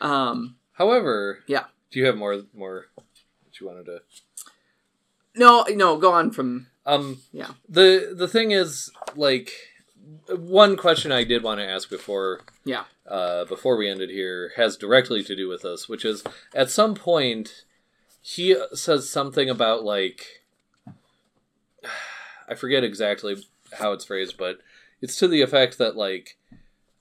Um, 0.00 0.56
However, 0.72 1.40
yeah. 1.46 1.64
Do 1.90 1.98
you 2.00 2.06
have 2.06 2.16
more 2.16 2.42
more 2.54 2.86
that 3.44 3.60
you 3.60 3.66
wanted 3.66 3.86
to? 3.86 4.00
No, 5.36 5.64
no, 5.68 5.96
go 5.96 6.12
on 6.12 6.30
from 6.30 6.66
Um. 6.84 7.20
Yeah. 7.32 7.50
The 7.68 8.14
the 8.16 8.28
thing 8.28 8.52
is 8.52 8.90
like 9.14 9.52
one 10.28 10.76
question 10.76 11.12
I 11.12 11.24
did 11.24 11.42
want 11.42 11.60
to 11.60 11.66
ask 11.66 11.88
before 11.88 12.40
yeah, 12.64 12.84
uh, 13.08 13.44
before 13.44 13.76
we 13.76 13.88
ended 13.88 14.10
here 14.10 14.52
has 14.56 14.76
directly 14.76 15.22
to 15.24 15.36
do 15.36 15.48
with 15.48 15.62
this, 15.62 15.88
which 15.88 16.04
is 16.04 16.22
at 16.54 16.70
some 16.70 16.94
point 16.94 17.64
he 18.20 18.56
says 18.74 19.08
something 19.08 19.48
about 19.48 19.84
like 19.84 20.42
I 22.48 22.54
forget 22.54 22.84
exactly 22.84 23.36
how 23.78 23.92
it's 23.92 24.04
phrased, 24.04 24.36
but 24.36 24.58
it's 25.00 25.16
to 25.16 25.28
the 25.28 25.42
effect 25.42 25.78
that 25.78 25.96
like, 25.96 26.36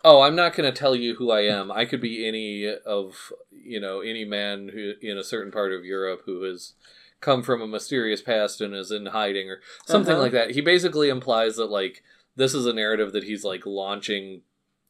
oh, 0.04 0.22
I'm 0.22 0.36
not 0.36 0.56
going 0.56 0.72
to 0.72 0.78
tell 0.78 0.96
you 0.96 1.16
who 1.16 1.32
I 1.32 1.42
am. 1.42 1.72
I 1.72 1.86
could 1.86 2.02
be 2.02 2.28
any 2.28 2.68
of 2.86 3.32
you 3.52 3.80
know 3.80 4.02
any 4.02 4.26
man 4.26 4.70
who 4.70 4.94
in 5.02 5.18
a 5.18 5.24
certain 5.24 5.52
part 5.52 5.72
of 5.72 5.86
Europe 5.86 6.24
who 6.26 6.44
has 6.44 6.74
come 7.22 7.42
from 7.44 7.62
a 7.62 7.68
mysterious 7.68 8.22
past 8.22 8.62
and 8.62 8.74
is 8.76 8.92
in 8.92 9.08
hiding 9.08 9.50
or 9.50 9.62
something 9.86 10.14
Uh-huh. 10.14 10.22
like 10.24 10.32
that. 10.34 10.52
He 10.52 10.62
basically 10.62 11.10
implies 11.10 11.56
that 11.56 11.66
like 11.72 12.04
this 12.36 12.54
is 12.54 12.66
a 12.66 12.74
narrative 12.74 13.14
that 13.14 13.24
he's 13.24 13.44
like 13.44 13.66
launching 13.66 14.42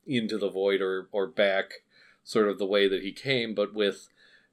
into 0.07 0.37
the 0.37 0.49
void 0.49 0.81
or 0.81 1.07
or 1.11 1.27
back 1.27 1.83
sort 2.23 2.47
of 2.47 2.57
the 2.59 2.65
way 2.65 2.87
that 2.87 3.01
he 3.03 3.11
came 3.11 3.53
but 3.55 3.73
with 3.73 4.09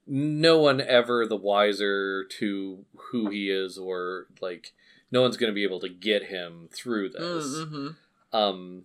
no 0.06 0.58
one 0.58 0.80
ever 0.80 1.26
the 1.26 1.36
wiser 1.36 2.24
to 2.24 2.84
who 3.10 3.30
he 3.30 3.50
is 3.50 3.76
or 3.78 4.26
like 4.40 4.72
no 5.10 5.20
one's 5.22 5.36
going 5.36 5.50
to 5.50 5.54
be 5.54 5.62
able 5.64 5.80
to 5.80 5.88
get 5.88 6.24
him 6.24 6.68
through 6.72 7.08
this 7.10 7.56
mm-hmm. 7.56 7.88
um 8.36 8.84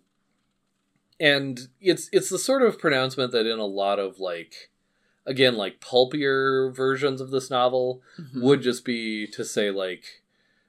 and 1.19 1.67
it's 1.81 2.09
it's 2.11 2.29
the 2.29 2.38
sort 2.39 2.61
of 2.61 2.77
pronouncement 2.79 3.31
that 3.31 3.45
in 3.45 3.59
a 3.59 3.65
lot 3.65 3.97
of 3.99 4.19
like 4.19 4.69
again 5.28 5.55
like 5.55 5.80
pulpier 5.80 6.71
versions 6.71 7.21
of 7.21 7.30
this 7.30 7.51
novel 7.51 8.01
Mm-hmm. 8.19 8.41
would 8.41 8.61
just 8.63 8.84
be 8.84 9.28
to 9.28 9.45
say 9.45 9.69
like 9.69 10.23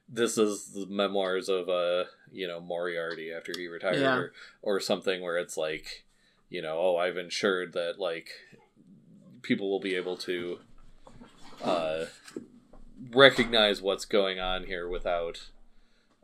this 0.09 0.37
is 0.37 0.73
the 0.75 0.87
memoirs 0.87 1.49
of 1.49 1.69
uh 1.71 2.05
you 2.33 2.47
know 2.47 2.61
Moriarty 2.61 3.33
after 3.33 3.53
he 3.57 3.69
retired 3.69 4.01
Yeah. 4.01 4.17
or 4.17 4.33
or 4.63 4.81
something 4.81 5.23
where 5.23 5.39
it's 5.39 5.57
like 5.57 6.05
you 6.51 6.61
know 6.61 6.77
oh 6.79 6.97
I've 6.97 7.17
ensured 7.17 7.73
that 7.73 7.99
like 7.99 8.29
people 9.43 9.71
will 9.71 9.81
be 9.81 9.95
able 9.95 10.17
to 10.19 10.59
uh 11.63 12.05
recognize 13.13 13.81
what's 13.81 14.05
going 14.05 14.39
on 14.41 14.65
here 14.65 14.89
without 14.89 15.49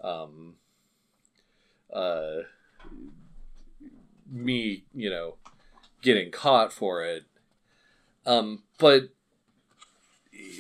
um 0.03 0.57
uh 1.93 2.41
me 4.31 4.85
you 4.95 5.09
know 5.11 5.37
getting 6.03 6.31
caught 6.31 6.73
for 6.73 7.03
it 7.05 7.25
um 8.27 8.63
but 8.79 9.11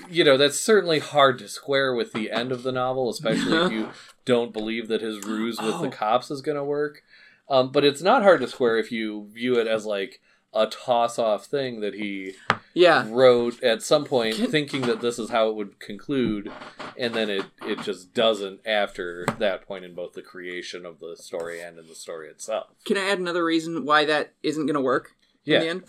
you 0.09 0.23
know 0.25 0.37
that's 0.37 0.59
certainly 0.61 0.99
hard 0.99 1.39
to 1.39 1.49
square 1.49 1.95
with 1.95 2.13
the 2.13 2.31
end 2.31 2.53
of 2.53 2.63
the 2.63 2.73
novel 2.73 3.11
especially 3.11 3.57
if 3.67 3.73
you 3.73 3.89
don't 4.25 4.53
believe 4.53 4.89
that 4.89 5.01
his 5.01 5.25
ruse 5.25 5.59
with 5.61 5.81
the 5.81 5.89
Oh. 5.89 5.91
cops 5.91 6.31
is 6.31 6.43
going 6.43 6.57
to 6.57 6.65
work 6.65 7.03
um, 7.49 7.71
but 7.73 7.85
it's 7.85 8.01
not 8.03 8.23
hard 8.23 8.41
to 8.41 8.49
square 8.49 8.79
if 8.79 8.91
you 8.91 9.29
view 9.33 9.59
it 9.59 9.67
as 9.67 9.85
like 9.85 10.21
a 10.55 10.67
toss 10.67 11.19
off 11.19 11.47
thing 11.47 11.81
that 11.81 11.95
he 11.95 12.35
Yeah. 12.75 13.07
wrote 13.11 13.61
at 13.63 13.83
some 13.83 14.05
point 14.05 14.37
Can- 14.37 14.51
thinking 14.51 14.83
that 14.83 15.01
this 15.01 15.19
is 15.19 15.31
how 15.31 15.49
it 15.51 15.57
would 15.57 15.79
conclude 15.81 16.51
and 16.97 17.13
then 17.15 17.29
it 17.29 17.45
it 17.67 17.81
just 17.83 18.15
doesn't 18.15 18.61
after 18.67 19.27
that 19.39 19.67
point 19.67 19.85
in 19.85 19.95
both 19.95 20.13
the 20.13 20.23
creation 20.23 20.87
of 20.87 21.01
the 21.01 21.17
story 21.17 21.61
and 21.61 21.79
in 21.79 21.89
the 21.89 21.95
story 21.95 22.29
itself 22.29 22.69
Can 22.85 22.97
I 22.97 23.09
add 23.09 23.19
another 23.19 23.45
reason 23.45 23.85
why 23.85 24.05
that 24.05 24.33
isn't 24.43 24.67
going 24.67 24.75
to 24.75 24.81
work 24.81 25.11
yeah 25.45 25.57
in 25.57 25.63
the 25.63 25.69
end? 25.71 25.85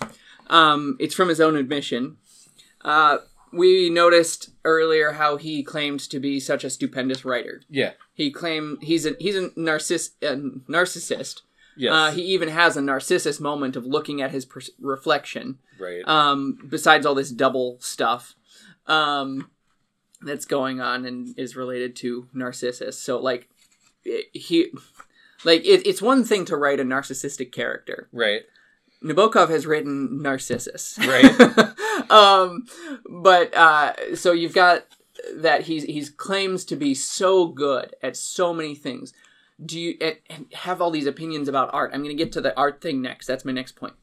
Um, 0.48 0.98
it's 1.00 1.16
from 1.16 1.30
his 1.30 1.42
own 1.42 1.56
admission. 1.56 2.18
Uh, 2.82 3.18
we 3.52 3.90
noticed 3.90 4.50
earlier 4.64 5.14
how 5.14 5.38
he 5.38 5.64
claimed 5.64 6.00
to 6.10 6.20
be 6.20 6.40
such 6.40 6.64
a 6.64 6.70
stupendous 6.70 7.24
writer. 7.26 7.62
yeah 7.70 7.92
He 8.14 8.30
claimed 8.32 8.80
he's 8.82 9.06
a 9.06 9.16
he's 9.20 9.36
a 9.36 9.50
narciss 9.52 10.12
a 10.22 10.36
narcissist. 10.72 11.42
yes 11.78 11.92
Uh, 11.94 12.12
he 12.12 12.22
even 12.24 12.50
has 12.50 12.76
a 12.78 12.82
narcissus 12.82 13.40
moment 13.40 13.76
of 13.76 13.86
looking 13.86 14.22
at 14.22 14.32
his 14.32 14.46
per- 14.46 14.62
reflection. 14.80 15.58
right 15.80 16.06
Um, 16.08 16.58
besides 16.70 17.06
all 17.06 17.16
this 17.16 17.32
double 17.32 17.78
stuff, 17.80 18.36
um, 18.88 19.50
that's 20.22 20.46
going 20.46 20.80
on 20.82 21.06
and 21.06 21.38
is 21.38 21.56
related 21.56 21.96
to 21.98 22.28
Narcissus. 22.34 22.98
So 23.00 23.20
like, 23.20 23.48
he, 24.34 24.72
like 25.44 25.66
it, 25.66 25.86
it's 25.88 26.02
one 26.02 26.24
thing 26.24 26.46
to 26.46 26.56
write 26.58 26.80
a 26.80 26.84
narcissistic 26.84 27.52
character. 27.52 28.08
right 28.12 28.42
Nabokov 29.04 29.50
has 29.50 29.66
written 29.66 30.22
Narcissus, 30.22 30.98
Right. 31.00 32.10
um, 32.10 32.66
but 33.10 33.54
uh, 33.56 34.16
so 34.16 34.32
you've 34.32 34.54
got 34.54 34.86
that 35.36 35.64
he's 35.64 35.84
he's 35.84 36.10
claims 36.10 36.66
to 36.66 36.76
be 36.76 36.94
so 36.94 37.48
good 37.48 37.96
at 38.02 38.16
so 38.16 38.54
many 38.54 38.76
things. 38.76 39.14
Do 39.64 39.80
you 39.80 39.98
and, 40.02 40.18
and 40.30 40.46
have 40.54 40.82
all 40.82 40.92
these 40.92 41.08
opinions 41.08 41.48
about 41.48 41.74
art? 41.74 41.92
I'm 41.94 42.04
going 42.04 42.16
to 42.16 42.24
get 42.24 42.34
to 42.34 42.42
the 42.42 42.56
art 42.58 42.82
thing 42.82 43.02
next. 43.02 43.26
That's 43.28 43.46
my 43.46 43.54
next 43.54 43.76
point. 43.76 43.94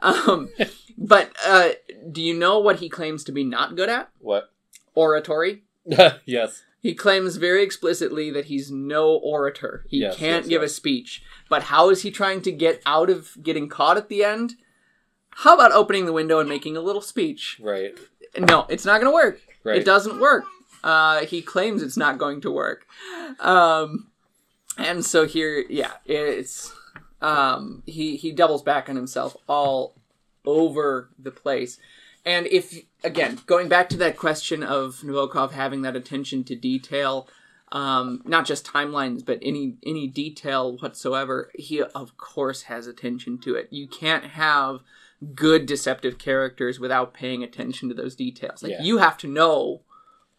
Um, 0.00 0.48
but 0.98 1.30
uh, 1.44 1.70
do 2.10 2.22
you 2.22 2.34
know 2.34 2.58
what 2.58 2.80
he 2.80 2.88
claims 2.88 3.22
to 3.24 3.32
be 3.32 3.44
not 3.44 3.76
good 3.76 3.88
at? 3.88 4.10
what 4.18 4.50
Oratory. 4.94 5.62
yes 6.24 6.64
He 6.80 6.94
claims 6.94 7.36
very 7.36 7.62
explicitly 7.62 8.30
that 8.30 8.44
he's 8.46 8.70
no 8.70 9.14
orator. 9.16 9.84
He 9.88 9.98
Yes, 9.98 10.16
can't 10.16 10.44
yes, 10.44 10.48
give 10.48 10.62
yes. 10.62 10.70
a 10.70 10.74
speech. 10.74 11.22
But 11.48 11.64
how 11.64 11.90
is 11.90 12.02
he 12.02 12.10
trying 12.10 12.42
to 12.42 12.52
get 12.52 12.80
out 12.86 13.10
of 13.10 13.36
getting 13.42 13.68
caught 13.68 13.96
at 13.96 14.08
the 14.08 14.22
end? 14.24 14.54
How 15.30 15.54
about 15.54 15.72
opening 15.72 16.06
the 16.06 16.12
window 16.12 16.38
and 16.38 16.48
making 16.48 16.76
a 16.76 16.80
little 16.80 17.02
speech? 17.02 17.58
right 17.62 17.96
No, 18.38 18.66
it's 18.68 18.84
not 18.84 19.00
going 19.00 19.10
to 19.10 19.14
work. 19.14 19.40
right 19.64 19.78
It 19.78 19.84
doesn't 19.84 20.20
work. 20.20 20.44
Uh, 20.84 21.24
he 21.26 21.42
claims 21.42 21.82
it's 21.82 21.96
not 21.96 22.18
going 22.18 22.40
to 22.42 22.50
work. 22.50 22.86
Um, 23.40 24.08
and 24.78 25.04
so 25.04 25.26
here, 25.26 25.64
yeah, 25.68 25.92
it's 26.04 26.72
um, 27.20 27.82
he 27.86 28.16
he 28.16 28.30
doubles 28.30 28.62
back 28.62 28.88
on 28.88 28.94
himself 28.96 29.36
all 29.48 29.96
over 30.44 31.10
the 31.18 31.30
place. 31.32 31.78
And 32.24 32.46
if 32.46 32.82
again, 33.06 33.38
going 33.46 33.68
back 33.68 33.88
to 33.90 33.96
that 33.98 34.16
question 34.16 34.62
of 34.62 34.96
Nabokov 35.04 35.52
having 35.52 35.82
that 35.82 35.96
attention 35.96 36.44
to 36.44 36.56
detail, 36.56 37.28
um, 37.72 38.20
not 38.24 38.44
just 38.46 38.66
timelines, 38.66 39.24
but 39.24 39.38
any 39.42 39.76
any 39.84 40.06
detail 40.08 40.76
whatsoever, 40.78 41.50
he 41.54 41.80
of 41.82 42.16
course 42.16 42.62
has 42.64 42.86
attention 42.86 43.38
to 43.38 43.54
it. 43.54 43.68
You 43.70 43.86
can't 43.88 44.24
have 44.24 44.80
good 45.34 45.64
deceptive 45.66 46.18
characters 46.18 46.78
without 46.78 47.14
paying 47.14 47.42
attention 47.42 47.88
to 47.88 47.94
those 47.94 48.14
details. 48.14 48.62
Like 48.62 48.72
Yeah. 48.72 48.82
you 48.82 48.98
have 48.98 49.16
to 49.18 49.26
know 49.28 49.82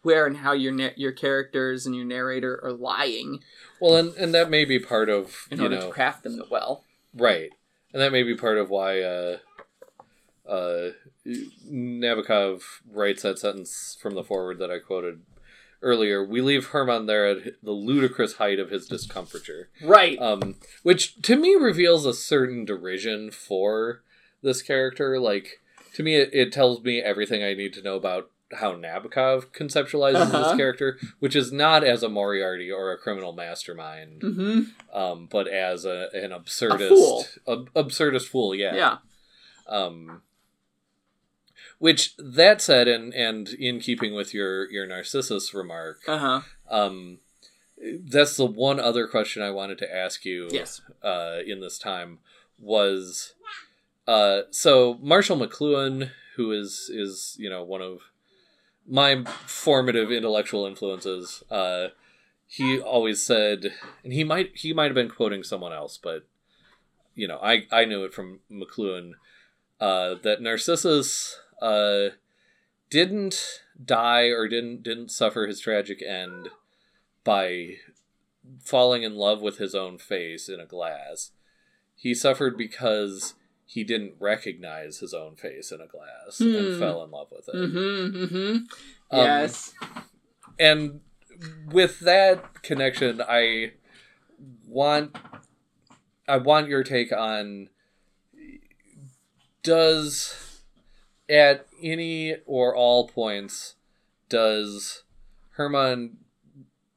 where 0.02 0.26
and 0.26 0.36
how 0.38 0.52
your 0.52 0.72
na- 0.72 0.96
your 0.96 1.12
characters 1.12 1.84
and 1.84 1.96
your 1.96 2.04
narrator 2.04 2.60
are 2.62 2.72
lying 2.72 3.40
well 3.80 3.96
and 3.96 4.14
and 4.14 4.32
that 4.32 4.48
may 4.48 4.64
be 4.64 4.78
part 4.78 5.08
of 5.08 5.48
in 5.50 5.58
you 5.58 5.64
order 5.64 5.76
know 5.76 5.86
to 5.86 5.92
craft 5.92 6.22
them 6.22 6.40
well. 6.50 6.84
Right. 7.12 7.50
And 7.92 8.00
that 8.02 8.12
may 8.12 8.22
be 8.22 8.36
part 8.36 8.58
of 8.58 8.70
why 8.70 9.00
uh, 9.00 9.38
uh, 10.48 10.90
Nabokov 11.70 12.62
writes 12.90 13.22
that 13.22 13.38
sentence 13.38 13.96
from 14.00 14.14
the 14.14 14.24
forward 14.24 14.58
that 14.58 14.70
I 14.70 14.78
quoted 14.78 15.22
earlier. 15.82 16.24
We 16.24 16.40
leave 16.40 16.66
Herman 16.68 17.06
there 17.06 17.26
at 17.26 17.62
the 17.62 17.72
ludicrous 17.72 18.34
height 18.34 18.58
of 18.58 18.70
his 18.70 18.86
discomfiture. 18.86 19.68
Right. 19.82 20.18
Um, 20.18 20.56
which 20.82 21.20
to 21.22 21.36
me 21.36 21.54
reveals 21.54 22.04
a 22.06 22.14
certain 22.14 22.64
derision 22.64 23.30
for 23.30 24.02
this 24.42 24.62
character. 24.62 25.20
Like, 25.20 25.60
to 25.94 26.02
me, 26.02 26.16
it, 26.16 26.30
it 26.32 26.52
tells 26.52 26.82
me 26.82 27.00
everything 27.00 27.42
I 27.44 27.54
need 27.54 27.72
to 27.74 27.82
know 27.82 27.94
about 27.96 28.30
how 28.54 28.72
Nabokov 28.72 29.52
conceptualizes 29.52 30.14
Uh-huh. 30.22 30.48
this 30.48 30.56
character, 30.56 30.98
which 31.18 31.36
is 31.36 31.52
not 31.52 31.84
as 31.84 32.02
a 32.02 32.08
Moriarty 32.08 32.70
or 32.70 32.90
a 32.92 32.96
criminal 32.96 33.32
mastermind 33.34 34.22
hmm 34.22 34.60
um, 34.92 35.28
but 35.30 35.46
as 35.46 35.84
a, 35.84 36.08
an 36.14 36.30
absurdist, 36.30 36.88
fool. 36.88 37.24
ab- 37.46 37.70
absurdist 37.74 38.26
fool, 38.28 38.54
yeah. 38.54 38.74
Yeah. 38.74 38.96
Um, 39.68 40.22
which 41.78 42.14
that 42.16 42.60
said, 42.60 42.88
and 42.88 43.12
and 43.14 43.48
in 43.50 43.80
keeping 43.80 44.14
with 44.14 44.34
your 44.34 44.70
your 44.70 44.86
Narcissus 44.86 45.54
remark, 45.54 46.00
Uh 46.06 46.18
huh. 46.18 46.40
um, 46.70 47.18
that's 47.80 48.36
the 48.36 48.46
one 48.46 48.80
other 48.80 49.06
question 49.06 49.42
I 49.42 49.50
wanted 49.50 49.78
to 49.78 49.94
ask 49.94 50.24
you. 50.24 50.48
Yes. 50.50 50.80
Uh, 51.02 51.38
in 51.46 51.60
this 51.60 51.78
time 51.78 52.18
was, 52.58 53.34
uh, 54.06 54.42
so 54.50 54.98
Marshall 55.00 55.36
McLuhan, 55.38 56.10
who 56.36 56.50
is 56.52 56.90
is 56.92 57.36
you 57.38 57.48
know 57.48 57.62
one 57.62 57.82
of 57.82 58.00
my 58.86 59.24
formative 59.46 60.10
intellectual 60.10 60.66
influences. 60.66 61.42
Uh, 61.50 61.88
he 62.50 62.80
always 62.80 63.22
said, 63.22 63.72
and 64.02 64.12
he 64.12 64.24
might 64.24 64.52
he 64.56 64.72
might 64.72 64.86
have 64.86 64.94
been 64.94 65.10
quoting 65.10 65.42
someone 65.44 65.72
else, 65.72 65.98
but 66.02 66.26
you 67.14 67.28
know, 67.28 67.38
I 67.42 67.66
I 67.70 67.84
knew 67.84 68.04
it 68.04 68.14
from 68.14 68.40
McLuhan 68.50 69.12
uh, 69.80 70.14
that 70.22 70.40
Narcissus 70.40 71.38
uh, 71.62 72.08
didn't 72.90 73.62
die 73.84 74.26
or 74.28 74.48
didn't 74.48 74.82
didn't 74.82 75.10
suffer 75.10 75.46
his 75.46 75.60
tragic 75.60 76.02
end 76.02 76.48
by 77.24 77.74
falling 78.64 79.02
in 79.02 79.14
love 79.14 79.42
with 79.42 79.58
his 79.58 79.74
own 79.74 79.98
face 79.98 80.48
in 80.48 80.58
a 80.60 80.66
glass. 80.66 81.32
He 81.94 82.14
suffered 82.14 82.56
because 82.56 83.34
he 83.66 83.84
didn't 83.84 84.14
recognize 84.18 84.98
his 85.00 85.12
own 85.12 85.36
face 85.36 85.70
in 85.70 85.80
a 85.80 85.86
glass 85.86 86.40
and 86.40 86.74
Hmm. 86.74 86.78
fell 86.80 87.04
in 87.04 87.10
love 87.10 87.28
with 87.30 87.48
it. 87.48 87.54
Mm-hmm. 87.54 88.16
Mm-hmm. 88.24 88.56
Um, 89.10 89.24
yes. 89.24 89.74
and 90.58 91.00
with 91.70 92.00
that 92.00 92.62
connection 92.62 93.22
i 93.28 93.72
want 94.66 95.16
i 96.26 96.36
want 96.36 96.68
your 96.68 96.82
take 96.82 97.12
on 97.12 97.68
does 99.62 100.47
at 101.28 101.66
any 101.82 102.36
or 102.46 102.74
all 102.74 103.06
points 103.08 103.74
does 104.28 105.02
herman 105.52 106.16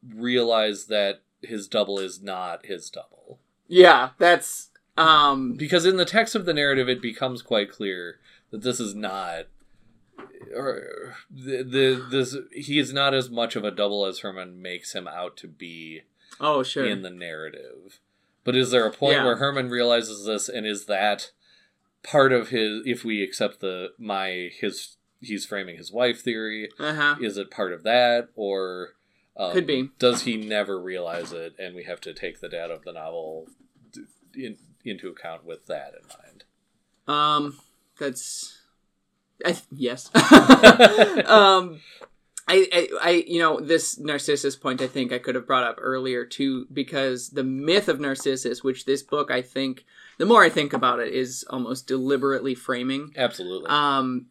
realize 0.07 0.85
that 0.85 1.21
his 1.41 1.67
double 1.67 1.99
is 1.99 2.21
not 2.21 2.65
his 2.65 2.89
double 2.89 3.39
Yeah. 3.67 4.09
That's 4.17 4.69
um. 4.97 5.53
because 5.53 5.85
in 5.85 5.97
the 5.97 6.05
text 6.05 6.35
of 6.35 6.45
the 6.45 6.53
narrative 6.53 6.89
it 6.89 7.01
becomes 7.01 7.41
quite 7.41 7.71
clear 7.71 8.19
that 8.51 8.61
this 8.61 8.79
is 8.79 8.93
not 8.93 9.45
or 10.55 11.15
the, 11.29 11.63
the 11.63 12.05
this 12.09 12.35
he 12.53 12.77
is 12.79 12.91
not 12.93 13.13
as 13.13 13.29
much 13.29 13.55
of 13.55 13.63
a 13.63 13.71
double 13.71 14.05
as 14.05 14.19
Herman 14.19 14.61
makes 14.61 14.93
him 14.93 15.07
out 15.07 15.37
to 15.37 15.47
be 15.47 16.01
Oh 16.39 16.63
sure. 16.63 16.85
in 16.85 17.01
the 17.03 17.09
narrative. 17.09 17.99
But 18.43 18.55
is 18.55 18.71
there 18.71 18.85
a 18.85 18.91
point 18.91 19.17
Yeah. 19.17 19.25
where 19.25 19.35
Herman 19.37 19.69
realizes 19.69 20.25
this 20.25 20.49
and 20.49 20.65
is 20.65 20.85
that 20.85 21.31
part 22.03 22.31
of 22.31 22.49
his 22.49 22.81
if 22.85 23.03
we 23.05 23.23
accept 23.23 23.59
the 23.59 23.89
my 23.99 24.49
his 24.59 24.97
he's 25.19 25.45
framing 25.45 25.77
his 25.77 25.91
wife 25.91 26.21
theory, 26.21 26.69
Uh 26.79 26.93
huh. 26.93 27.15
is 27.21 27.37
it 27.37 27.51
part 27.51 27.73
of 27.73 27.83
that 27.83 28.29
or 28.35 28.89
um, 29.37 29.51
Could 29.53 29.67
be. 29.67 29.89
does 29.99 30.23
he 30.23 30.35
never 30.37 30.79
realize 30.81 31.31
it 31.31 31.53
and 31.59 31.75
we 31.75 31.83
have 31.83 32.01
to 32.01 32.13
take 32.13 32.41
the 32.41 32.49
data 32.49 32.73
of 32.73 32.83
the 32.83 32.91
novel 32.93 33.47
in, 34.35 34.57
into 34.83 35.09
account 35.09 35.45
with 35.45 35.65
that 35.67 35.93
in 36.01 36.07
mind 36.07 36.43
Um. 37.07 37.57
That's. 37.99 38.57
I, 39.45 39.55
yes. 39.71 40.09
um. 41.25 41.81
I, 42.47 42.67
I, 42.73 42.87
I, 43.01 43.09
you 43.27 43.39
know, 43.39 43.59
this 43.59 43.97
Narcissus 43.99 44.55
point 44.55 44.81
I 44.81 44.87
think 44.87 45.13
I 45.13 45.19
could 45.19 45.35
have 45.35 45.45
brought 45.47 45.63
up 45.63 45.77
earlier 45.79 46.25
too, 46.25 46.65
because 46.73 47.29
the 47.29 47.43
myth 47.43 47.87
of 47.87 47.99
Narcissus, 47.99 48.63
which 48.63 48.85
this 48.85 49.03
book 49.03 49.29
I 49.31 49.41
think, 49.41 49.85
the 50.17 50.25
more 50.25 50.43
I 50.43 50.49
think 50.49 50.73
about 50.73 50.99
it, 50.99 51.13
is 51.13 51.45
almost 51.49 51.87
deliberately 51.87 52.55
framing. 52.55 53.13
absolutely 53.17 53.69
um, 53.69 54.27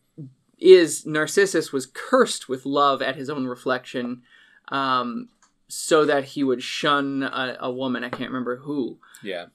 is 0.58 1.06
Narcissus 1.06 1.72
was 1.72 1.86
cursed 1.86 2.48
with 2.48 2.66
love 2.66 3.00
at 3.00 3.16
his 3.16 3.30
own 3.30 3.46
reflection, 3.46 4.22
um, 4.68 5.28
so 5.68 6.04
that 6.04 6.24
he 6.24 6.44
would 6.44 6.62
shun 6.62 7.22
a, 7.22 7.56
a 7.60 7.70
woman. 7.70 8.04
I 8.04 8.10
can't 8.10 8.30
remember 8.30 8.56
who. 8.56 8.98
yeah 9.22 9.46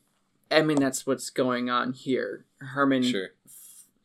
I 0.51 0.61
mean, 0.61 0.79
that's 0.79 1.07
what's 1.07 1.31
going 1.31 1.69
on 1.69 1.93
here. 1.93 2.45
Herman 2.59 3.03
sure 3.03 3.29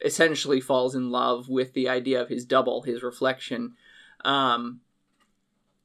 essentially 0.04 0.60
falls 0.60 0.94
in 0.94 1.10
love 1.10 1.48
with 1.48 1.72
the 1.74 1.88
idea 1.88 2.20
of 2.20 2.28
his 2.28 2.44
double, 2.44 2.82
his 2.82 3.02
reflection, 3.02 3.74
um, 4.24 4.80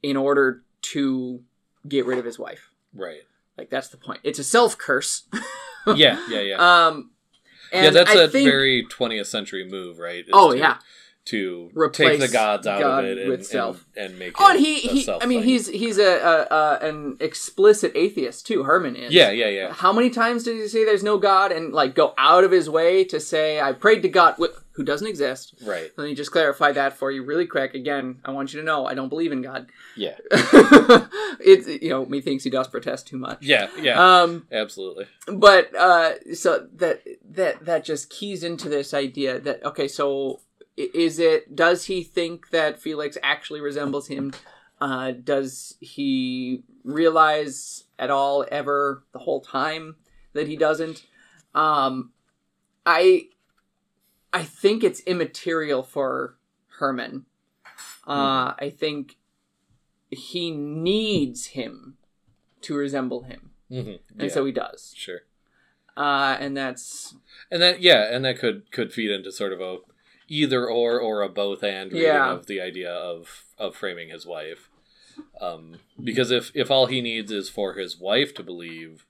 in 0.01 0.15
order 0.17 0.63
to 0.81 1.41
get 1.88 2.05
rid 2.05 2.19
of 2.19 2.25
his 2.25 2.39
wife. 2.39 2.71
right 2.93 3.21
Like 3.57 3.69
that's 3.69 3.89
the 3.89 3.97
point. 3.97 4.21
It's 4.23 4.39
a 4.39 4.43
self 4.43 4.77
curse. 4.77 5.23
yeah 5.95 6.19
yeah 6.29 6.39
yeah 6.41 6.86
Um, 6.88 7.11
and 7.71 7.86
yeah 7.86 7.89
that's 7.91 8.11
I 8.15 8.23
a 8.23 8.27
think- 8.27 8.47
very 8.49 8.86
20th 8.88 9.25
century 9.27 9.67
move 9.69 9.99
right 9.99 10.23
Is 10.23 10.29
Oh 10.33 10.51
to- 10.51 10.57
yeah, 10.57 10.77
to 11.25 11.71
Replace 11.73 12.19
take 12.19 12.19
the 12.19 12.27
gods 12.27 12.67
out 12.67 12.79
God 12.81 13.03
of 13.03 13.09
it 13.11 13.17
and, 13.17 13.29
with 13.29 13.39
and, 13.39 13.45
self. 13.47 13.83
and 13.97 14.17
make 14.19 14.39
Oh, 14.39 14.47
it 14.49 14.57
and 14.57 14.59
he, 14.65 14.75
a 14.75 14.91
he 14.91 15.01
self 15.03 15.23
I 15.23 15.25
mean, 15.25 15.39
thing. 15.41 15.49
he's 15.49 15.67
he's 15.67 15.97
a, 15.97 16.03
a, 16.51 16.55
a 16.55 16.89
an 16.89 17.17
explicit 17.19 17.91
atheist 17.95 18.45
too. 18.45 18.63
Herman 18.63 18.95
is. 18.95 19.11
yeah 19.13 19.31
yeah 19.31 19.47
yeah 19.47 19.73
How 19.73 19.91
many 19.91 20.09
times 20.11 20.43
did 20.43 20.57
he 20.57 20.67
say 20.67 20.86
there's 20.86 21.03
no 21.03 21.17
God 21.17 21.51
and 21.51 21.73
like 21.73 21.95
go 21.95 22.13
out 22.17 22.43
of 22.43 22.51
his 22.51 22.69
way 22.69 23.03
to 23.05 23.19
say 23.19 23.59
I 23.59 23.71
prayed 23.73 24.01
to 24.03 24.09
God 24.09 24.36
wh- 24.39 24.55
who 24.76 24.84
doesn't 24.84 25.07
exist? 25.07 25.55
right 25.63 25.91
Let 25.97 26.03
me 26.05 26.15
just 26.15 26.32
clarify 26.32 26.71
that 26.73 26.93
for 26.97 27.11
you 27.11 27.23
really 27.23 27.47
quick. 27.47 27.73
Again, 27.73 28.19
I 28.26 28.32
want 28.32 28.53
you 28.53 28.59
to 28.59 28.65
know 28.65 28.86
I 28.86 28.93
don't 28.93 29.09
believe 29.09 29.32
in 29.32 29.41
God. 29.41 29.67
yeah 29.95 30.15
it 30.32 31.82
you 31.82 31.89
know 31.89 32.05
methinks 32.05 32.43
he 32.43 32.49
does 32.49 32.67
protest 32.67 33.07
too 33.07 33.17
much. 33.17 33.39
yeah 33.41 33.69
yeah 33.80 34.21
Um, 34.21 34.47
absolutely 34.51 35.07
but 35.28 35.73
uh, 35.76 36.13
so 36.34 36.67
that 36.76 37.01
that 37.32 37.65
that 37.65 37.84
just 37.86 38.09
keys 38.09 38.43
into 38.43 38.69
this 38.69 38.93
idea 38.93 39.39
that 39.39 39.63
okay, 39.65 39.88
so 39.88 40.41
is 40.78 41.19
it? 41.19 41.55
Does 41.55 41.86
he 41.86 42.03
think 42.03 42.49
that 42.49 42.82
Felix 42.82 43.17
actually 43.23 43.61
resembles 43.61 44.07
him? 44.09 44.34
Uh, 44.82 45.11
does 45.11 45.76
he 45.80 46.63
realize 46.84 47.86
at 47.97 48.09
all 48.09 48.45
ever 48.51 49.03
the 49.13 49.19
whole 49.19 49.39
time 49.39 49.95
that 50.34 50.47
he 50.49 50.57
doesn't? 50.57 51.05
Um, 51.53 52.11
I 52.86 53.30
I 54.36 54.43
think 54.43 54.83
it's 54.83 54.99
immaterial 55.01 55.81
for 55.81 56.36
Herman. 56.79 57.25
Uh, 58.05 58.53
I 58.59 58.71
think 58.77 59.15
he 60.11 60.51
needs 60.51 61.47
him 61.47 61.97
to 62.61 62.75
resemble 62.75 63.23
him, 63.23 63.51
hmm 63.69 63.93
and 64.19 64.31
so 64.31 64.45
he 64.45 64.51
does. 64.51 64.93
Sure. 64.95 65.21
Uh, 65.97 66.36
and 66.39 66.55
that's 66.55 67.15
and 67.49 67.61
that 67.61 67.81
yeah 67.81 68.13
and 68.13 68.25
that 68.25 68.38
could 68.38 68.69
could 68.71 68.91
feed 68.91 69.09
into 69.09 69.31
sort 69.31 69.53
of 69.53 69.61
a 69.61 69.77
either 70.27 70.67
or 70.69 70.99
or 70.99 71.21
a 71.21 71.29
both 71.29 71.63
and 71.63 71.91
reading 71.93 72.07
Yeah. 72.07 72.31
of 72.33 72.47
the 72.47 72.59
idea 72.59 72.91
of 72.91 73.45
of 73.57 73.75
framing 73.75 74.09
his 74.09 74.25
wife. 74.25 74.69
Um 75.39 75.79
because 76.03 76.29
if 76.31 76.51
if 76.53 76.69
all 76.69 76.88
he 76.88 76.99
needs 77.01 77.31
is 77.31 77.49
for 77.49 77.73
his 77.75 77.97
wife 77.97 78.33
to 78.36 78.43
believe 78.43 79.05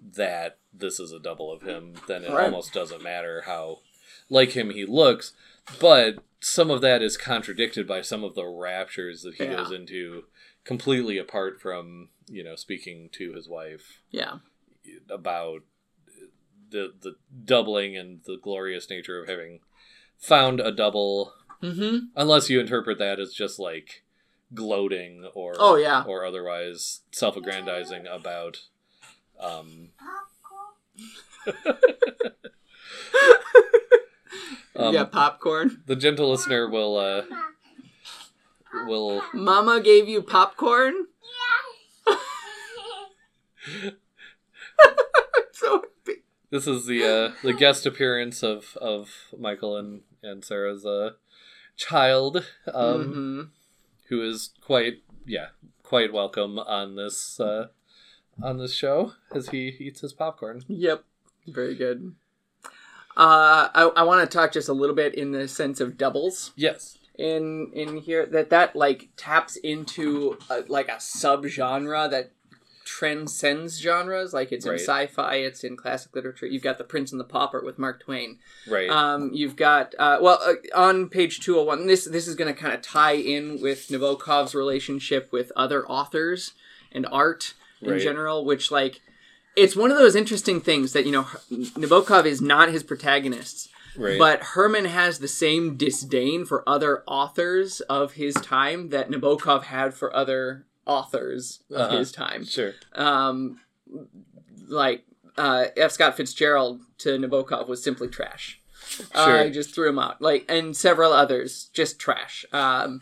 that 0.00 0.58
this 0.72 1.00
is 1.00 1.10
a 1.12 1.18
double 1.18 1.50
of 1.50 1.62
him 1.62 1.94
then 2.06 2.22
it 2.24 2.30
Right. 2.30 2.44
almost 2.44 2.72
doesn't 2.74 3.02
matter 3.02 3.42
how 3.46 3.78
like 4.28 4.52
him 4.52 4.70
he 4.70 4.84
looks 4.84 5.32
but 5.80 6.18
some 6.40 6.70
of 6.70 6.80
that 6.80 7.02
is 7.02 7.16
contradicted 7.16 7.86
by 7.86 8.00
some 8.00 8.22
of 8.24 8.34
the 8.34 8.46
raptures 8.46 9.22
that 9.22 9.34
he 9.34 9.44
Yeah. 9.44 9.56
goes 9.56 9.70
into 9.72 10.24
completely 10.64 11.18
apart 11.18 11.60
from 11.60 12.08
you 12.28 12.44
know 12.44 12.54
speaking 12.56 13.08
to 13.12 13.32
his 13.32 13.48
wife 13.48 14.02
yeah, 14.10 14.38
about 15.10 15.62
the 16.70 16.92
the 17.00 17.16
doubling 17.44 17.96
and 17.96 18.20
the 18.26 18.36
glorious 18.42 18.88
nature 18.90 19.20
of 19.22 19.28
having 19.28 19.60
found 20.18 20.60
a 20.60 20.70
double 20.70 21.32
mm-hmm. 21.62 22.06
unless 22.16 22.50
you 22.50 22.60
interpret 22.60 22.98
that 22.98 23.18
as 23.18 23.32
just 23.32 23.58
like 23.58 24.04
gloating 24.54 25.28
or 25.34 25.54
Oh, 25.58 25.76
yeah. 25.76 26.02
or 26.06 26.24
otherwise 26.24 27.00
self-aggrandizing 27.12 28.06
about 28.06 28.58
um 29.40 29.90
um, 34.78 34.94
yeah, 34.94 35.04
popcorn. 35.04 35.82
the 35.86 35.96
gentle 35.96 36.30
listener 36.30 36.68
will 36.68 36.96
uh 36.96 37.22
will 38.86 39.22
Mama 39.34 39.80
gave 39.80 40.08
you 40.08 40.22
popcorn. 40.22 40.94
Yes. 42.06 42.18
so 45.52 45.82
happy. 45.82 46.22
this 46.50 46.66
is 46.66 46.86
the 46.86 47.04
uh 47.04 47.32
the 47.42 47.52
guest 47.52 47.86
appearance 47.86 48.42
of 48.42 48.76
of 48.80 49.08
Michael 49.38 49.76
and 49.76 50.02
and 50.22 50.44
Sarah's 50.44 50.84
uh 50.86 51.10
child 51.76 52.44
um 52.72 53.04
Mhm. 53.14 53.50
who 54.08 54.22
is 54.22 54.50
quite 54.60 55.02
yeah 55.26 55.48
quite 55.82 56.12
welcome 56.12 56.58
on 56.58 56.96
this 56.96 57.38
uh 57.40 57.68
on 58.42 58.58
this 58.58 58.74
show 58.74 59.12
as 59.34 59.48
he 59.50 59.68
eats 59.80 60.00
his 60.00 60.12
popcorn 60.12 60.62
Yep, 60.68 61.04
very 61.46 61.74
good. 61.74 62.14
Uh, 63.18 63.68
I, 63.74 63.90
I 63.96 64.02
want 64.04 64.28
to 64.30 64.34
talk 64.34 64.52
just 64.52 64.68
a 64.68 64.72
little 64.72 64.94
bit 64.94 65.14
in 65.14 65.32
the 65.32 65.48
sense 65.48 65.80
of 65.80 65.98
doubles. 65.98 66.52
Yes. 66.56 66.96
In 67.16 67.72
in 67.74 67.96
here 67.96 68.24
that 68.26 68.50
that 68.50 68.76
like 68.76 69.08
taps 69.16 69.56
into 69.56 70.38
a, 70.48 70.62
like 70.68 70.88
a 70.88 70.98
subgenre 70.98 72.08
that 72.10 72.30
transcends 72.84 73.80
genres. 73.80 74.32
Like 74.32 74.52
it's 74.52 74.64
in 74.64 74.74
sci-fi 74.74 75.34
it's 75.34 75.64
in 75.64 75.76
classic 75.76 76.14
literature. 76.14 76.46
You've 76.46 76.62
got 76.62 76.78
the 76.78 76.84
prince 76.84 77.10
and 77.10 77.20
the 77.20 77.24
pauper 77.24 77.60
with 77.64 77.76
mark 77.76 78.04
twain. 78.04 78.38
Right. 78.70 78.88
Um, 78.88 79.30
you've 79.34 79.56
got 79.56 79.94
uh, 79.98 80.18
well 80.22 80.40
uh, 80.46 80.54
on 80.78 81.08
page 81.08 81.40
two 81.40 81.54
hundred 81.54 81.66
one. 81.66 81.86
This 81.88 82.04
this 82.04 82.28
is 82.28 82.36
going 82.36 82.54
to 82.54 82.58
kind 82.58 82.72
of 82.72 82.82
tie 82.82 83.16
in 83.16 83.60
with 83.60 83.88
Nabokov's 83.88 84.54
relationship 84.54 85.30
with 85.32 85.50
other 85.56 85.84
authors 85.88 86.52
and 86.92 87.04
art 87.10 87.54
in 87.82 87.90
Right. 87.90 88.00
general, 88.00 88.44
which 88.44 88.70
like 88.70 89.00
it's 89.62 89.76
one 89.76 89.90
of 89.90 89.98
those 89.98 90.16
interesting 90.16 90.60
things 90.60 90.92
that 90.94 91.04
you 91.06 91.12
know 91.12 91.24
Nabokov 91.52 92.24
is 92.24 92.40
not 92.40 92.70
his 92.70 92.82
protagonist. 92.82 93.68
right 93.96 94.18
but 94.18 94.40
Herman 94.54 94.84
has 94.86 95.18
the 95.18 95.28
same 95.28 95.76
disdain 95.76 96.44
for 96.44 96.58
other 96.68 97.02
authors 97.06 97.80
of 97.98 98.12
his 98.12 98.34
time 98.34 98.90
that 98.90 99.10
Nabokov 99.10 99.64
had 99.64 99.94
for 99.94 100.08
other 100.14 100.66
authors 100.86 101.60
of 101.70 101.76
Uh-huh. 101.80 101.98
his 101.98 102.12
time 102.12 102.44
sure 102.44 102.72
um, 102.94 103.60
like 104.68 105.04
uh, 105.36 105.66
F. 105.76 105.92
Scott 105.92 106.16
Fitzgerald 106.16 106.80
to 106.98 107.10
Nabokov 107.18 107.68
was 107.68 107.82
simply 107.82 108.08
trash. 108.08 108.60
Uh, 109.14 109.24
Sure. 109.26 109.38
I 109.38 109.50
just 109.50 109.72
threw 109.74 109.88
him 109.88 109.98
out. 109.98 110.20
Like, 110.20 110.44
and 110.48 110.76
several 110.76 111.12
others, 111.12 111.70
just 111.72 112.00
trash. 112.00 112.44
Um, 112.52 113.00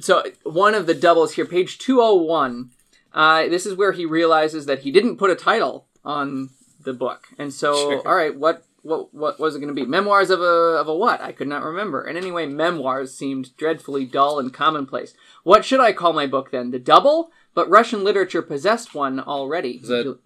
so 0.00 0.24
one 0.42 0.74
of 0.74 0.86
the 0.86 0.94
doubles 0.94 1.34
here, 1.34 1.44
page 1.46 1.78
two 1.78 2.00
hundred 2.00 2.24
one. 2.24 2.70
Uh, 3.16 3.48
this 3.48 3.64
is 3.66 3.74
where 3.74 3.92
he 3.92 4.04
realizes 4.04 4.66
that 4.66 4.80
he 4.80 4.92
didn't 4.92 5.16
put 5.16 5.30
a 5.30 5.34
title 5.34 5.86
on 6.04 6.50
the 6.84 6.92
book, 6.92 7.28
and 7.38 7.52
so 7.52 7.74
Sure. 7.74 8.06
all 8.06 8.14
right, 8.14 8.36
what 8.36 8.62
what 8.82 9.12
what 9.12 9.40
was 9.40 9.56
it 9.56 9.58
going 9.60 9.74
to 9.74 9.80
be? 9.82 9.86
Memoirs 9.86 10.30
of 10.30 10.40
a 10.40 10.44
of 10.80 10.86
a 10.86 10.94
what? 10.94 11.20
I 11.20 11.32
could 11.32 11.48
not 11.48 11.64
remember. 11.64 12.02
And 12.04 12.16
anyway, 12.18 12.46
memoirs 12.46 13.12
seemed 13.14 13.56
dreadfully 13.56 14.04
dull 14.04 14.38
and 14.38 14.52
commonplace. 14.54 15.14
What 15.42 15.64
should 15.64 15.80
I 15.80 15.92
call 15.92 16.12
my 16.12 16.26
book 16.28 16.50
then? 16.52 16.70
The 16.70 16.78
double? 16.78 17.30
But 17.54 17.70
Russian 17.70 18.04
literature 18.04 18.42
possessed 18.42 18.94
one 18.94 19.18
already. 19.18 19.78
Is 19.82 19.88
that- 19.88 20.18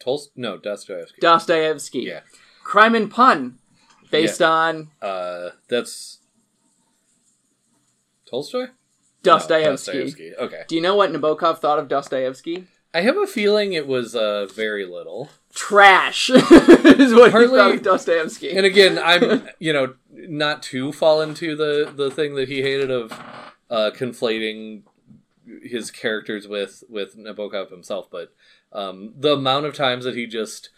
Tolst 0.00 0.32
no 0.34 0.56
Dostoevsky 0.58 1.20
Dostoevsky. 1.20 2.00
yeah 2.00 2.22
Crime 2.64 2.96
and 2.96 3.08
Pun, 3.08 3.58
based 4.10 4.42
on 4.42 4.90
uh 5.00 5.50
that's 5.68 6.18
Tolstoy 8.28 8.66
Dostoevsky. 9.22 9.92
Dostoevsky 9.92 10.32
okay 10.36 10.62
Do 10.68 10.74
you 10.74 10.80
know 10.80 10.94
what 10.96 11.10
Nabokov 11.12 11.58
thought 11.58 11.78
of 11.78 11.88
Dostoevsky? 11.88 12.66
I 12.94 13.00
have 13.00 13.16
a 13.16 13.26
feeling 13.26 13.72
it 13.72 13.86
was 13.86 14.14
uh 14.14 14.46
very 14.54 14.84
little 14.84 15.30
Trash 15.54 16.30
is 16.30 17.12
what 17.14 17.30
Partly- 17.30 17.48
he 17.50 17.56
thought 17.56 17.74
of 17.74 17.82
Dostoevsky. 17.82 18.56
and 18.56 18.64
again 18.66 18.98
i'm 18.98 19.46
you 19.58 19.72
know 19.72 19.94
not 20.10 20.62
to 20.64 20.92
fall 20.92 21.20
into 21.20 21.54
the 21.56 21.92
the 21.94 22.10
thing 22.10 22.34
that 22.36 22.48
he 22.48 22.62
hated 22.62 22.90
of 22.90 23.12
uh 23.70 23.90
conflating 23.94 24.82
his 25.62 25.90
characters 25.90 26.46
with 26.48 26.84
with 26.88 27.16
nabokov 27.16 27.70
himself 27.70 28.08
but 28.10 28.32
um 28.72 29.12
the 29.18 29.32
amount 29.34 29.66
of 29.66 29.74
times 29.74 30.04
that 30.04 30.14
he 30.16 30.26
just 30.26 30.70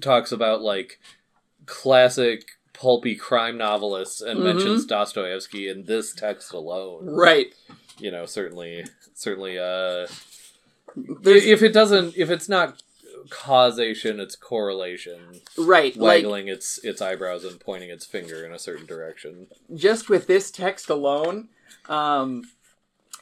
talks 0.00 0.32
about 0.32 0.62
like 0.62 0.98
classic 1.66 2.52
pulpy 2.80 3.14
crime 3.14 3.58
novelists 3.58 4.20
and 4.22 4.40
Mhm. 4.40 4.44
mentions 4.44 4.86
dostoevsky 4.86 5.68
in 5.68 5.84
this 5.84 6.14
text 6.14 6.52
alone 6.54 7.04
right. 7.06 7.52
you 7.98 8.10
know 8.10 8.24
certainly 8.24 8.86
certainly 9.14 9.58
uh 9.58 10.06
There's, 10.96 11.44
if 11.44 11.62
it 11.62 11.72
doesn't 11.74 12.16
if 12.16 12.30
it's 12.30 12.48
not 12.48 12.82
causation 13.28 14.18
it's 14.18 14.34
correlation 14.34 15.20
right. 15.58 15.94
Like 15.96 16.22
waggling 16.22 16.48
its 16.48 16.78
its 16.82 17.00
eyebrows 17.02 17.44
and 17.44 17.60
pointing 17.60 17.90
its 17.90 18.06
finger 18.06 18.44
in 18.46 18.52
a 18.52 18.58
certain 18.58 18.86
direction. 18.86 19.48
just 19.74 20.08
with 20.08 20.26
this 20.26 20.50
text 20.50 20.88
alone, 20.88 21.48
um, 21.88 22.50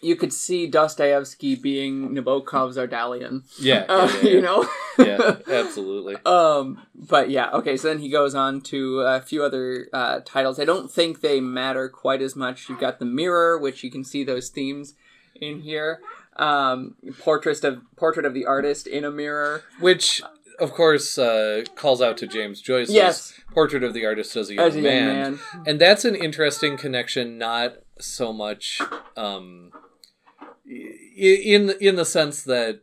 you 0.00 0.16
could 0.16 0.32
see 0.32 0.66
Dostoevsky 0.66 1.54
being 1.56 2.10
Nabokov's 2.10 2.76
Ardalion. 2.76 3.42
Yeah, 3.60 3.84
Uh, 3.88 4.08
yeah, 4.14 4.20
yeah, 4.22 4.30
You 4.34 4.40
know. 4.42 4.68
yeah, 4.98 5.36
absolutely. 5.48 6.16
Um, 6.26 6.82
but 6.94 7.30
yeah, 7.30 7.50
okay. 7.52 7.76
So 7.76 7.88
then 7.88 7.98
he 7.98 8.08
goes 8.08 8.34
on 8.34 8.60
to 8.62 9.00
a 9.00 9.20
few 9.20 9.42
other 9.42 9.88
uh, 9.92 10.20
titles. 10.24 10.58
I 10.60 10.64
don't 10.64 10.90
think 10.90 11.20
they 11.20 11.40
matter 11.40 11.88
quite 11.88 12.22
as 12.22 12.34
much. 12.36 12.68
You've 12.68 12.80
got 12.80 12.98
the 12.98 13.04
Mirror, 13.04 13.58
which 13.58 13.82
you 13.84 13.90
can 13.90 14.04
see 14.04 14.24
those 14.24 14.48
themes 14.48 14.94
in 15.40 15.60
here. 15.60 16.00
Um, 16.36 16.94
portrait 17.20 17.62
of 17.64 17.80
portrait 17.96 18.24
of 18.24 18.34
the 18.34 18.46
artist 18.46 18.86
in 18.86 19.04
a 19.04 19.10
mirror. 19.10 19.64
Which, 19.80 20.22
of 20.60 20.72
course, 20.72 21.18
uh, 21.18 21.64
calls 21.74 22.00
out 22.00 22.16
to 22.18 22.28
James 22.28 22.60
Joyce's 22.60 22.94
Yes. 22.94 23.32
portrait 23.52 23.82
of 23.82 23.92
the 23.92 24.06
artist 24.06 24.36
as 24.36 24.48
a 24.50 24.54
young, 24.54 24.66
As 24.68 24.76
a 24.76 24.80
young 24.80 24.84
man. 24.84 25.14
man. 25.32 25.38
and 25.66 25.80
that's 25.80 26.04
an 26.04 26.14
interesting 26.14 26.76
connection. 26.76 27.38
Not 27.38 27.78
so 27.98 28.32
much 28.32 28.80
um, 29.16 29.72
in 30.68 31.70
in 31.80 31.96
the 31.96 32.04
sense 32.04 32.42
that 32.44 32.80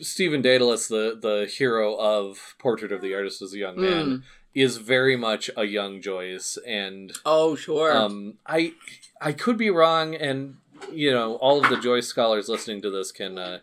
Stephen 0.00 0.42
Dedalus, 0.42 0.88
the 0.88 1.18
the 1.20 1.46
hero 1.50 1.94
of 1.96 2.54
Portrait 2.58 2.92
of 2.92 3.00
the 3.00 3.14
Artist 3.14 3.42
as 3.42 3.52
a 3.54 3.58
Young 3.58 3.80
Man, 3.80 4.06
Mm. 4.06 4.22
is 4.54 4.76
very 4.78 5.16
much 5.16 5.50
a 5.56 5.64
young 5.64 6.00
Joyce, 6.00 6.58
and 6.66 7.12
Oh, 7.24 7.54
sure. 7.56 7.96
um, 7.96 8.34
I 8.46 8.74
I 9.20 9.32
could 9.32 9.56
be 9.56 9.70
wrong, 9.70 10.14
and 10.14 10.56
you 10.92 11.10
know 11.10 11.36
all 11.36 11.62
of 11.62 11.70
the 11.70 11.80
Joyce 11.80 12.06
scholars 12.06 12.48
listening 12.48 12.82
to 12.82 12.90
this 12.90 13.12
can 13.12 13.38
uh, 13.38 13.60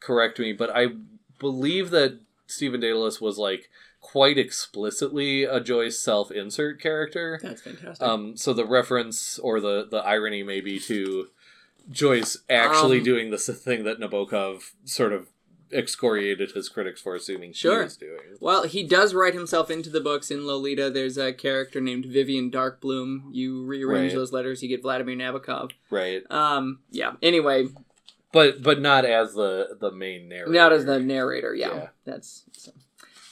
correct 0.00 0.38
me, 0.38 0.52
but 0.52 0.70
I 0.74 0.88
believe 1.38 1.90
that 1.90 2.18
Stephen 2.46 2.80
Dedalus 2.80 3.20
was 3.20 3.38
like 3.38 3.68
quite 4.00 4.38
explicitly 4.38 5.44
a 5.44 5.60
Joyce 5.60 5.98
self-insert 5.98 6.80
character. 6.80 7.38
That's 7.42 7.60
fantastic. 7.62 8.06
Um, 8.06 8.36
so 8.36 8.52
the 8.52 8.64
reference 8.64 9.38
or 9.38 9.60
the 9.60 9.86
the 9.90 9.98
irony 9.98 10.42
may 10.42 10.60
be 10.60 10.78
to 10.80 11.28
Joyce 11.90 12.38
actually 12.50 12.98
Um, 12.98 13.04
doing 13.04 13.30
this 13.30 13.46
thing 13.48 13.84
that 13.84 13.98
Nabokov 14.00 14.72
sort 14.84 15.12
of 15.12 15.28
excoriated 15.72 16.52
his 16.52 16.68
critics 16.68 17.00
for 17.00 17.14
assuming 17.16 17.52
Sure. 17.52 17.78
he 17.80 17.84
was 17.84 17.96
doing. 17.96 18.20
Well, 18.40 18.62
he 18.64 18.84
does 18.84 19.14
write 19.14 19.34
himself 19.34 19.70
into 19.70 19.90
the 19.90 20.00
books 20.00 20.30
in 20.30 20.46
Lolita. 20.46 20.90
There's 20.90 21.18
a 21.18 21.32
character 21.32 21.80
named 21.80 22.06
Vivian 22.06 22.50
Darkbloom. 22.52 23.30
You 23.32 23.64
rearrange 23.64 24.12
Right. 24.12 24.16
those 24.18 24.32
letters, 24.32 24.62
you 24.62 24.68
get 24.68 24.82
Vladimir 24.82 25.16
Nabokov. 25.16 25.72
Right, 25.90 26.22
Um, 26.30 26.80
yeah. 26.90 27.14
Anyway, 27.20 27.68
but 28.32 28.62
but 28.62 28.80
not 28.80 29.04
as 29.04 29.34
the 29.34 29.76
the 29.80 29.90
main 29.90 30.28
narrator. 30.28 30.52
not 30.52 30.72
as 30.72 30.84
the 30.84 31.00
narrator. 31.00 31.54
Yeah, 31.54 31.74
Yeah. 31.74 31.88
that's 32.04 32.44
so. 32.52 32.72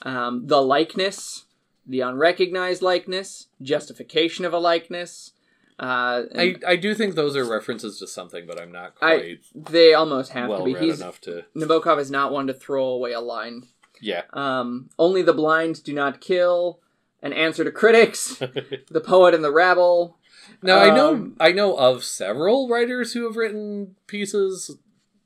um, 0.03 0.47
the 0.49 0.61
likeness, 0.61 1.45
the 1.87 2.01
unrecognized 2.01 2.83
likeness, 2.83 3.47
justification 3.63 4.45
of 4.45 4.53
a 4.53 4.59
likeness. 4.59 5.34
Uh, 5.79 6.23
I, 6.37 6.55
I 6.67 6.77
do 6.77 6.95
think 6.95 7.15
those 7.17 7.37
are 7.37 7.45
references 7.45 7.99
to 7.99 8.07
something, 8.07 8.47
but 8.47 8.61
I'm 8.61 8.71
not 8.71 8.95
I- 9.03 9.17
quite 9.17 9.39
they 9.55 9.93
almost 9.95 10.33
have 10.33 10.49
well 10.49 10.65
to 10.65 10.73
be. 10.73 10.79
He's 10.79 11.01
enough 11.01 11.21
to. 11.23 11.45
Nabokov 11.57 11.99
is 12.01 12.11
not 12.11 12.33
one 12.33 12.47
to 12.47 12.55
throw 12.55 12.85
away 12.87 13.13
a 13.13 13.21
line. 13.21 13.65
Yeah. 14.01 14.23
Um, 14.33 14.91
only 14.99 15.23
the 15.23 15.33
blind 15.33 15.83
do 15.83 15.93
not 15.93 16.21
kill. 16.21 16.81
An 17.23 17.33
answer 17.33 17.65
to 17.65 17.71
critics. 17.73 18.37
the 18.91 19.03
poet 19.05 19.35
and 19.35 19.43
the 19.43 19.51
rabble. 19.53 20.19
now 20.63 20.79
I 20.79 20.95
know 20.95 21.15
Um, 21.15 21.37
I 21.41 21.53
know 21.53 21.75
of 21.77 22.05
several 22.05 22.69
writers 22.69 23.15
who 23.15 23.25
have 23.27 23.37
written 23.37 23.97
pieces 24.07 24.77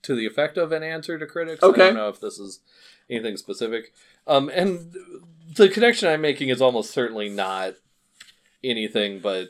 to 0.02 0.14
the 0.14 0.24
effect 0.24 0.56
of 0.56 0.70
an 0.72 0.82
answer 0.84 1.18
to 1.18 1.26
critics. 1.26 1.62
I 1.62 1.72
don't 1.72 1.94
know 1.96 2.08
if 2.08 2.20
this 2.20 2.38
is 2.38 2.60
anything 3.10 3.36
specific. 3.36 3.92
Um, 4.28 4.48
and 4.54 4.94
the 5.56 5.68
connection 5.68 6.08
I'm 6.08 6.20
making 6.20 6.50
is 6.50 6.62
almost 6.62 6.92
certainly 6.92 7.28
not 7.28 7.74
anything, 8.62 9.18
but 9.18 9.48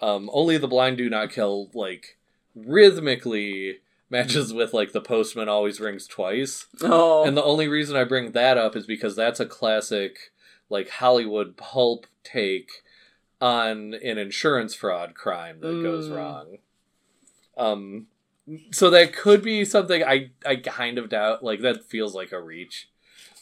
um, 0.00 0.30
only 0.32 0.58
the 0.58 0.68
blind 0.68 0.96
do 0.98 1.08
not 1.10 1.30
kill. 1.30 1.70
Like 1.74 2.16
rhythmically 2.54 3.78
matches 4.10 4.52
with 4.52 4.72
like 4.72 4.92
the 4.92 5.00
postman 5.00 5.48
always 5.48 5.80
rings 5.80 6.06
twice. 6.06 6.66
Oh, 6.82 7.24
And 7.26 7.36
the 7.36 7.44
only 7.44 7.68
reason 7.68 7.96
I 7.96 8.04
bring 8.04 8.32
that 8.32 8.56
up 8.56 8.74
is 8.76 8.86
because 8.86 9.14
that's 9.16 9.40
a 9.40 9.46
classic, 9.46 10.32
like 10.70 10.88
Hollywood 10.88 11.56
pulp 11.56 12.06
take 12.24 12.70
on 13.40 13.94
an 13.94 14.18
insurance 14.18 14.74
fraud 14.74 15.14
crime 15.14 15.60
that 15.60 15.82
goes 15.82 16.08
Mm. 16.08 16.14
wrong. 16.16 16.58
Um, 17.56 18.06
so 18.72 18.88
that 18.90 19.14
could 19.14 19.42
be 19.42 19.64
something 19.64 20.02
I 20.02 20.30
I 20.46 20.56
kind 20.56 20.96
of 20.98 21.08
doubt. 21.10 21.44
Like 21.44 21.60
that 21.60 21.84
feels 21.84 22.14
like 22.14 22.32
a 22.32 22.40
reach. 22.40 22.88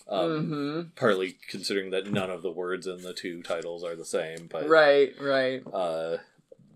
Um, 0.09 0.47
hmm 0.47 0.81
partly 0.95 1.37
considering 1.49 1.91
that 1.91 2.07
none 2.11 2.31
of 2.31 2.43
the 2.43 2.51
words 2.51 2.87
in 2.87 3.03
the 3.03 3.13
two 3.13 3.43
titles 3.43 3.83
are 3.83 3.97
the 3.97 4.05
same, 4.05 4.47
but 4.49 4.69
right, 4.69 5.13
right. 5.21 5.63
uh, 5.73 6.19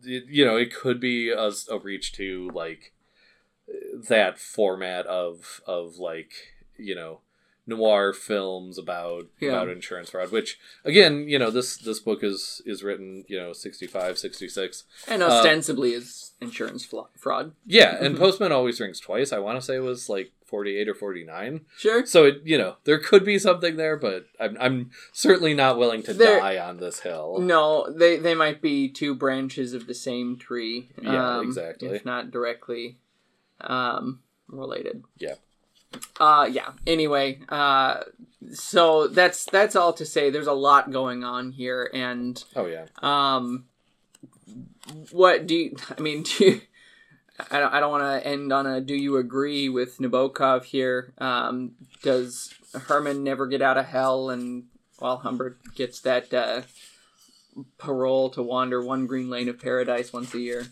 it, 0.04 0.24
you 0.28 0.44
know, 0.44 0.56
it 0.56 0.74
could 0.74 1.00
be 1.00 1.30
a, 1.30 1.50
a 1.70 1.78
reach 1.78 2.12
to 2.12 2.50
like 2.54 2.92
that 4.08 4.38
format 4.38 5.06
of 5.06 5.60
of 5.66 5.96
like 5.96 6.32
you 6.76 6.94
know 6.94 7.20
noir 7.70 8.12
films 8.12 8.76
about 8.78 9.26
Yeah. 9.40 9.50
about 9.52 9.68
insurance 9.68 10.10
fraud 10.10 10.30
which 10.30 10.58
again 10.84 11.26
you 11.28 11.38
know 11.38 11.50
this 11.50 11.76
this 11.78 12.00
book 12.00 12.22
is 12.22 12.60
is 12.66 12.82
written 12.82 13.24
you 13.28 13.38
know 13.40 13.52
65 13.52 14.18
66 14.18 14.84
And 15.08 15.22
Uh, 15.22 15.26
ostensibly 15.26 15.92
is 15.94 16.32
insurance 16.40 16.84
fraud. 17.16 17.52
yeah 17.66 17.96
and 18.00 18.16
Mhm. 18.16 18.18
postman 18.18 18.52
always 18.52 18.80
rings 18.80 19.00
twice 19.00 19.32
i 19.32 19.38
want 19.38 19.58
to 19.58 19.64
say 19.64 19.76
it 19.76 19.80
was 19.94 20.08
like 20.08 20.32
48 20.46 20.88
or 20.88 20.94
49 20.94 21.64
Sure. 21.78 22.04
so 22.04 22.24
it 22.24 22.40
you 22.44 22.58
know 22.58 22.76
there 22.84 22.98
could 22.98 23.24
be 23.24 23.38
something 23.38 23.76
there 23.76 23.96
but 23.96 24.26
i'm, 24.40 24.56
I'm 24.60 24.90
certainly 25.12 25.54
not 25.54 25.78
willing 25.78 26.02
to 26.04 26.12
There- 26.14 26.40
die 26.40 26.58
on 26.58 26.78
this 26.78 27.00
hill 27.00 27.38
No, 27.40 27.88
they 27.90 28.16
they 28.18 28.34
might 28.34 28.60
be 28.60 28.88
two 28.88 29.14
branches 29.14 29.74
of 29.74 29.86
the 29.86 29.94
same 29.94 30.36
tree. 30.36 30.88
Yeah, 31.00 31.36
um, 31.38 31.46
exactly. 31.46 31.88
If 31.88 32.04
not 32.04 32.30
directly 32.32 32.98
um, 33.60 34.20
related. 34.48 35.04
Yeah. 35.18 35.34
Uh 36.18 36.48
yeah. 36.50 36.72
Anyway, 36.86 37.40
uh 37.48 38.00
so 38.52 39.08
that's 39.08 39.44
that's 39.46 39.76
all 39.76 39.92
to 39.94 40.06
say. 40.06 40.30
There's 40.30 40.46
a 40.46 40.52
lot 40.52 40.90
going 40.90 41.24
on 41.24 41.52
here 41.52 41.90
and 41.92 42.42
oh 42.56 42.66
yeah. 42.66 42.86
um 43.02 43.66
what 45.10 45.46
do 45.46 45.54
you 45.54 45.76
I 45.98 46.00
mean 46.00 46.22
do 46.22 46.44
you 46.44 46.60
I 47.50 47.58
don't, 47.58 47.72
I 47.72 47.80
don't 47.80 47.90
want 47.90 48.22
to 48.22 48.28
end 48.28 48.52
on 48.52 48.66
a 48.66 48.80
do 48.80 48.94
you 48.94 49.16
agree 49.16 49.68
with 49.68 49.98
Nabokov 49.98 50.64
here? 50.64 51.12
Um 51.18 51.72
does 52.02 52.54
Herman 52.74 53.24
never 53.24 53.46
get 53.46 53.62
out 53.62 53.78
of 53.78 53.86
hell 53.86 54.30
and 54.30 54.64
while 54.98 55.18
Humbert 55.18 55.58
gets 55.74 56.00
that 56.00 56.32
uh 56.32 56.62
parole 57.78 58.30
to 58.30 58.42
wander 58.42 58.82
one 58.82 59.06
green 59.06 59.30
lane 59.30 59.48
of 59.48 59.58
paradise 59.58 60.12
once 60.12 60.34
a 60.34 60.40
year? 60.40 60.66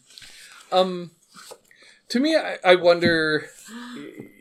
Um, 0.70 1.12
to 2.09 2.20
me, 2.20 2.36
I, 2.36 2.59
I 2.64 2.74
wonder, 2.74 3.46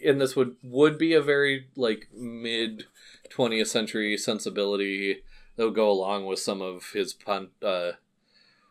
and 0.06 0.20
this 0.22 0.36
would 0.36 0.56
would 0.64 0.98
be 0.98 1.14
a 1.14 1.22
very 1.22 1.68
like 1.76 2.08
mid 2.14 2.86
twentieth 3.30 3.68
century 3.68 4.18
sensibility 4.18 5.24
that 5.56 5.66
would 5.66 5.76
go 5.76 5.90
along 5.90 6.26
with 6.26 6.40
some 6.40 6.62
of 6.62 6.92
his 6.94 7.14
pon- 7.14 7.50
uh, 7.62 7.92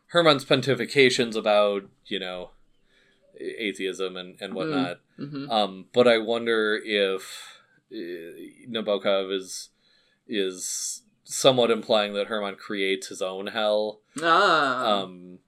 Herman's 0.07 0.45
pontifications 0.45 1.35
about 1.35 1.83
you 2.05 2.19
know 2.19 2.51
atheism 3.39 4.17
and 4.17 4.35
and 4.41 4.53
whatnot. 4.53 4.99
hmm 5.17 5.49
Um, 5.49 5.85
but 5.93 6.07
I 6.07 6.17
wonder 6.17 6.79
if 6.83 7.59
uh, 7.91 7.95
Nabokov 8.69 9.31
is 9.31 9.69
is 10.27 11.03
somewhat 11.23 11.69
implying 11.71 12.13
that 12.13 12.27
Herman 12.27 12.55
creates 12.55 13.07
his 13.07 13.21
own 13.21 13.47
hell. 13.47 13.99
Ah. 14.21 15.01
Um, 15.01 15.39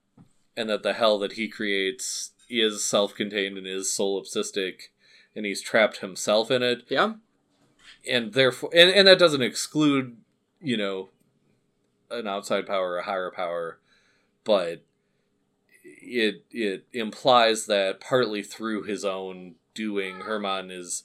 and 0.56 0.70
that 0.70 0.84
the 0.84 0.94
hell 0.94 1.18
that 1.20 1.34
he 1.34 1.48
creates 1.48 2.32
is 2.50 2.84
self-contained 2.86 3.58
and 3.58 3.68
is 3.68 3.88
solipsistic, 3.88 4.90
and 5.36 5.46
he's 5.46 5.62
trapped 5.62 5.98
himself 5.98 6.50
in 6.52 6.64
it, 6.64 6.84
yeah 6.90 7.14
and 8.08 8.34
therefore, 8.34 8.70
and, 8.74 8.90
and 8.90 9.08
that 9.08 9.20
doesn't 9.20 9.42
exclude, 9.42 10.18
you 10.62 10.78
know, 10.78 11.10
an 12.12 12.28
outside 12.28 12.66
power 12.66 12.98
a 12.98 13.04
higher 13.04 13.32
power, 13.32 13.80
but 14.44 14.84
it 15.84 16.46
it 16.52 16.86
implies 16.94 17.66
that 17.68 18.00
partly 18.00 18.42
through 18.42 18.84
his 18.84 19.06
own 19.06 19.56
doing, 19.74 20.22
Herman 20.22 20.72
is 20.72 21.04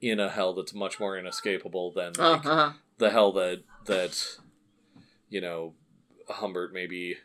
in 0.00 0.20
a 0.20 0.28
hell 0.28 0.54
that's 0.54 0.74
much 0.74 1.00
more 1.00 1.16
inescapable 1.16 1.90
than 1.92 2.12
like, 2.14 2.44
uh-huh. 2.44 2.72
the 2.98 3.10
hell 3.10 3.32
that 3.32 3.62
that 3.86 4.38
you 5.28 5.40
know 5.40 5.74
Humbert 6.28 6.72
maybe 6.72 7.16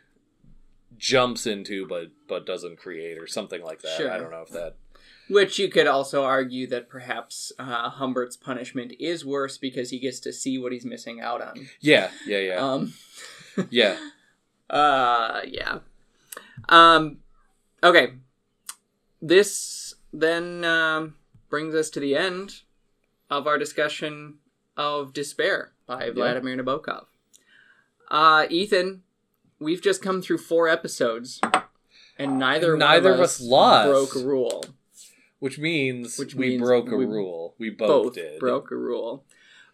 jumps 0.98 1.46
into 1.46 1.86
but 1.86 2.08
but 2.28 2.46
doesn't 2.46 2.78
create 2.78 3.18
or 3.18 3.26
something 3.26 3.62
like 3.62 3.82
that. 3.82 3.96
Sure. 3.96 4.10
I 4.10 4.18
don't 4.18 4.30
know 4.30 4.42
if 4.42 4.50
that 4.50 4.76
Which 5.28 5.58
you 5.58 5.68
could 5.68 5.86
also 5.86 6.24
argue 6.24 6.66
that 6.68 6.88
perhaps 6.88 7.52
uh, 7.58 7.90
Humbert's 7.90 8.36
punishment 8.36 8.92
is 8.98 9.24
worse 9.24 9.58
because 9.58 9.90
he 9.90 9.98
gets 9.98 10.20
to 10.20 10.32
see 10.32 10.58
what 10.58 10.72
he's 10.72 10.84
missing 10.84 11.20
out 11.20 11.42
on. 11.42 11.68
Yeah, 11.80 12.10
yeah, 12.26 12.38
yeah. 12.38 12.56
Um, 12.56 12.92
yeah. 13.70 13.96
uh, 14.70 15.42
yeah. 15.46 15.78
Um, 16.68 17.18
okay. 17.82 18.14
This 19.20 19.94
then 20.12 20.64
um, 20.64 21.14
brings 21.48 21.74
us 21.74 21.88
to 21.90 22.00
the 22.00 22.16
end 22.16 22.62
of 23.30 23.46
our 23.46 23.58
discussion 23.58 24.38
of 24.76 25.12
Despair 25.12 25.72
by 25.86 26.10
Vladimir 26.10 26.56
Nabokov. 26.56 27.06
Uh, 28.10 28.46
Ethan, 28.50 29.02
we've 29.62 29.82
just 29.82 30.02
come 30.02 30.20
through 30.22 30.38
four 30.38 30.68
episodes, 30.68 31.40
and 32.18 32.38
neither 32.38 32.76
Neither 32.76 33.14
of 33.14 33.20
us 33.20 33.40
lost. 33.40 33.88
broke 33.88 34.14
a 34.16 34.26
rule. 34.26 34.64
Which 35.38 35.58
means 35.58 36.18
Which 36.18 36.34
we 36.34 36.50
means 36.50 36.62
broke 36.62 36.90
a 36.92 36.96
we 36.96 37.04
rule. 37.04 37.54
We 37.58 37.70
both, 37.70 37.88
both 38.04 38.14
did. 38.14 38.38
broke 38.38 38.70
a 38.70 38.76
rule. 38.76 39.24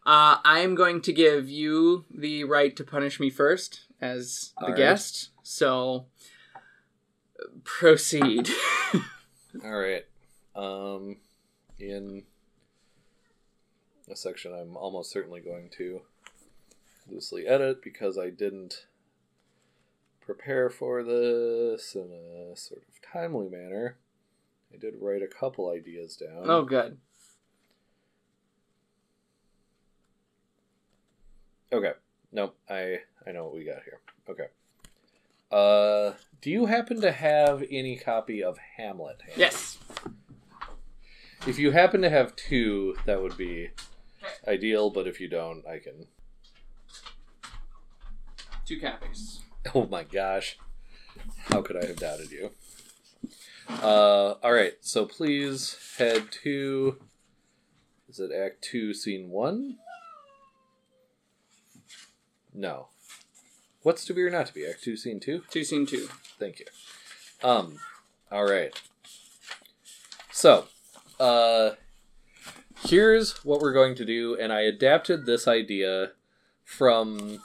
Uh, 0.07 0.39
I 0.43 0.61
am 0.61 0.75
going 0.75 1.03
to 1.03 1.13
give 1.13 1.51
you 1.51 2.07
the 2.11 2.45
right 2.45 2.75
to 2.77 2.85
punish 2.85 3.21
me 3.21 3.29
first 3.29 3.81
as 4.01 4.53
the 4.59 4.63
All 4.65 4.69
right. 4.71 4.77
guest. 4.79 5.29
So 5.43 6.07
proceed. 7.65 8.49
All 9.65 9.79
right. 9.79 10.05
Um 10.57 11.17
in 11.79 12.25
a 14.11 14.17
section 14.17 14.53
I'm 14.53 14.77
almost 14.77 15.11
certainly 15.13 15.41
going 15.41 15.69
to 15.77 16.01
loosely 17.09 17.47
edit 17.47 17.83
because 17.83 18.19
I 18.19 18.31
didn't 18.31 18.87
prepare 20.29 20.69
for 20.69 21.03
this 21.03 21.95
in 21.95 22.13
a 22.13 22.55
sort 22.55 22.83
of 22.87 23.01
timely 23.01 23.49
manner. 23.49 23.97
I 24.71 24.77
did 24.77 24.93
write 25.01 25.23
a 25.23 25.27
couple 25.27 25.71
ideas 25.71 26.17
down. 26.17 26.43
oh, 26.45 26.65
good. 26.65 26.99
Okay. 31.73 31.93
Nope. 32.31 32.57
I 32.69 32.99
I 33.27 33.33
know 33.33 33.45
what 33.45 33.55
we 33.55 33.65
got 33.65 33.83
here. 33.85 34.01
Okay. 34.29 34.49
Uh, 35.51 36.19
do 36.43 36.51
you 36.51 36.67
happen 36.67 37.01
to 37.01 37.11
have 37.11 37.65
any 37.71 37.97
copy 37.97 38.45
of 38.45 38.59
Hamlet? 38.77 39.23
handy? 39.23 39.41
Yes. 39.41 39.79
If 41.47 41.59
you 41.59 41.71
happen 41.71 42.03
to 42.03 42.11
have 42.11 42.37
two, 42.37 42.97
that 43.07 43.23
would 43.23 43.39
be 43.39 43.71
ideal. 44.47 44.91
But 44.91 45.07
if 45.07 45.23
you 45.23 45.29
don't, 45.29 45.67
I 45.67 45.79
can. 45.79 46.07
Two 48.67 48.79
copies. 48.79 49.41
Oh 49.75 49.87
my 49.87 50.05
gosh. 50.05 50.57
How 51.51 51.63
could 51.63 51.77
I 51.77 51.87
have 51.87 51.97
doubted 51.97 52.31
you? 52.31 52.51
Uh, 53.69 54.35
all 54.43 54.53
right. 54.53 54.75
So 54.81 55.05
please 55.05 55.77
head 55.99 56.31
to. 56.43 56.97
Is 58.09 58.19
it 58.19 58.31
Act 58.33 58.63
Two, 58.63 58.95
Scene 58.95 59.29
One? 59.29 59.77
No. 62.55 62.89
What's 63.83 64.05
to 64.07 64.15
be 64.15 64.23
or 64.23 64.31
not 64.31 64.47
to 64.47 64.55
be? 64.55 64.67
Act 64.67 64.83
Two, 64.83 64.97
Scene 64.97 65.21
Two. 65.21 65.43
Two 65.51 65.65
scene 65.65 65.87
two. 65.87 66.09
Thank 66.39 66.61
you. 66.61 66.67
Um, 67.43 67.77
all 68.33 68.49
right. 68.49 68.81
So, 70.33 70.67
uh, 71.21 71.71
here's 72.85 73.45
what 73.45 73.61
we're 73.61 73.73
going 73.73 73.95
to 73.97 74.05
do, 74.05 74.37
and 74.41 74.53
I 74.53 74.63
adapted 74.63 75.27
this 75.27 75.47
idea 75.47 76.13
from 76.65 77.41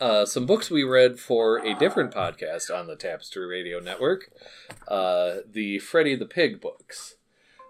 uh, 0.00 0.26
some 0.26 0.46
books 0.46 0.70
we 0.70 0.82
read 0.82 1.18
for 1.18 1.58
a 1.58 1.74
different 1.74 2.12
podcast 2.12 2.74
on 2.74 2.86
the 2.86 2.96
Tapestry 2.96 3.46
Radio 3.46 3.78
Network, 3.80 4.30
uh, 4.88 5.36
the 5.50 5.78
Freddy 5.78 6.14
the 6.14 6.26
Pig 6.26 6.60
books. 6.60 7.16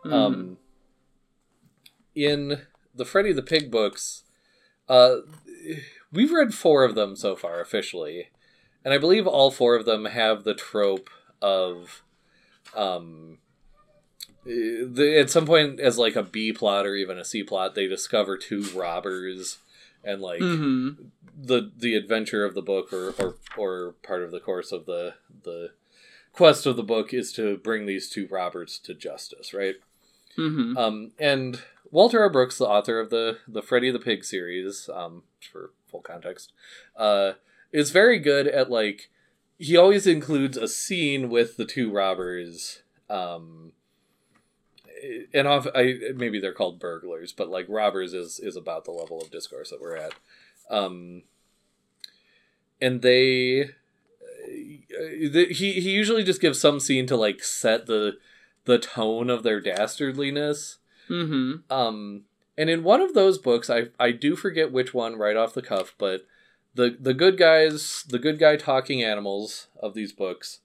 Um, 0.04 0.58
in 2.14 2.62
the 2.94 3.04
Freddy 3.04 3.32
the 3.32 3.42
Pig 3.42 3.70
books, 3.70 4.24
uh, 4.88 5.16
we've 6.12 6.32
read 6.32 6.54
four 6.54 6.84
of 6.84 6.94
them 6.94 7.16
so 7.16 7.34
far 7.34 7.60
officially, 7.60 8.30
and 8.84 8.92
I 8.92 8.98
believe 8.98 9.26
all 9.26 9.50
four 9.50 9.76
of 9.76 9.84
them 9.84 10.04
have 10.06 10.44
the 10.44 10.54
trope 10.54 11.08
of, 11.40 12.02
um, 12.74 13.38
the, 14.44 15.16
at 15.18 15.30
some 15.30 15.46
point 15.46 15.80
as 15.80 15.96
like 15.98 16.16
a 16.16 16.22
B 16.22 16.52
plot 16.52 16.86
or 16.86 16.94
even 16.94 17.18
a 17.18 17.24
C 17.24 17.42
plot, 17.42 17.74
they 17.74 17.86
discover 17.86 18.36
two 18.36 18.62
robbers, 18.74 19.58
and 20.04 20.20
like 20.20 20.40
hmm 20.40 20.90
the 21.36 21.70
the 21.76 21.94
adventure 21.94 22.44
of 22.44 22.54
the 22.54 22.62
book 22.62 22.92
or, 22.92 23.10
or 23.18 23.36
or 23.56 23.92
part 24.02 24.22
of 24.22 24.30
the 24.30 24.40
course 24.40 24.72
of 24.72 24.86
the 24.86 25.14
the 25.42 25.70
quest 26.32 26.66
of 26.66 26.76
the 26.76 26.82
book 26.82 27.14
is 27.14 27.32
to 27.32 27.56
bring 27.58 27.86
these 27.86 28.08
two 28.08 28.26
robbers 28.28 28.78
to 28.80 28.94
justice, 28.94 29.54
right? 29.54 29.76
hmm 30.36 30.76
Um, 30.76 31.12
and 31.18 31.62
Walter 31.90 32.20
R. 32.20 32.30
Brooks, 32.30 32.58
the 32.58 32.66
author 32.66 32.98
of 32.98 33.10
the 33.10 33.38
the 33.46 33.62
Freddy 33.62 33.90
the 33.90 33.98
Pig 33.98 34.24
series, 34.24 34.88
um, 34.92 35.22
for 35.52 35.72
full 35.86 36.00
context, 36.00 36.52
uh, 36.96 37.32
is 37.72 37.90
very 37.90 38.18
good 38.18 38.46
at 38.46 38.70
like 38.70 39.10
he 39.58 39.76
always 39.76 40.06
includes 40.06 40.56
a 40.56 40.66
scene 40.68 41.28
with 41.28 41.56
the 41.56 41.64
two 41.64 41.90
robbers. 41.92 42.82
Um, 43.08 43.72
and 45.32 45.46
off, 45.46 45.66
I 45.74 45.98
maybe 46.16 46.40
they're 46.40 46.52
called 46.52 46.80
burglars, 46.80 47.32
but 47.32 47.48
like 47.48 47.66
robbers 47.68 48.14
is 48.14 48.40
is 48.40 48.56
about 48.56 48.84
the 48.84 48.90
level 48.90 49.20
of 49.20 49.30
discourse 49.30 49.70
that 49.70 49.80
we're 49.80 49.96
at. 49.96 50.14
Um, 50.70 51.22
and 52.80 53.02
they, 53.02 53.62
uh, 53.64 53.68
the, 55.30 55.46
he 55.50 55.80
he 55.80 55.90
usually 55.90 56.24
just 56.24 56.40
gives 56.40 56.60
some 56.60 56.80
scene 56.80 57.06
to 57.06 57.16
like 57.16 57.42
set 57.42 57.86
the 57.86 58.18
the 58.64 58.78
tone 58.78 59.30
of 59.30 59.42
their 59.42 59.60
dastardliness. 59.60 60.76
hmm 61.08 61.56
Um, 61.70 62.22
and 62.56 62.70
in 62.70 62.82
one 62.82 63.00
of 63.00 63.14
those 63.14 63.38
books, 63.38 63.68
I 63.70 63.88
I 63.98 64.10
do 64.12 64.36
forget 64.36 64.72
which 64.72 64.94
one 64.94 65.16
right 65.16 65.36
off 65.36 65.54
the 65.54 65.62
cuff, 65.62 65.94
but 65.98 66.26
the 66.74 66.96
the 66.98 67.14
good 67.14 67.38
guys, 67.38 68.04
the 68.08 68.18
good 68.18 68.38
guy 68.38 68.56
talking 68.56 69.02
animals 69.02 69.68
of 69.80 69.94
these 69.94 70.12
books, 70.12 70.60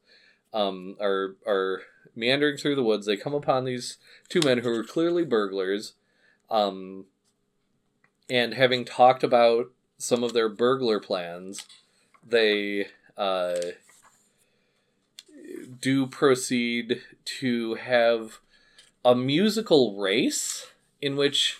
um, 0.54 0.96
are 1.00 1.36
are 1.48 1.82
meandering 2.16 2.58
through 2.58 2.76
the 2.76 2.84
woods. 2.84 3.06
They 3.06 3.18
come 3.18 3.34
upon 3.34 3.66
these 3.66 3.98
two 4.28 4.42
men 4.44 4.60
who 4.60 4.70
are 4.70 4.84
clearly 4.84 5.24
burglars, 5.24 5.94
um, 6.50 7.06
and 8.30 8.54
having 8.54 8.86
talked 8.86 9.24
about 9.24 9.72
some 10.00 10.24
of 10.24 10.34
their 10.34 10.50
burglar 10.50 11.00
plans, 11.00 11.68
they 12.28 12.88
uh 13.16 13.58
do 15.80 16.08
proceed 16.08 17.02
to 17.26 17.76
have 17.76 18.40
a 19.06 19.16
musical 19.16 19.98
race 19.98 20.68
in 21.02 21.16
which 21.16 21.58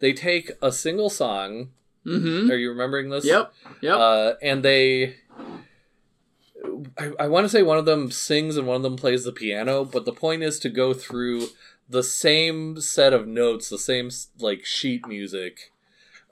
they 0.00 0.12
take 0.12 0.50
a 0.60 0.72
single 0.72 1.10
song. 1.10 1.70
hmm 2.04 2.50
Are 2.50 2.56
you 2.56 2.70
remembering 2.70 3.10
this? 3.10 3.24
Yep. 3.24 3.52
Yep. 3.80 3.96
Uh, 3.96 4.32
and 4.42 4.62
they. 4.64 5.16
I, 6.98 7.12
I 7.20 7.28
want 7.28 7.44
to 7.44 7.48
say 7.48 7.62
one 7.62 7.78
of 7.78 7.84
them 7.84 8.10
sings 8.10 8.56
and 8.56 8.66
one 8.66 8.76
of 8.76 8.82
them 8.82 8.96
plays 8.96 9.24
the 9.24 9.32
piano, 9.32 9.84
but 9.84 10.04
the 10.04 10.12
point 10.12 10.42
is 10.42 10.58
to 10.60 10.68
go 10.68 10.94
through 10.94 11.48
the 11.88 12.02
same 12.02 12.80
set 12.80 13.12
of 13.12 13.26
notes, 13.26 13.68
the 13.68 13.78
same 13.78 14.10
like 14.38 14.64
sheet 14.64 15.06
music, 15.06 15.72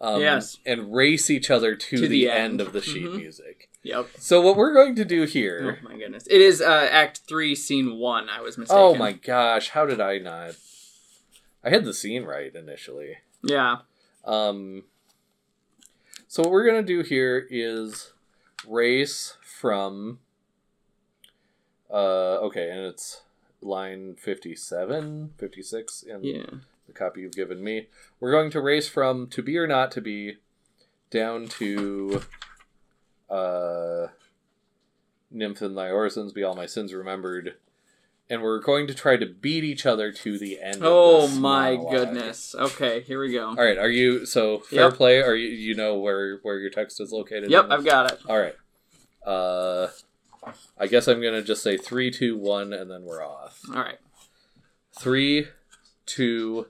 um, 0.03 0.21
Yes. 0.21 0.59
and 0.67 0.93
race 0.93 1.31
each 1.31 1.51
other 1.51 1.75
to, 1.75 1.97
To 1.97 2.03
the, 2.03 2.09
the 2.09 2.31
end 2.31 2.45
end. 2.55 2.61
of 2.61 2.73
the 2.75 2.83
sheet 2.83 3.07
Mhm. 3.07 3.17
music. 3.17 3.71
yep. 3.83 4.09
So 4.19 4.41
what 4.43 4.57
we're 4.57 4.75
going 4.75 4.95
to 4.97 5.05
do 5.05 5.23
here? 5.25 5.79
Oh 5.83 5.89
my 5.89 5.97
goodness! 5.97 6.27
It 6.29 6.41
is 6.43 6.61
uh, 6.61 6.89
Act 6.91 7.21
Three, 7.29 7.55
Scene 7.55 7.97
One. 7.99 8.29
I 8.29 8.41
was 8.41 8.59
mistaken. 8.59 8.83
Oh, 8.83 8.95
my 8.95 9.13
gosh, 9.13 9.71
how 9.71 9.87
did 9.87 10.01
I 10.01 10.19
not? 10.19 10.57
I 11.65 11.71
had 11.71 11.85
the 11.85 11.95
scene 11.95 12.25
right 12.25 12.55
initially. 12.55 13.19
Yeah. 13.45 13.79
Um, 14.25 14.85
so 16.29 16.43
what 16.43 16.51
we're 16.53 16.67
gonna 16.67 16.83
do 16.83 17.03
here 17.03 17.47
is 17.51 18.13
race 18.67 19.37
from. 19.45 20.19
Uh, 21.91 22.39
okay, 22.41 22.71
and 22.71 22.81
it's 22.81 23.23
line 23.61 24.15
57, 24.17 25.35
56 25.39 26.03
in 26.03 26.25
Yeah. 26.25 26.47
The 26.93 26.99
copy 26.99 27.21
you've 27.23 27.33
given 27.33 27.63
me. 27.63 27.89
We're 28.21 28.31
going 28.33 28.51
to 28.53 28.61
race 28.61 28.89
from 28.89 29.27
to 29.29 29.43
be 29.43 29.57
or 29.59 29.67
not 29.67 29.91
to 29.93 30.01
be 30.01 30.37
down 31.11 31.47
to 31.49 32.23
uh, 33.31 34.09
Nymph 35.31 35.63
and 35.63 35.77
thy 35.77 35.89
orisons 35.89 36.35
be 36.35 36.43
all 36.43 36.55
my 36.55 36.67
sins 36.67 36.93
remembered. 36.95 37.55
And 38.31 38.41
we're 38.41 38.61
going 38.61 38.87
to 38.87 38.95
try 38.95 39.17
to 39.17 39.27
beat 39.27 39.65
each 39.65 39.85
other 39.85 40.11
to 40.13 40.39
the 40.39 40.59
end. 40.61 40.77
of 40.77 40.83
Oh 40.85 41.29
my 41.29 41.73
monologue. 41.73 41.91
goodness. 41.93 42.55
Okay, 42.55 43.01
here 43.03 43.21
we 43.21 43.33
go. 43.33 43.49
All 43.49 43.55
right, 43.57 43.77
are 43.77 43.91
you 43.91 44.25
so 44.25 44.61
fair 44.61 44.85
Yep. 44.87 44.95
play? 44.95 45.21
Are 45.23 45.35
you 45.35 45.49
you 45.49 45.75
know 45.75 45.99
where 45.99 46.39
where 46.43 46.59
your 46.59 46.71
text 46.71 47.01
is 47.01 47.13
located? 47.13 47.51
Yep. 47.51 47.67
I've 47.71 47.85
got 47.85 48.11
it. 48.13 48.21
All 48.27 48.39
right. 48.39 48.55
Uh, 49.27 49.89
I 50.79 50.87
guess 50.87 51.09
I'm 51.09 51.21
gonna 51.21 51.43
just 51.43 51.63
say 51.63 51.77
three, 51.77 52.11
two, 52.11 52.39
one, 52.39 52.73
and 52.73 52.91
then 52.91 53.03
we're 53.05 53.23
off. 53.27 53.61
All 53.69 53.83
right. 53.83 53.99
Three, 54.99 55.49
two, 56.07 56.69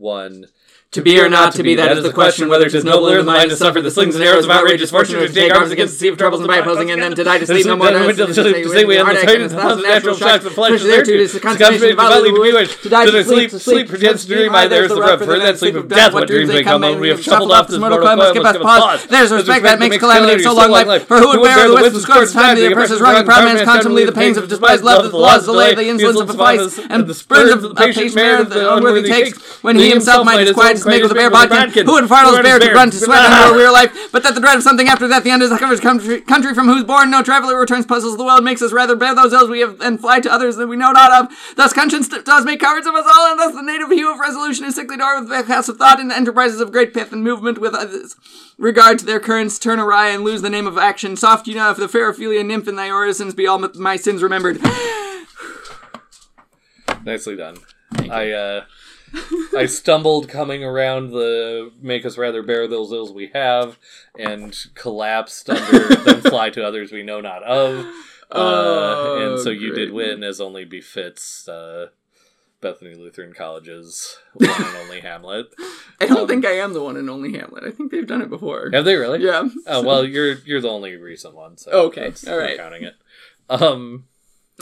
one. 0.00 0.46
To 0.94 1.02
be 1.02 1.20
or 1.20 1.28
not 1.28 1.52
to 1.54 1.62
be, 1.62 1.76
that 1.76 1.96
is 1.96 2.02
the 2.02 2.12
question. 2.12 2.48
Whether 2.48 2.68
'tis 2.68 2.82
nobler 2.82 3.20
in 3.20 3.24
the 3.24 3.30
mind 3.30 3.48
to 3.50 3.56
suffer 3.56 3.80
the 3.80 3.92
slings 3.92 4.16
and 4.16 4.24
arrows 4.24 4.44
of 4.44 4.50
outrageous 4.50 4.90
fortune, 4.90 5.22
or 5.22 5.28
to 5.28 5.32
take 5.32 5.54
arms 5.54 5.70
against 5.70 5.94
the 5.94 5.98
sea 6.00 6.08
of 6.08 6.18
troubles 6.18 6.40
and 6.40 6.48
by 6.48 6.56
opposing, 6.56 6.90
and 6.90 7.00
then 7.00 7.14
to 7.14 7.22
die 7.22 7.38
to 7.38 7.46
sleep 7.46 7.64
no 7.64 7.76
more 7.76 7.92
than 7.92 8.26
to 8.26 8.34
say 8.34 8.84
we 8.84 8.96
have 8.96 9.06
the 9.06 9.14
titan 9.14 9.42
and 9.42 9.52
thousand 9.52 9.84
natural 9.84 10.16
shocks 10.16 10.44
of 10.44 10.52
flesh 10.52 10.82
there 10.82 11.04
too, 11.04 11.12
is 11.12 11.32
the 11.32 11.38
consummation 11.38 11.90
of 11.92 11.96
bodily 11.96 12.32
to 12.66 12.88
die 12.88 13.06
to 13.06 13.22
sleep, 13.22 13.50
to 13.50 13.60
sleep, 13.60 13.88
pretends 13.88 14.26
to 14.26 14.34
dream, 14.34 14.52
I 14.52 14.66
there's 14.66 14.88
the 14.88 15.00
rub, 15.00 15.20
for 15.22 15.38
that 15.38 15.60
sleep 15.60 15.76
of 15.76 15.86
death, 15.86 16.12
what 16.12 16.26
dreams 16.26 16.48
may 16.48 16.64
come, 16.64 16.82
we 16.98 17.08
have 17.10 17.22
shuffled 17.22 17.52
off 17.52 17.68
this 17.68 17.78
mortal 17.78 18.00
coil, 18.00 18.16
must 18.16 18.34
give 18.34 18.44
us 18.44 18.56
pause. 18.58 19.06
There's 19.06 19.30
respect 19.30 19.62
that 19.62 19.78
makes 19.78 19.98
calamity 19.98 20.34
of 20.34 20.40
so 20.40 20.54
long 20.54 20.72
life, 20.72 21.06
for 21.06 21.18
who 21.18 21.28
would 21.28 21.42
bear 21.44 21.68
the 21.68 21.74
wisp 21.74 21.94
of 21.94 22.02
scorch 22.02 22.32
time, 22.32 22.56
the 22.56 22.66
oppressor's 22.66 23.00
rugged 23.00 23.26
proud 23.26 23.44
man's 23.44 23.62
constantly 23.62 24.04
the 24.06 24.10
pains 24.10 24.36
of 24.36 24.48
despised 24.48 24.82
love, 24.82 25.08
the 25.08 25.16
laws 25.16 25.44
delay, 25.44 25.72
the 25.72 25.86
insolence 25.86 26.18
of 26.18 26.36
vice, 26.36 26.80
and 26.90 27.06
the 27.06 27.14
spurns 27.14 27.52
of 27.52 27.62
the 27.62 27.74
patient 27.76 28.12
merit 28.16 28.40
of 28.40 28.50
the 28.50 28.74
unworthy 28.74 29.08
takes, 29.08 29.38
when 29.62 29.76
he 29.76 29.88
himself 29.88 30.26
might 30.26 30.42
disquiet 30.44 30.79
his 30.80 30.86
make 30.86 31.02
with 31.02 31.12
a 31.12 31.14
bare 31.14 31.30
bodkin, 31.30 31.86
who 31.86 31.92
would 31.92 32.04
fardels 32.04 32.42
bear 32.42 32.58
to 32.58 32.72
run 32.72 32.90
to 32.90 32.96
sweat 32.96 33.24
under 33.24 33.54
a 33.54 33.56
weary 33.56 33.70
life, 33.70 34.12
but 34.12 34.22
that 34.22 34.34
the 34.34 34.40
dread 34.40 34.56
of 34.56 34.62
something 34.62 34.88
after 34.88 35.08
death, 35.08 35.24
the 35.24 35.30
end 35.30 35.42
is 35.42 35.50
covers 35.58 35.80
country, 35.80 36.20
country 36.20 36.54
from 36.54 36.66
whose 36.66 36.84
born 36.84 37.10
no 37.10 37.22
traveller 37.22 37.58
returns, 37.58 37.86
puzzles 37.86 38.16
the 38.16 38.24
world, 38.24 38.44
makes 38.44 38.62
us 38.62 38.72
rather 38.72 38.96
bear 38.96 39.14
those 39.14 39.32
ills 39.32 39.48
we 39.48 39.60
have 39.60 39.80
and 39.80 40.00
fly 40.00 40.20
to 40.20 40.32
others 40.32 40.56
that 40.56 40.66
we 40.66 40.76
know 40.76 40.92
not 40.92 41.12
of. 41.12 41.32
Thus 41.56 41.72
conscience 41.72 42.08
does 42.08 42.44
make 42.44 42.60
cowards 42.60 42.86
of 42.86 42.94
us 42.94 43.06
all, 43.06 43.30
and 43.30 43.38
thus 43.38 43.54
the 43.54 43.62
native 43.62 43.90
hue 43.90 44.12
of 44.12 44.18
resolution 44.18 44.64
is 44.64 44.74
sickly 44.74 44.96
door 44.96 45.20
with 45.20 45.28
the 45.28 45.42
cast 45.42 45.68
of 45.68 45.76
thought, 45.76 46.00
and 46.00 46.12
enterprises 46.12 46.60
of 46.60 46.72
great 46.72 46.94
pith 46.94 47.12
and 47.12 47.22
movement 47.22 47.58
with 47.58 47.74
others. 47.74 48.16
Regard 48.58 48.98
to 48.98 49.06
their 49.06 49.20
currents 49.20 49.58
turn 49.58 49.78
awry 49.78 50.08
and 50.08 50.24
lose 50.24 50.42
the 50.42 50.50
name 50.50 50.66
of 50.66 50.78
action. 50.78 51.16
Soft 51.16 51.46
you 51.46 51.54
know 51.54 51.70
if 51.70 51.76
the 51.76 51.88
fair 51.88 52.08
Ophelia 52.08 52.44
nymph 52.44 52.68
and 52.68 52.78
thy 52.78 52.88
orisons 52.88 53.34
be 53.34 53.46
all 53.46 53.58
my 53.58 53.96
sins 53.96 54.22
remembered. 54.22 54.60
Nicely 57.04 57.36
done. 57.36 57.56
I 58.10 58.30
uh, 58.30 58.64
I 59.56 59.66
stumbled 59.66 60.28
coming 60.28 60.62
around 60.64 61.10
the 61.10 61.72
make 61.80 62.04
us 62.06 62.16
rather 62.18 62.42
bear 62.42 62.66
those 62.68 62.92
ills 62.92 63.12
we 63.12 63.30
have, 63.34 63.78
and 64.18 64.56
collapsed 64.74 65.50
under 65.50 65.88
then 66.04 66.20
fly 66.22 66.50
to 66.50 66.64
others 66.64 66.92
we 66.92 67.02
know 67.02 67.20
not 67.20 67.42
of. 67.42 67.84
Uh, 67.84 67.90
Oh, 68.32 69.18
and 69.34 69.40
so 69.42 69.50
you 69.50 69.74
did 69.74 69.90
great. 69.90 69.94
win, 70.10 70.22
as 70.22 70.40
only 70.40 70.64
befits 70.64 71.48
uh, 71.48 71.88
Bethany 72.60 72.94
Lutheran 72.94 73.32
College's 73.32 74.18
one 74.34 74.48
and 74.50 74.76
only 74.76 75.00
Hamlet. 75.08 75.46
I 76.00 76.06
don't 76.06 76.20
Um, 76.20 76.28
think 76.28 76.46
I 76.46 76.52
am 76.52 76.72
the 76.72 76.82
one 76.82 76.96
and 76.96 77.10
only 77.10 77.32
Hamlet. 77.36 77.64
I 77.64 77.70
think 77.72 77.90
they've 77.90 78.06
done 78.06 78.22
it 78.22 78.28
before. 78.30 78.70
Have 78.72 78.84
they 78.84 78.94
really? 78.94 79.24
Yeah. 79.24 79.48
Oh 79.66 79.82
well, 79.82 80.04
you're 80.04 80.34
you're 80.44 80.60
the 80.60 80.68
only 80.70 80.94
recent 80.96 81.34
one. 81.34 81.56
So 81.56 81.70
Okay, 81.86 82.12
all 82.28 82.38
counting 82.56 82.84
it. 82.84 82.94
Um, 83.48 84.04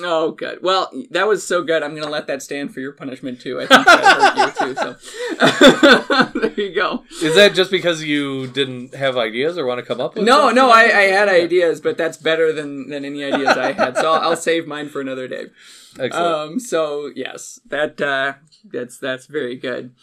Oh, 0.00 0.32
good. 0.32 0.62
Well, 0.62 0.90
that 1.10 1.26
was 1.26 1.46
so 1.46 1.62
good. 1.62 1.82
I'm 1.82 1.94
gonna 1.94 2.10
let 2.10 2.26
that 2.26 2.42
stand 2.42 2.72
for 2.72 2.80
your 2.80 2.92
punishment 2.92 3.40
too. 3.40 3.60
I 3.60 3.66
think 3.66 3.84
that 3.86 4.54
hurt 4.56 4.68
you 4.68 4.74
too. 4.74 6.30
So 6.30 6.40
there 6.40 6.52
you 6.60 6.74
go. 6.74 7.04
is 7.22 7.34
that 7.34 7.54
just 7.54 7.70
because 7.70 8.02
you 8.04 8.46
didn't 8.46 8.94
have 8.94 9.16
ideas 9.16 9.58
or 9.58 9.66
want 9.66 9.78
to 9.78 9.84
come 9.86 10.00
up 10.00 10.14
with? 10.14 10.24
No, 10.24 10.38
something? 10.48 10.56
no, 10.56 10.70
I, 10.70 10.82
I 10.82 11.02
had 11.02 11.28
ideas, 11.28 11.80
but 11.80 11.96
that's 11.96 12.16
better 12.16 12.52
than 12.52 12.88
than 12.90 13.04
any 13.04 13.24
ideas 13.24 13.56
I 13.56 13.72
had. 13.72 13.96
So 13.96 14.12
I'll, 14.12 14.30
I'll 14.30 14.36
save 14.36 14.66
mine 14.66 14.88
for 14.88 15.00
another 15.00 15.28
day. 15.28 15.46
Excellent. 15.98 16.52
Um. 16.52 16.60
So 16.60 17.10
yes, 17.14 17.60
that 17.66 18.00
uh, 18.00 18.34
that's 18.64 18.98
that's 18.98 19.26
very 19.26 19.56
good. 19.56 19.94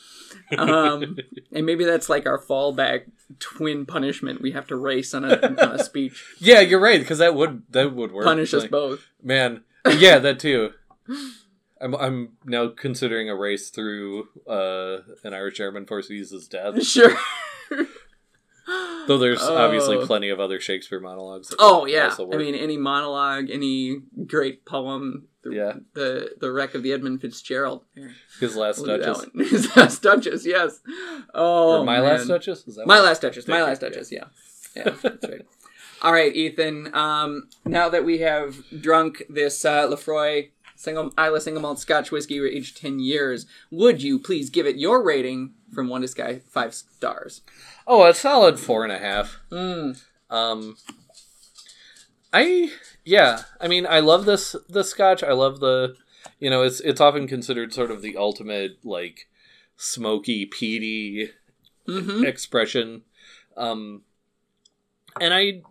Um, 0.57 1.17
and 1.51 1.65
maybe 1.65 1.85
that's 1.85 2.09
like 2.09 2.25
our 2.25 2.39
fallback 2.39 3.05
twin 3.39 3.85
punishment. 3.85 4.41
We 4.41 4.51
have 4.51 4.67
to 4.67 4.75
race 4.75 5.13
on 5.13 5.25
a 5.25 5.39
on 5.61 5.71
a 5.71 5.83
speech, 5.83 6.23
yeah, 6.39 6.59
you're 6.59 6.79
right 6.79 6.99
because 6.99 7.19
that 7.19 7.35
would 7.35 7.63
that 7.69 7.93
would 7.93 8.11
work. 8.11 8.25
punish 8.25 8.53
us 8.53 8.65
both. 8.65 9.05
Man, 9.23 9.63
yeah, 9.97 10.19
that 10.19 10.39
too. 10.39 10.71
I'm 11.81 11.93
I'm 11.95 12.29
now 12.45 12.69
considering 12.69 13.29
a 13.29 13.36
race 13.36 13.69
through 13.69 14.29
uh, 14.47 14.97
an 15.23 15.33
Irish 15.33 15.59
Airman 15.59 15.86
Forces' 15.86 16.47
death. 16.47 16.81
Sure. 16.83 17.15
Though 19.07 19.19
there's 19.19 19.43
obviously 19.43 19.97
Oh. 19.97 20.05
plenty 20.07 20.29
of 20.29 20.39
other 20.39 20.59
Shakespeare 20.59 20.99
monologues. 20.99 21.53
Oh 21.59 21.86
yeah, 21.86 22.15
I 22.19 22.38
mean 22.38 22.55
any 22.55 22.77
monologue, 22.77 23.51
any 23.51 24.01
great 24.25 24.65
poem. 24.65 25.27
The, 25.43 25.51
Yeah. 25.53 25.73
the 25.93 26.31
the 26.39 26.51
wreck 26.51 26.73
of 26.73 26.81
the 26.81 26.91
Edmund 26.91 27.21
Fitzgerald. 27.21 27.83
His 28.39 28.55
last 28.55 28.79
we'll 28.79 28.97
Duchess. 28.97 29.27
His 29.51 29.75
last 29.75 30.01
Duchess, 30.01 30.43
yes. 30.47 30.79
Oh, 31.36 31.81
or 31.81 31.86
my 31.86 31.97
man. 31.99 32.03
last 32.05 32.27
Duchess. 32.27 32.67
Is 32.67 32.77
that 32.77 32.88
My 32.88 32.99
last 32.99 33.21
Duchess. 33.21 33.47
My 33.47 33.57
Thank 33.57 33.67
last 33.67 33.81
Duchess. 33.81 34.11
Yeah, 34.11 34.23
yeah, 34.75 34.89
that's 35.03 35.29
right. 35.29 35.45
All 36.06 36.14
right, 36.14 36.36
Ethan. 36.36 36.93
Um, 36.93 37.49
now 37.66 37.89
that 37.89 38.06
we 38.06 38.20
have 38.20 38.64
drunk 38.80 39.24
this 39.28 39.66
uh, 39.66 39.88
Laphroaig 39.88 40.51
single 40.76 41.12
Islay 41.18 41.39
single 41.39 41.64
malt 41.64 41.80
Scotch 41.80 42.12
whiskey 42.12 42.38
aged 42.47 42.78
ten 42.78 42.99
years, 42.99 43.47
would 43.72 44.03
you 44.03 44.20
please 44.20 44.51
give 44.51 44.68
it 44.68 44.76
your 44.76 45.03
rating 45.03 45.56
from 45.74 45.89
one 45.89 46.01
to 46.01 46.08
sky 46.08 46.41
five 46.47 46.76
stars? 46.76 47.41
Oh, 47.88 48.06
a 48.06 48.14
solid 48.14 48.60
four 48.60 48.84
and 48.84 48.93
a 48.93 48.99
half. 48.99 49.39
Mm. 49.51 49.99
Um, 50.30 50.78
I 52.32 52.70
yeah, 53.03 53.41
I 53.60 53.68
mean, 53.68 53.88
I 53.88 53.99
love 53.99 54.26
this 54.26 54.56
the 54.70 54.84
Scotch. 54.84 55.24
I 55.24 55.32
love 55.32 55.60
the, 55.60 55.95
you 56.39 56.51
know, 56.51 56.62
it's 56.62 56.82
it's 56.82 57.01
often 57.01 57.28
considered 57.28 57.74
sort 57.74 57.89
of 57.89 58.03
the 58.03 58.16
ultimate 58.16 58.78
like 58.86 59.28
smoky, 59.76 60.45
peaty 60.45 61.32
hmm 61.88 62.24
expression. 62.24 63.01
Um, 63.58 64.03
and 65.20 65.34
I, 65.34 65.62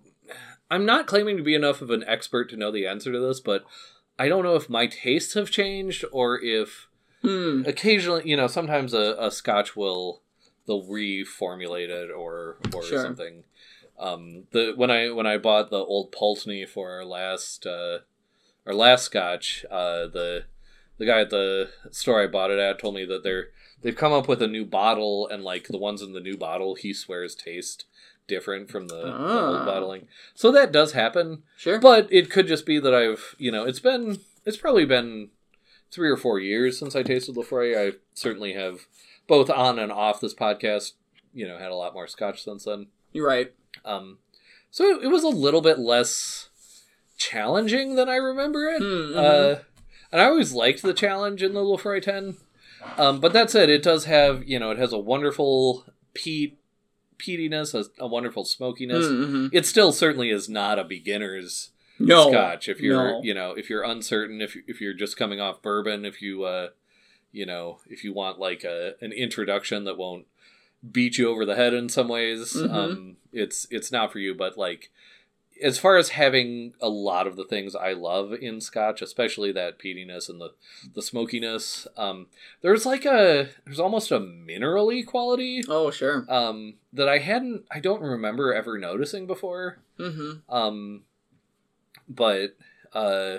I'm 0.70 0.86
not 0.86 1.06
claiming 1.06 1.36
to 1.36 1.42
be 1.42 1.54
enough 1.54 1.80
of 1.82 1.90
an 1.90 2.04
expert 2.06 2.48
to 2.50 2.56
know 2.56 2.70
the 2.70 2.86
answer 2.86 3.12
to 3.12 3.20
this, 3.20 3.40
but 3.40 3.64
I 4.18 4.28
don't 4.28 4.44
know 4.44 4.56
if 4.56 4.70
my 4.70 4.86
tastes 4.86 5.34
have 5.34 5.50
changed 5.50 6.04
or 6.12 6.40
if 6.42 6.88
Hmm. 7.22 7.62
occasionally, 7.64 8.22
you 8.28 8.36
know, 8.36 8.46
sometimes 8.46 8.92
a, 8.92 9.16
a 9.18 9.30
Scotch 9.30 9.74
will 9.74 10.20
they'll 10.66 10.82
reformulate 10.86 11.88
it 11.88 12.10
or 12.10 12.58
or 12.74 12.82
Sure. 12.82 13.02
something. 13.02 13.44
Um, 13.98 14.44
the 14.50 14.72
when 14.76 14.90
I 14.90 15.10
when 15.10 15.26
I 15.26 15.38
bought 15.38 15.70
the 15.70 15.78
old 15.78 16.12
Pulteney 16.12 16.66
for 16.66 16.90
our 16.92 17.04
last 17.04 17.66
uh, 17.66 18.00
our 18.66 18.74
last 18.74 19.04
Scotch, 19.04 19.64
uh, 19.70 20.06
the 20.06 20.44
the 20.98 21.06
guy 21.06 21.20
at 21.20 21.30
the 21.30 21.70
store 21.90 22.22
I 22.22 22.26
bought 22.26 22.50
it 22.50 22.58
at 22.58 22.78
told 22.78 22.94
me 22.94 23.04
that 23.06 23.22
they're 23.22 23.48
they've 23.82 23.96
come 23.96 24.12
up 24.12 24.28
with 24.28 24.42
a 24.42 24.46
new 24.46 24.64
bottle 24.64 25.26
and 25.26 25.42
like 25.42 25.68
the 25.68 25.78
ones 25.78 26.02
in 26.02 26.12
the 26.12 26.20
new 26.20 26.36
bottle 26.36 26.74
he 26.74 26.92
swears 26.92 27.34
taste 27.34 27.84
different 28.26 28.70
from 28.70 28.88
the, 28.88 28.96
the 28.96 29.12
old 29.12 29.56
Ah. 29.56 29.64
bottling. 29.64 30.08
So 30.34 30.50
that 30.52 30.72
does 30.72 30.92
happen. 30.92 31.42
Sure. 31.56 31.78
But 31.78 32.08
it 32.12 32.30
could 32.30 32.46
just 32.46 32.64
be 32.66 32.78
that 32.78 32.94
I've, 32.94 33.34
you 33.38 33.50
know, 33.52 33.64
it's 33.64 33.80
been, 33.80 34.18
it's 34.44 34.56
probably 34.56 34.84
been 34.84 35.30
three 35.90 36.08
or 36.10 36.16
four 36.16 36.38
years 36.40 36.78
since 36.78 36.96
I 36.96 37.02
tasted 37.02 37.36
Laphroaig. 37.36 37.76
I 37.94 37.96
certainly 38.14 38.54
have, 38.54 38.80
both 39.26 39.48
on 39.50 39.78
and 39.78 39.90
off 39.92 40.20
this 40.20 40.34
podcast, 40.34 40.92
you 41.32 41.46
know, 41.46 41.58
had 41.58 41.70
a 41.70 41.74
lot 41.76 41.94
more 41.94 42.06
scotch 42.06 42.42
since 42.44 42.64
then. 42.64 42.88
You're 43.12 43.26
right. 43.26 43.52
Um, 43.84 44.18
so 44.70 45.00
it 45.00 45.08
was 45.10 45.22
a 45.22 45.28
little 45.28 45.60
bit 45.60 45.78
less 45.78 46.48
challenging 47.16 47.94
than 47.94 48.08
I 48.08 48.16
remember 48.16 48.66
it. 48.68 48.78
Hmm, 48.78 48.84
mhm. 48.84 49.16
Uh, 49.16 49.60
and 50.12 50.20
I 50.20 50.26
always 50.26 50.52
liked 50.52 50.82
the 50.82 50.94
challenge 50.94 51.42
in 51.42 51.54
the 51.54 51.60
Laphroaig 51.60 52.02
10. 52.02 52.36
Um, 52.98 53.20
but 53.20 53.32
that 53.32 53.50
said, 53.50 53.68
it 53.70 53.82
does 53.82 54.04
have, 54.04 54.44
you 54.44 54.58
know, 54.58 54.70
it 54.70 54.78
has 54.78 54.92
a 54.92 54.98
wonderful 54.98 55.86
peat, 56.12 56.58
peatiness, 57.18 57.74
a, 57.74 57.84
a 58.02 58.06
wonderful 58.06 58.44
smokiness. 58.44 59.06
Mhm. 59.06 59.50
It 59.52 59.66
still 59.66 59.92
certainly 59.92 60.30
is 60.30 60.48
not 60.48 60.78
a 60.78 60.84
beginner's 60.84 61.70
No. 61.98 62.30
scotch 62.30 62.68
if 62.68 62.80
you're 62.80 62.96
no. 63.12 63.22
you 63.22 63.34
know 63.34 63.52
if 63.52 63.68
you're 63.70 63.82
uncertain 63.84 64.40
if 64.40 64.56
if 64.66 64.80
you're 64.80 64.94
just 64.94 65.16
coming 65.16 65.40
off 65.40 65.62
bourbon 65.62 66.04
if 66.04 66.20
you 66.20 66.42
uh 66.44 66.68
you 67.32 67.46
know 67.46 67.78
if 67.88 68.02
you 68.04 68.12
want 68.12 68.38
like 68.38 68.64
a 68.64 68.94
an 69.00 69.12
introduction 69.12 69.84
that 69.84 69.96
won't 69.96 70.26
beat 70.90 71.16
you 71.18 71.28
over 71.28 71.44
the 71.46 71.54
head 71.56 71.72
in 71.72 71.88
some 71.88 72.08
ways 72.08 72.54
Mhm. 72.54 72.70
um 72.74 73.16
it's 73.32 73.66
it's 73.70 73.90
not 73.92 74.12
for 74.12 74.18
you 74.18 74.34
but 74.34 74.58
like 74.58 74.90
as 75.62 75.78
far 75.78 75.96
as 75.96 76.10
having 76.10 76.74
a 76.80 76.88
lot 76.88 77.26
of 77.26 77.36
the 77.36 77.44
things 77.44 77.74
I 77.76 77.92
love 77.92 78.32
in 78.32 78.60
scotch 78.60 79.00
especially 79.02 79.52
that 79.52 79.78
peatiness 79.78 80.28
and 80.28 80.40
the 80.40 80.50
the 80.94 81.02
smokiness 81.02 81.86
um 81.96 82.26
there's 82.60 82.84
like 82.84 83.04
a 83.04 83.48
there's 83.64 83.78
almost 83.80 84.10
a 84.10 84.18
minerally 84.18 85.06
quality 85.06 85.62
Oh, 85.68 85.90
sure. 85.90 86.24
um 86.28 86.74
that 86.92 87.08
I 87.08 87.18
hadn't 87.18 87.64
I 87.70 87.80
don't 87.80 88.02
remember 88.02 88.52
ever 88.52 88.78
noticing 88.78 89.26
before 89.26 89.78
Mm-hmm. 89.98 90.52
um 90.54 91.02
but 92.08 92.56
uh 92.92 93.38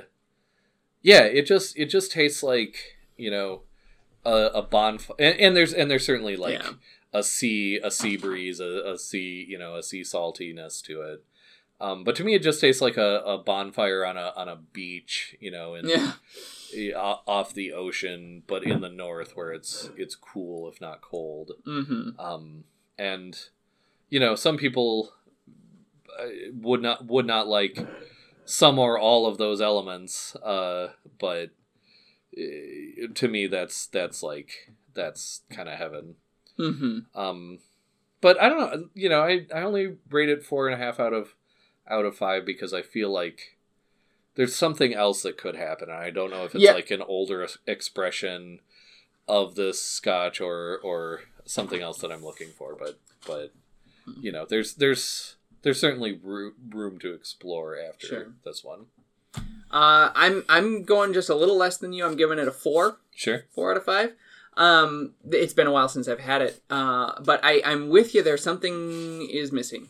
yeah 1.02 1.24
it 1.24 1.44
just 1.46 1.78
it 1.78 1.88
just 1.88 2.12
tastes 2.12 2.42
like 2.44 2.96
you 3.18 3.30
know 3.30 3.62
a, 4.26 4.48
a 4.56 4.62
bonfire 4.62 5.16
and, 5.20 5.40
and 5.40 5.56
there's 5.56 5.74
and 5.74 5.90
there's 5.92 6.06
certainly 6.06 6.36
like 6.36 6.60
Yeah. 6.60 6.72
a 7.14 7.24
sea 7.24 7.80
a 7.84 7.92
sea 7.92 8.18
breeze 8.18 8.60
a, 8.60 8.84
a 8.94 8.98
sea 8.98 9.46
you 9.48 9.58
know 9.58 9.76
a 9.76 9.84
sea 9.84 10.02
saltiness 10.02 10.82
to 10.84 11.02
it 11.02 11.24
um 11.82 12.04
but 12.04 12.16
to 12.16 12.24
me 12.24 12.34
it 12.36 12.42
just 12.44 12.62
tastes 12.62 12.82
like 12.82 12.98
a, 12.98 13.20
a 13.26 13.38
bonfire 13.38 14.06
on 14.06 14.18
a 14.18 14.32
on 14.36 14.48
a 14.50 14.56
beach 14.56 15.36
you 15.40 15.52
know 15.52 15.76
in 15.76 15.88
Yeah. 15.88 16.14
o- 16.96 17.22
off 17.28 17.54
the 17.54 17.74
ocean 17.74 18.44
but 18.48 18.64
in 18.64 18.82
the 18.82 18.90
north 18.90 19.36
where 19.36 19.52
it's 19.52 19.90
it's 19.98 20.16
cool 20.16 20.70
if 20.70 20.80
not 20.82 21.02
cold 21.02 21.52
Mm-hmm. 21.68 22.20
um, 22.20 22.64
and 22.98 23.38
you 24.10 24.20
know 24.20 24.36
some 24.36 24.58
people 24.58 25.12
uh, 26.20 26.28
would 26.54 26.82
not 26.82 27.06
would 27.08 27.26
not 27.26 27.48
like 27.48 27.86
some 28.46 28.78
or 28.80 28.98
all 29.00 29.26
of 29.26 29.38
those 29.38 29.60
elements 29.60 30.36
uh, 30.38 30.90
but 31.20 31.50
uh, 32.38 33.08
to 33.14 33.28
me 33.28 33.48
that's 33.48 33.88
that's 33.88 34.22
like 34.24 34.72
that's 34.94 35.42
kind 35.50 35.68
of 35.70 35.78
heaven 35.78 36.16
Mm-hmm. 36.58 37.20
um, 37.20 37.60
but 38.22 38.42
I 38.42 38.48
don't 38.48 38.60
know 38.60 38.88
you 38.94 39.10
know 39.10 39.22
I, 39.24 39.46
I 39.54 39.64
only 39.64 39.98
rate 40.10 40.30
it 40.30 40.42
four 40.42 40.70
and 40.70 40.82
a 40.82 40.84
half 40.86 41.02
out 41.02 41.12
of 41.12 41.36
out 41.90 42.06
of 42.06 42.16
five 42.18 42.46
because 42.46 42.74
I 42.74 42.82
feel 42.82 43.10
like 43.10 43.58
there's 44.36 44.56
something 44.56 44.94
else 44.94 45.22
that 45.24 45.38
could 45.38 45.56
happen 45.56 45.90
and 45.90 45.98
I 45.98 46.10
don't 46.10 46.30
know 46.32 46.44
if 46.46 46.56
it's 46.56 46.64
Yeah. 46.64 46.74
like 46.74 46.92
an 46.92 47.02
older 47.02 47.48
expression 47.68 48.60
of 49.28 49.56
this 49.56 49.82
scotch 49.82 50.40
or 50.42 50.80
or 50.84 51.22
something 51.46 51.82
else 51.82 52.00
that 52.00 52.12
I'm 52.12 52.24
looking 52.24 52.50
for 52.50 52.76
but 52.76 53.00
but 53.26 53.54
you 54.20 54.32
know 54.32 54.46
there's 54.48 54.74
there's 54.76 55.36
there's 55.62 55.80
certainly 55.80 56.20
roo- 56.22 56.54
room 56.70 57.00
to 57.00 57.14
explore 57.14 57.78
after 57.78 58.08
Sure. 58.08 58.34
this 58.44 58.64
one 58.64 58.88
Uh, 59.72 60.12
I'm 60.16 60.44
I'm 60.48 60.84
going 60.84 61.12
just 61.14 61.30
a 61.30 61.36
little 61.36 61.58
less 61.58 61.78
than 61.78 61.92
you. 61.92 62.06
I'm 62.06 62.16
giving 62.16 62.40
it 62.40 62.48
a 62.48 62.52
four, 62.52 62.98
sure 63.14 63.46
four 63.54 63.72
out 63.72 63.78
of 63.78 63.84
five. 63.84 64.14
Um, 64.56 65.16
it's 65.30 65.54
been 65.54 65.68
a 65.68 65.72
while 65.72 65.90
since 65.90 66.08
I've 66.08 66.22
had 66.22 66.42
it, 66.42 66.62
uh, 66.70 67.20
but 67.22 67.42
I 67.44 67.62
I'm 67.66 67.90
with 67.90 68.16
you. 68.16 68.22
There 68.24 68.38
something 68.38 69.28
is 69.30 69.52
missing. 69.52 69.90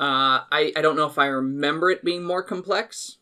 Uh, 0.00 0.48
I 0.50 0.72
I 0.74 0.80
don't 0.80 0.96
know 0.96 1.06
if 1.06 1.18
I 1.18 1.26
remember 1.26 1.90
it 1.90 2.02
being 2.02 2.24
more 2.24 2.42
complex, 2.42 3.18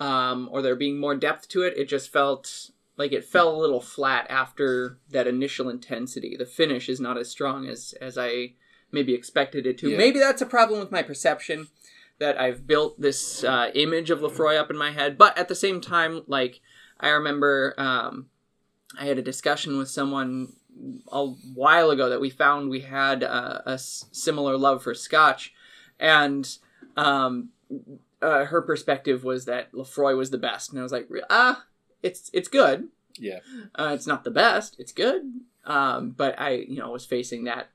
um, 0.00 0.48
or 0.50 0.62
there 0.62 0.74
being 0.74 0.98
more 0.98 1.14
depth 1.14 1.48
to 1.48 1.62
it. 1.62 1.76
It 1.76 1.88
just 1.88 2.10
felt 2.10 2.70
like 2.96 3.12
it 3.12 3.24
fell 3.24 3.54
a 3.54 3.60
little 3.60 3.80
flat 3.80 4.26
after 4.30 4.98
that 5.10 5.26
initial 5.26 5.68
intensity. 5.68 6.34
The 6.36 6.46
finish 6.46 6.88
is 6.88 6.98
not 6.98 7.18
as 7.18 7.30
strong 7.30 7.68
as 7.68 7.94
as 8.00 8.16
I 8.16 8.54
maybe 8.90 9.12
expected 9.14 9.66
it 9.66 9.76
to. 9.78 9.90
Yeah. 9.90 9.98
Maybe 9.98 10.18
that's 10.18 10.42
a 10.42 10.46
problem 10.46 10.80
with 10.80 10.90
my 10.90 11.02
perception 11.02 11.68
that 12.18 12.40
I've 12.40 12.66
built 12.66 13.00
this 13.00 13.42
uh, 13.44 13.70
image 13.74 14.10
of 14.10 14.20
Laphroaig 14.20 14.58
up 14.58 14.70
in 14.70 14.76
my 14.78 14.92
head. 14.92 15.18
But 15.18 15.36
at 15.36 15.48
the 15.48 15.54
same 15.54 15.80
time, 15.80 16.22
like 16.26 16.60
I 17.00 17.08
remember, 17.08 17.74
um, 17.76 18.26
I 18.98 19.06
had 19.06 19.18
a 19.18 19.22
discussion 19.22 19.76
with 19.76 19.88
someone 19.88 20.52
a 21.10 21.26
while 21.26 21.90
ago 21.90 22.08
that 22.08 22.20
we 22.20 22.30
found 22.30 22.70
we 22.70 22.80
had 22.80 23.22
uh, 23.24 23.60
a 23.66 23.72
s- 23.72 24.06
similar 24.12 24.56
love 24.56 24.82
for 24.82 24.94
Scotch, 24.94 25.52
and 25.98 26.48
um, 26.96 27.50
uh, 28.20 28.44
her 28.46 28.62
perspective 28.62 29.24
was 29.24 29.44
that 29.46 29.72
Laphroaig 29.72 30.16
was 30.16 30.30
the 30.30 30.38
best, 30.38 30.70
and 30.70 30.78
I 30.78 30.82
was 30.82 30.92
like, 30.92 31.08
ah, 31.30 31.64
it's 32.02 32.30
it's 32.32 32.48
good. 32.48 32.88
Yeah. 33.18 33.40
Uh, 33.74 33.92
it's 33.94 34.06
not 34.06 34.24
the 34.24 34.30
best. 34.30 34.76
It's 34.78 34.92
good. 34.92 35.22
Um, 35.64 36.10
but 36.10 36.34
I, 36.40 36.50
you 36.52 36.78
know, 36.78 36.90
was 36.90 37.04
facing 37.04 37.44
that 37.44 37.68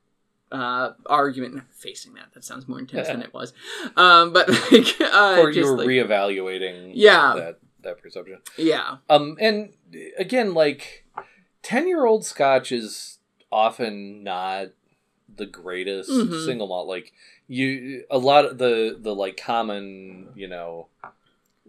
uh, 0.52 0.92
argument. 1.06 1.56
Not 1.56 1.66
facing 1.72 2.14
that. 2.16 2.34
That 2.34 2.44
sounds 2.44 2.68
more 2.68 2.80
intense 2.80 3.08
than 3.08 3.22
it 3.28 3.34
was. 3.34 3.54
Um, 3.96 4.34
but 4.34 4.50
like, 4.50 5.00
uh, 5.02 5.38
or 5.40 5.50
you 5.50 5.54
just 5.62 5.70
were 5.72 5.78
like, 5.78 5.88
reevaluating 5.88 6.92
Yeah. 6.96 7.34
that 7.36 7.60
that 7.84 8.02
perception. 8.02 8.40
yeah, 8.58 8.98
Um, 9.10 9.38
and 9.40 9.74
again, 10.18 10.54
like 10.54 11.06
ten 11.62 11.88
year 11.88 12.06
old 12.06 12.26
Scotch 12.26 12.72
is 12.72 13.20
often 13.52 14.24
not 14.24 14.68
the 15.34 15.46
greatest 15.46 16.10
Mhm. 16.10 16.46
single 16.46 16.68
malt. 16.68 16.88
Like 16.88 17.14
you, 17.48 18.04
a 18.10 18.18
lot 18.18 18.46
of 18.46 18.58
the 18.58 18.98
the 19.00 19.14
like 19.16 19.38
common 19.38 20.30
you 20.36 20.48
know 20.48 20.88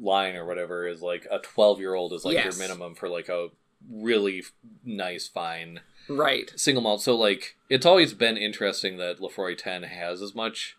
line 0.00 0.36
or 0.36 0.44
whatever 0.46 0.86
is 0.86 1.02
like 1.02 1.26
a 1.30 1.38
twelve 1.38 1.78
year 1.80 1.94
old 1.94 2.12
is 2.12 2.24
like 2.24 2.34
Yes. 2.34 2.44
your 2.58 2.68
minimum 2.68 2.94
for 2.94 3.08
like 3.08 3.28
a 3.28 3.48
really 3.90 4.40
f- 4.40 4.52
nice 4.84 5.28
fine 5.28 5.80
right. 6.08 6.52
single 6.56 6.82
malt. 6.82 7.02
So 7.02 7.16
like 7.16 7.56
it's 7.68 7.86
always 7.86 8.14
been 8.14 8.36
interesting 8.36 8.96
that 8.98 9.18
Laphroaig 9.20 9.58
Ten 9.58 9.82
has 9.84 10.20
as 10.22 10.34
much 10.34 10.76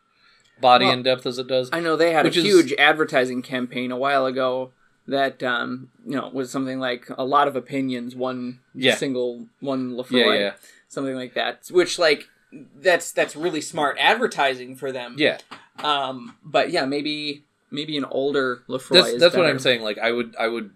body 0.61 0.85
Well, 0.85 0.93
and 0.95 1.03
depth 1.03 1.25
as 1.25 1.37
it 1.37 1.47
does. 1.47 1.69
I 1.71 1.79
know 1.79 1.95
they 1.95 2.11
had 2.11 2.25
a 2.25 2.29
is- 2.29 2.35
huge 2.35 2.73
advertising 2.73 3.41
campaign 3.41 3.91
a 3.91 3.97
while 3.97 4.25
ago 4.25 4.71
that 5.07 5.41
um, 5.41 5.89
you 6.05 6.15
know 6.15 6.29
was 6.33 6.51
something 6.51 6.79
like 6.79 7.07
a 7.17 7.23
lot 7.25 7.47
of 7.47 7.55
opinions, 7.55 8.15
one 8.15 8.59
Yeah. 8.75 8.95
single 8.95 9.47
one 9.59 9.91
yeah, 9.91 10.03
Laphroaig, 10.03 10.39
yeah, 10.39 10.53
something 10.87 11.15
like 11.15 11.33
that. 11.33 11.67
Which 11.71 11.97
like 11.99 12.27
that's 12.51 13.11
that's 13.11 13.35
really 13.35 13.61
smart 13.61 13.97
advertising 13.99 14.75
for 14.75 14.91
them. 14.91 15.15
yeah. 15.17 15.37
Um, 15.83 16.35
but 16.43 16.71
yeah, 16.71 16.85
maybe 16.85 17.43
maybe 17.71 17.95
an 17.97 18.05
older 18.05 18.63
Laphroaig. 18.67 18.89
that's 18.93 19.07
is 19.09 19.21
that's 19.21 19.35
what. 19.35 19.45
I'm 19.45 19.59
saying. 19.59 19.81
Like 19.81 19.97
I 19.97 20.11
would 20.11 20.35
I 20.37 20.47
would, 20.47 20.71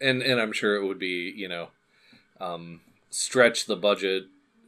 and 0.00 0.22
and 0.22 0.40
I'm 0.40 0.52
sure 0.52 0.76
it 0.76 0.86
would 0.86 0.98
be 0.98 1.32
you 1.34 1.48
know, 1.48 1.68
um, 2.40 2.80
stretch 3.10 3.66
the 3.66 3.76
budget 3.76 4.24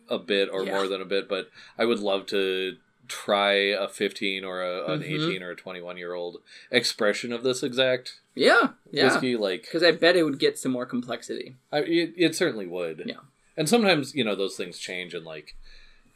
a 0.08 0.18
bit 0.18 0.48
or 0.52 0.64
Yeah. 0.64 0.72
more 0.74 0.88
than 0.88 1.00
a 1.00 1.04
bit, 1.04 1.28
but 1.28 1.50
I 1.78 1.84
would 1.84 1.98
love 2.00 2.26
to 2.26 2.76
try 3.08 3.52
a 3.52 3.88
15 3.88 4.44
or 4.44 4.62
a, 4.62 4.92
an 4.92 5.00
Mhm. 5.02 5.28
18 5.28 5.42
or 5.42 5.50
a 5.50 5.56
21 5.56 5.96
year 5.98 6.14
old 6.14 6.38
expression 6.70 7.32
of 7.32 7.42
this 7.42 7.62
exact 7.62 8.20
Yeah, 8.34 8.70
yeah. 8.90 9.04
whiskey. 9.04 9.36
Like 9.36 9.62
Because 9.62 9.82
I 9.82 9.90
bet 9.92 10.16
it 10.16 10.22
would 10.22 10.38
get 10.38 10.58
some 10.58 10.72
more 10.72 10.86
complexity. 10.86 11.56
I, 11.70 11.78
it, 11.80 12.14
it 12.16 12.34
certainly 12.34 12.66
would. 12.66 13.02
Yeah. 13.06 13.16
And 13.56 13.68
sometimes 13.68 14.14
you 14.14 14.24
know 14.24 14.34
those 14.34 14.56
things 14.56 14.78
change 14.78 15.12
and 15.14 15.26
like 15.26 15.56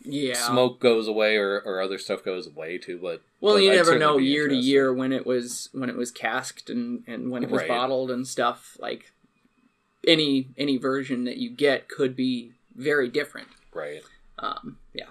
Yeah. 0.07 0.35
smoke 0.35 0.81
goes 0.81 1.09
away 1.09 1.37
or, 1.37 1.61
or 1.61 1.81
other 1.81 1.99
stuff 1.99 2.25
goes 2.25 2.47
away 2.47 2.79
too. 2.79 2.99
But 3.01 3.23
Well, 3.41 3.55
but 3.55 3.63
you 3.63 3.73
I'd 3.73 3.77
never 3.77 3.99
know 3.99 4.19
year 4.19 4.49
to 4.49 4.55
year 4.55 4.93
when 4.93 5.13
it 5.13 5.27
was 5.27 5.69
when 5.73 5.89
it 5.91 5.97
was 5.97 6.11
casked 6.11 6.71
and 6.71 7.03
and 7.07 7.31
when 7.31 7.43
it 7.43 7.51
was 7.51 7.61
Right. 7.63 7.69
bottled 7.69 8.11
and 8.11 8.27
stuff. 8.27 8.77
Like 8.81 9.13
any 10.07 10.49
any 10.57 10.77
version 10.77 11.25
that 11.25 11.37
you 11.39 11.51
get 11.51 11.89
could 11.89 12.15
be 12.17 12.53
very 12.75 13.09
different. 13.09 13.49
Right. 13.73 14.03
Um, 14.39 14.79
yeah. 14.95 15.11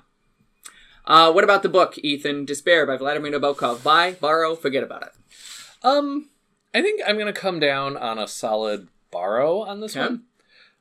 Uh, 1.05 1.31
what 1.31 1.43
about 1.43 1.61
the 1.63 1.69
book, 1.69 1.97
Ethan? 1.99 2.45
Despair 2.45 2.85
by 2.85 2.97
Vladimir 2.97 3.31
Nabokov. 3.31 3.83
Buy, 3.83 4.13
borrow, 4.13 4.55
forget 4.55 4.83
about 4.83 5.03
it. 5.03 5.11
Um, 5.83 6.29
I 6.73 6.81
think 6.81 7.01
I'm 7.07 7.17
gonna 7.17 7.33
come 7.33 7.59
down 7.59 7.95
on 7.97 8.17
a 8.17 8.27
solid 8.27 8.87
borrow 9.11 9.61
on 9.61 9.81
this 9.81 9.95
Okay. 9.95 10.05
one. 10.05 10.23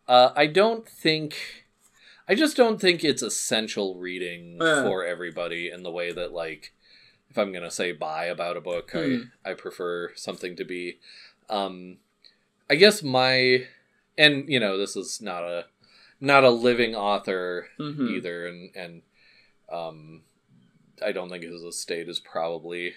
Uh, 0.09 0.31
I 0.37 0.47
don't 0.47 0.87
think, 0.89 1.64
I 2.29 2.35
just 2.35 2.57
don't 2.57 2.81
think 2.81 3.05
it's 3.05 3.23
essential 3.23 3.97
reading 3.97 4.59
Uh. 4.61 4.83
for 4.83 5.05
everybody 5.05 5.69
in 5.71 5.83
the 5.83 5.91
way 5.91 6.13
that 6.13 6.33
like, 6.33 6.73
if 7.31 7.37
I'm 7.39 7.53
gonna 7.53 7.71
say 7.71 7.93
buy 7.93 8.27
about 8.27 8.57
a 8.57 8.61
book, 8.61 8.91
Hmm. 8.93 9.23
I 9.45 9.51
I 9.51 9.55
prefer 9.55 10.13
something 10.15 10.57
to 10.57 10.65
be, 10.65 10.99
um, 11.49 11.99
I 12.71 12.77
guess 12.77 13.03
my, 13.03 13.67
and 14.17 14.49
you 14.49 14.59
know 14.61 14.79
this 14.79 14.97
is 14.97 15.21
not 15.21 15.43
a, 15.43 15.67
not 16.21 16.45
a 16.45 16.51
living 16.51 16.95
author 16.95 17.69
Mhm. 17.79 18.11
either, 18.17 18.47
and 18.47 18.71
and 18.75 19.03
um, 19.69 20.23
I 21.05 21.13
don't 21.13 21.29
think 21.29 21.43
his 21.45 21.63
estate 21.63 22.09
is 22.09 22.21
probably 22.21 22.95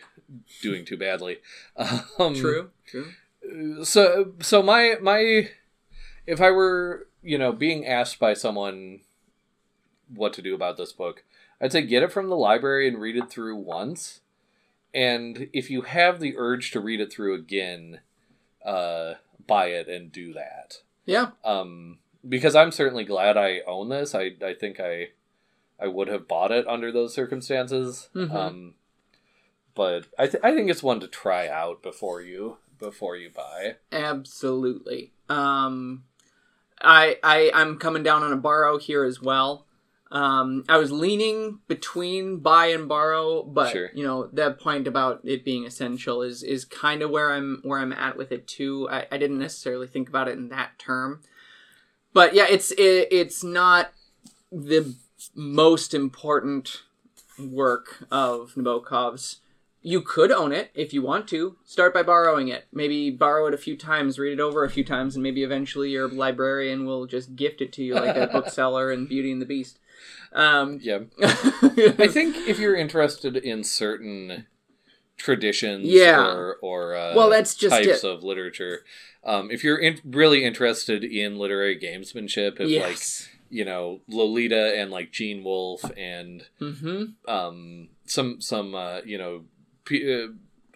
doing 0.62 0.86
too 0.86 0.98
badly. 0.98 1.40
Um, 2.20 2.36
True, 2.36 2.72
true. 2.86 3.08
So 3.84 4.34
so 4.42 4.62
my 4.62 4.96
my 5.02 5.50
if 6.26 6.40
I 6.42 6.52
were 6.52 7.08
you 7.24 7.38
know 7.38 7.52
being 7.52 7.86
asked 7.86 8.20
by 8.20 8.34
someone 8.34 9.02
what 10.14 10.34
to 10.34 10.42
do 10.42 10.56
about 10.56 10.78
this 10.78 10.94
book, 10.94 11.24
I'd 11.62 11.72
say 11.72 11.82
get 11.82 12.04
it 12.04 12.12
from 12.12 12.30
the 12.30 12.36
library 12.38 12.88
and 12.88 13.00
read 13.00 13.16
it 13.18 13.30
through 13.30 13.56
once. 13.58 14.22
And 14.94 15.50
if 15.54 15.70
you 15.70 15.82
have 15.82 16.20
the 16.20 16.36
urge 16.38 16.72
to 16.72 16.80
read 16.80 17.02
it 17.02 17.12
through 17.12 17.36
again, 17.36 18.00
uh, 18.66 19.16
buy 19.46 19.68
it 19.68 19.88
and 19.88 20.12
do 20.12 20.34
that 20.34 20.82
Yeah, 21.06 21.32
um, 21.46 22.00
because 22.28 22.56
I'm 22.56 22.72
certainly 22.72 23.04
glad 23.04 23.38
I 23.38 23.62
own 23.68 23.90
this. 23.90 24.14
I, 24.16 24.32
I 24.44 24.54
think 24.54 24.80
I 24.80 25.10
I 25.80 25.88
would 25.88 26.08
have 26.08 26.28
bought 26.28 26.52
it 26.52 26.68
under 26.68 26.92
those 26.92 27.14
circumstances. 27.14 28.10
Mhm. 28.16 28.34
Um, 28.34 28.74
but 29.76 30.08
I 30.18 30.26
th- 30.28 30.44
I 30.44 30.54
think 30.56 30.70
it's 30.72 30.82
one 30.82 31.00
to 31.02 31.08
try 31.08 31.48
out 31.48 31.84
before 31.84 32.20
you 32.22 32.58
before 32.80 33.16
you 33.16 33.30
buy. 33.30 33.76
absolutely. 33.92 35.12
Um, 35.30 36.04
I 36.82 37.18
I 37.24 37.52
I'm 37.54 37.78
coming 37.78 38.02
down 38.04 38.24
on 38.24 38.34
a 38.34 38.38
borrow 38.38 38.78
here 38.80 39.04
as 39.04 39.22
well. 39.22 39.67
Um, 40.10 40.64
I 40.70 40.78
was 40.78 40.92
leaning 40.92 41.60
between 41.68 42.38
buy 42.38 42.68
and 42.68 42.88
borrow, 42.88 43.44
but 43.44 43.72
Sure. 43.72 43.90
you 43.94 44.06
know 44.06 44.28
that 44.34 44.60
point 44.60 44.88
about 44.88 45.22
it 45.24 45.44
being 45.44 45.66
essential 45.66 46.22
is 46.22 46.44
is 46.44 46.64
kind 46.64 47.02
of 47.02 47.10
where 47.10 47.34
I'm 47.34 47.60
where 47.64 47.80
I'm 47.80 47.92
at 47.94 48.18
with 48.18 48.32
it 48.32 48.48
too. 48.48 48.88
I, 48.90 49.06
I 49.12 49.18
didn't 49.18 49.40
necessarily 49.40 49.88
think 49.88 50.08
about 50.08 50.28
it 50.30 50.38
in 50.38 50.50
that 50.50 50.80
term, 50.80 51.22
but 52.14 52.34
yeah, 52.34 52.46
it's 52.50 52.72
it, 52.72 53.08
it's 53.12 53.44
not 53.44 53.92
the 54.52 54.96
most 55.36 55.94
important 55.94 56.84
work 57.38 58.04
of 58.10 58.54
Nabokov's. 58.56 59.42
You 59.82 60.02
could 60.02 60.32
own 60.32 60.52
it 60.52 60.72
if 60.74 60.94
you 60.94 61.02
want 61.02 61.28
to. 61.30 61.56
Start 61.64 61.94
by 61.94 62.04
borrowing 62.04 62.48
it. 62.50 62.66
Maybe 62.74 63.10
borrow 63.10 63.48
it 63.48 63.54
a 63.54 63.58
few 63.58 63.78
times, 63.78 64.20
read 64.20 64.34
it 64.34 64.40
over 64.42 64.64
a 64.64 64.70
few 64.70 64.84
times, 64.84 65.16
and 65.16 65.24
maybe 65.24 65.44
eventually 65.44 65.92
your 65.92 66.10
librarian 66.10 66.86
will 66.86 67.06
just 67.06 67.36
gift 67.36 67.62
it 67.62 67.72
to 67.74 67.84
you 67.84 67.94
like 67.94 68.16
a 68.18 68.28
bookseller 68.32 68.92
in 68.92 69.06
Beauty 69.06 69.32
and 69.32 69.42
the 69.42 69.46
Beast. 69.46 69.80
Um, 70.34 70.80
Yeah, 70.82 71.00
I 71.22 72.08
think 72.08 72.36
if 72.48 72.60
you're 72.60 72.76
interested 72.76 73.36
in 73.38 73.64
certain 73.64 74.46
traditions 75.18 75.86
Yeah. 75.86 76.26
or 76.26 76.58
or 76.62 76.96
uh, 76.96 77.14
Well, 77.16 77.30
that's 77.30 77.56
just 77.56 77.76
types 77.76 78.04
it. 78.04 78.08
of 78.10 78.24
literature. 78.24 78.84
Um, 79.24 79.52
if 79.52 79.64
you're 79.64 79.78
in, 79.78 80.00
really 80.06 80.44
interested 80.44 81.04
in 81.04 81.38
literary 81.38 81.78
gamesmanship, 81.78 82.60
if 82.60 82.82
like 82.82 83.00
you 83.50 83.66
know 83.66 84.02
Lolita 84.08 84.80
and 84.80 84.92
like 84.92 85.12
Gene 85.12 85.44
Wolfe 85.44 85.90
and 85.98 86.46
mm-hmm. 86.62 87.30
um, 87.30 87.90
some 88.06 88.40
some 88.42 88.76
uh, 88.76 89.02
you 89.06 89.18
know 89.18 89.46
p- 89.86 90.24
uh, 90.24 90.28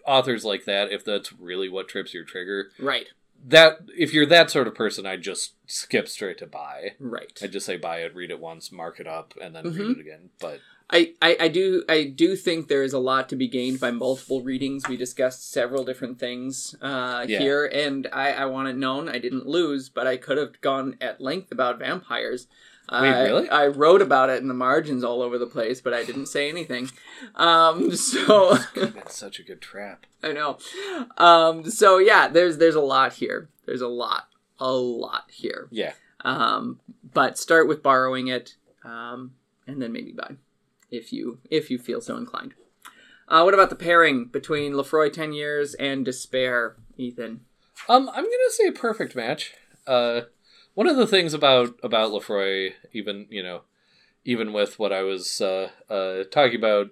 authors 0.04 0.44
like 0.44 0.64
that 0.64 0.90
if 0.90 1.04
that's 1.04 1.32
really 1.34 1.68
what 1.68 1.88
trips 1.88 2.12
your 2.12 2.24
trigger 2.24 2.70
Right. 2.78 3.06
That 3.44 3.78
if 3.96 4.12
you're 4.12 4.26
that 4.26 4.50
sort 4.50 4.68
of 4.68 4.74
person 4.74 5.06
i 5.06 5.16
just 5.16 5.54
skip 5.66 6.08
straight 6.08 6.38
to 6.38 6.46
buy 6.46 6.92
Right. 6.98 7.38
i 7.42 7.46
just 7.46 7.66
say 7.66 7.76
buy 7.76 7.98
it 7.98 8.14
read 8.14 8.30
it 8.30 8.40
once 8.40 8.70
mark 8.70 9.00
it 9.00 9.06
up 9.06 9.34
and 9.40 9.54
then 9.54 9.64
Mhm. 9.64 9.78
read 9.78 9.98
it 9.98 10.00
again 10.00 10.30
but 10.40 10.60
I, 10.90 11.14
I, 11.22 11.36
I 11.40 11.48
do 11.48 11.84
I 11.88 12.04
do 12.04 12.36
think 12.36 12.68
there 12.68 12.82
is 12.82 12.92
a 12.92 12.98
lot 12.98 13.30
to 13.30 13.36
be 13.36 13.48
gained 13.48 13.80
by 13.80 13.92
multiple 13.92 14.42
readings. 14.42 14.86
We 14.86 14.98
discussed 14.98 15.50
several 15.50 15.84
different 15.84 16.18
things 16.18 16.74
uh, 16.82 17.24
Yeah. 17.26 17.38
here, 17.38 17.64
and 17.64 18.06
I, 18.12 18.32
I 18.32 18.44
want 18.44 18.68
it 18.68 18.76
known 18.76 19.08
I 19.08 19.16
didn't 19.18 19.46
lose, 19.46 19.88
but 19.88 20.06
I 20.06 20.18
could 20.18 20.36
have 20.36 20.60
gone 20.60 20.96
at 21.00 21.18
length 21.18 21.50
about 21.50 21.78
vampires. 21.78 22.46
Wait, 22.90 23.08
I, 23.08 23.22
really? 23.22 23.48
I 23.48 23.68
wrote 23.68 24.02
about 24.02 24.28
it 24.28 24.42
in 24.42 24.48
the 24.48 24.54
margins 24.54 25.04
all 25.04 25.22
over 25.22 25.38
the 25.38 25.46
place, 25.46 25.80
but 25.80 25.94
I 25.94 26.04
didn't 26.04 26.26
say 26.26 26.48
anything. 26.48 26.90
Um, 27.36 27.94
so 27.96 28.56
that's 28.74 29.16
such 29.16 29.38
a 29.38 29.42
good 29.42 29.60
trap 29.60 30.06
I 30.22 30.32
know. 30.32 30.58
Um, 31.16 31.70
so 31.70 31.98
yeah, 31.98 32.28
there's 32.28 32.58
there's 32.58 32.74
a 32.74 32.80
lot 32.80 33.14
here. 33.14 33.48
There's 33.66 33.80
a 33.80 33.88
lot, 33.88 34.28
a 34.58 34.72
lot 34.72 35.30
here. 35.30 35.68
yeah 35.70 35.92
Um, 36.22 36.80
but 37.14 37.38
start 37.38 37.68
with 37.68 37.82
borrowing 37.82 38.28
it, 38.28 38.56
um, 38.84 39.32
and 39.66 39.80
then 39.80 39.92
maybe 39.92 40.12
buy, 40.12 40.36
if 40.90 41.12
you 41.12 41.38
if 41.50 41.70
you 41.70 41.78
feel 41.78 42.00
so 42.00 42.16
inclined. 42.16 42.54
Uh, 43.28 43.42
what 43.42 43.54
about 43.54 43.70
the 43.70 43.76
pairing 43.76 44.26
between 44.26 44.72
Laphroaig 44.74 45.12
Ten 45.12 45.32
Years 45.32 45.74
and 45.74 46.04
Despair, 46.04 46.76
Ethan? 46.98 47.40
um 47.88 48.08
i'm 48.10 48.24
gonna 48.24 48.50
say 48.50 48.66
a 48.66 48.72
perfect 48.72 49.16
match 49.16 49.54
uh 49.86 50.20
one 50.74 50.86
of 50.88 50.96
the 50.96 51.06
things 51.06 51.34
about 51.34 51.78
about 51.82 52.10
Laphroaig 52.10 52.72
even 52.92 53.26
you 53.30 53.42
know 53.42 53.62
even 54.24 54.52
with 54.52 54.78
what 54.78 54.92
i 54.92 55.02
was 55.02 55.40
uh 55.40 55.68
uh 55.90 56.24
talking 56.30 56.56
about 56.56 56.90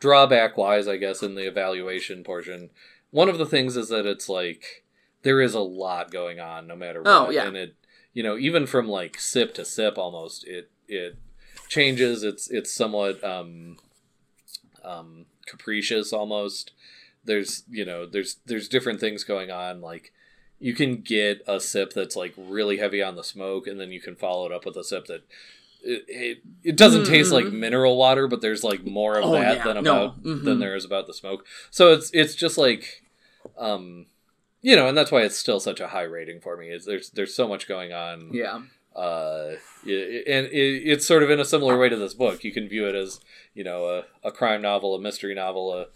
drawback 0.00 0.56
wise 0.56 0.86
i 0.88 0.96
guess 0.96 1.22
in 1.22 1.34
the 1.34 1.46
evaluation 1.46 2.22
portion 2.24 2.70
one 3.10 3.28
of 3.28 3.36
the 3.38 3.46
things 3.46 3.76
is 3.76 3.88
that 3.88 4.06
it's 4.06 4.28
like 4.28 4.84
there 5.22 5.40
is 5.40 5.54
a 5.54 5.60
lot 5.60 6.10
going 6.10 6.40
on 6.40 6.66
no 6.66 6.74
matter 6.76 7.00
what 7.02 7.10
Oh, 7.10 7.30
yeah. 7.30 7.46
and 7.46 7.56
it 7.56 7.74
you 8.12 8.22
know 8.22 8.36
even 8.38 8.66
from 8.66 8.88
like 8.88 9.18
sip 9.18 9.54
to 9.54 9.64
sip 9.64 9.98
almost 9.98 10.46
it 10.46 10.70
it 10.88 11.18
changes 11.68 12.22
it's 12.22 12.48
it's 12.50 12.72
somewhat 12.72 13.22
um 13.24 13.76
um 14.84 15.26
capricious 15.46 16.12
almost 16.12 16.72
there's 17.24 17.64
you 17.70 17.84
know 17.84 18.06
there's 18.06 18.36
there's 18.46 18.68
different 18.68 19.00
things 19.00 19.24
going 19.24 19.50
on 19.50 19.80
like 19.80 20.12
you 20.62 20.74
can 20.74 21.00
get 21.02 21.42
a 21.46 21.58
sip 21.60 21.92
that's 21.92 22.16
like 22.16 22.32
really 22.36 22.78
heavy 22.78 23.02
on 23.02 23.16
the 23.16 23.24
smoke, 23.24 23.66
and 23.66 23.78
then 23.80 23.90
you 23.92 24.00
can 24.00 24.14
follow 24.16 24.46
it 24.46 24.52
up 24.52 24.64
with 24.64 24.76
a 24.76 24.84
sip 24.84 25.06
that 25.06 25.22
it 25.82 26.04
it, 26.08 26.38
it 26.62 26.76
doesn't 26.76 27.06
taste 27.06 27.32
like 27.32 27.46
Mhm. 27.46 27.54
mineral 27.54 27.96
water, 27.96 28.28
but 28.28 28.40
there's 28.40 28.62
like 28.62 28.84
more 28.84 29.18
of 29.18 29.24
Oh, 29.24 29.32
that 29.32 29.56
yeah. 29.58 29.64
than 29.64 29.82
No. 29.82 29.94
about 30.04 30.22
Mhm. 30.22 30.44
than 30.44 30.58
there 30.60 30.76
is 30.76 30.84
about 30.84 31.06
the 31.06 31.14
smoke. 31.14 31.44
So 31.70 31.92
it's 31.92 32.10
it's 32.14 32.34
just 32.36 32.56
like, 32.56 33.02
um, 33.58 34.06
you 34.60 34.76
know, 34.76 34.86
and 34.86 34.96
that's 34.96 35.10
why 35.10 35.22
it's 35.22 35.36
still 35.36 35.58
such 35.58 35.80
a 35.80 35.88
high 35.88 36.04
rating 36.04 36.40
for 36.40 36.56
me. 36.56 36.68
Is 36.70 36.84
there's 36.84 37.10
there's 37.10 37.34
so 37.34 37.48
much 37.48 37.66
going 37.66 37.92
on 37.92 38.30
Yeah. 38.32 38.62
uh, 38.94 39.56
i- 39.86 40.22
and 40.28 40.46
it, 40.46 40.82
it's 40.86 41.06
sort 41.06 41.22
of 41.24 41.30
in 41.30 41.40
a 41.40 41.44
similar 41.44 41.76
way 41.78 41.88
to 41.88 41.96
this 41.96 42.14
book. 42.14 42.44
You 42.44 42.52
can 42.52 42.68
view 42.68 42.86
it 42.86 42.94
as 42.94 43.18
you 43.54 43.64
know 43.64 43.86
a, 43.86 44.04
a 44.28 44.30
crime 44.30 44.62
novel, 44.62 44.94
a 44.94 45.00
mystery 45.00 45.34
novel, 45.34 45.72
a, 45.74 45.86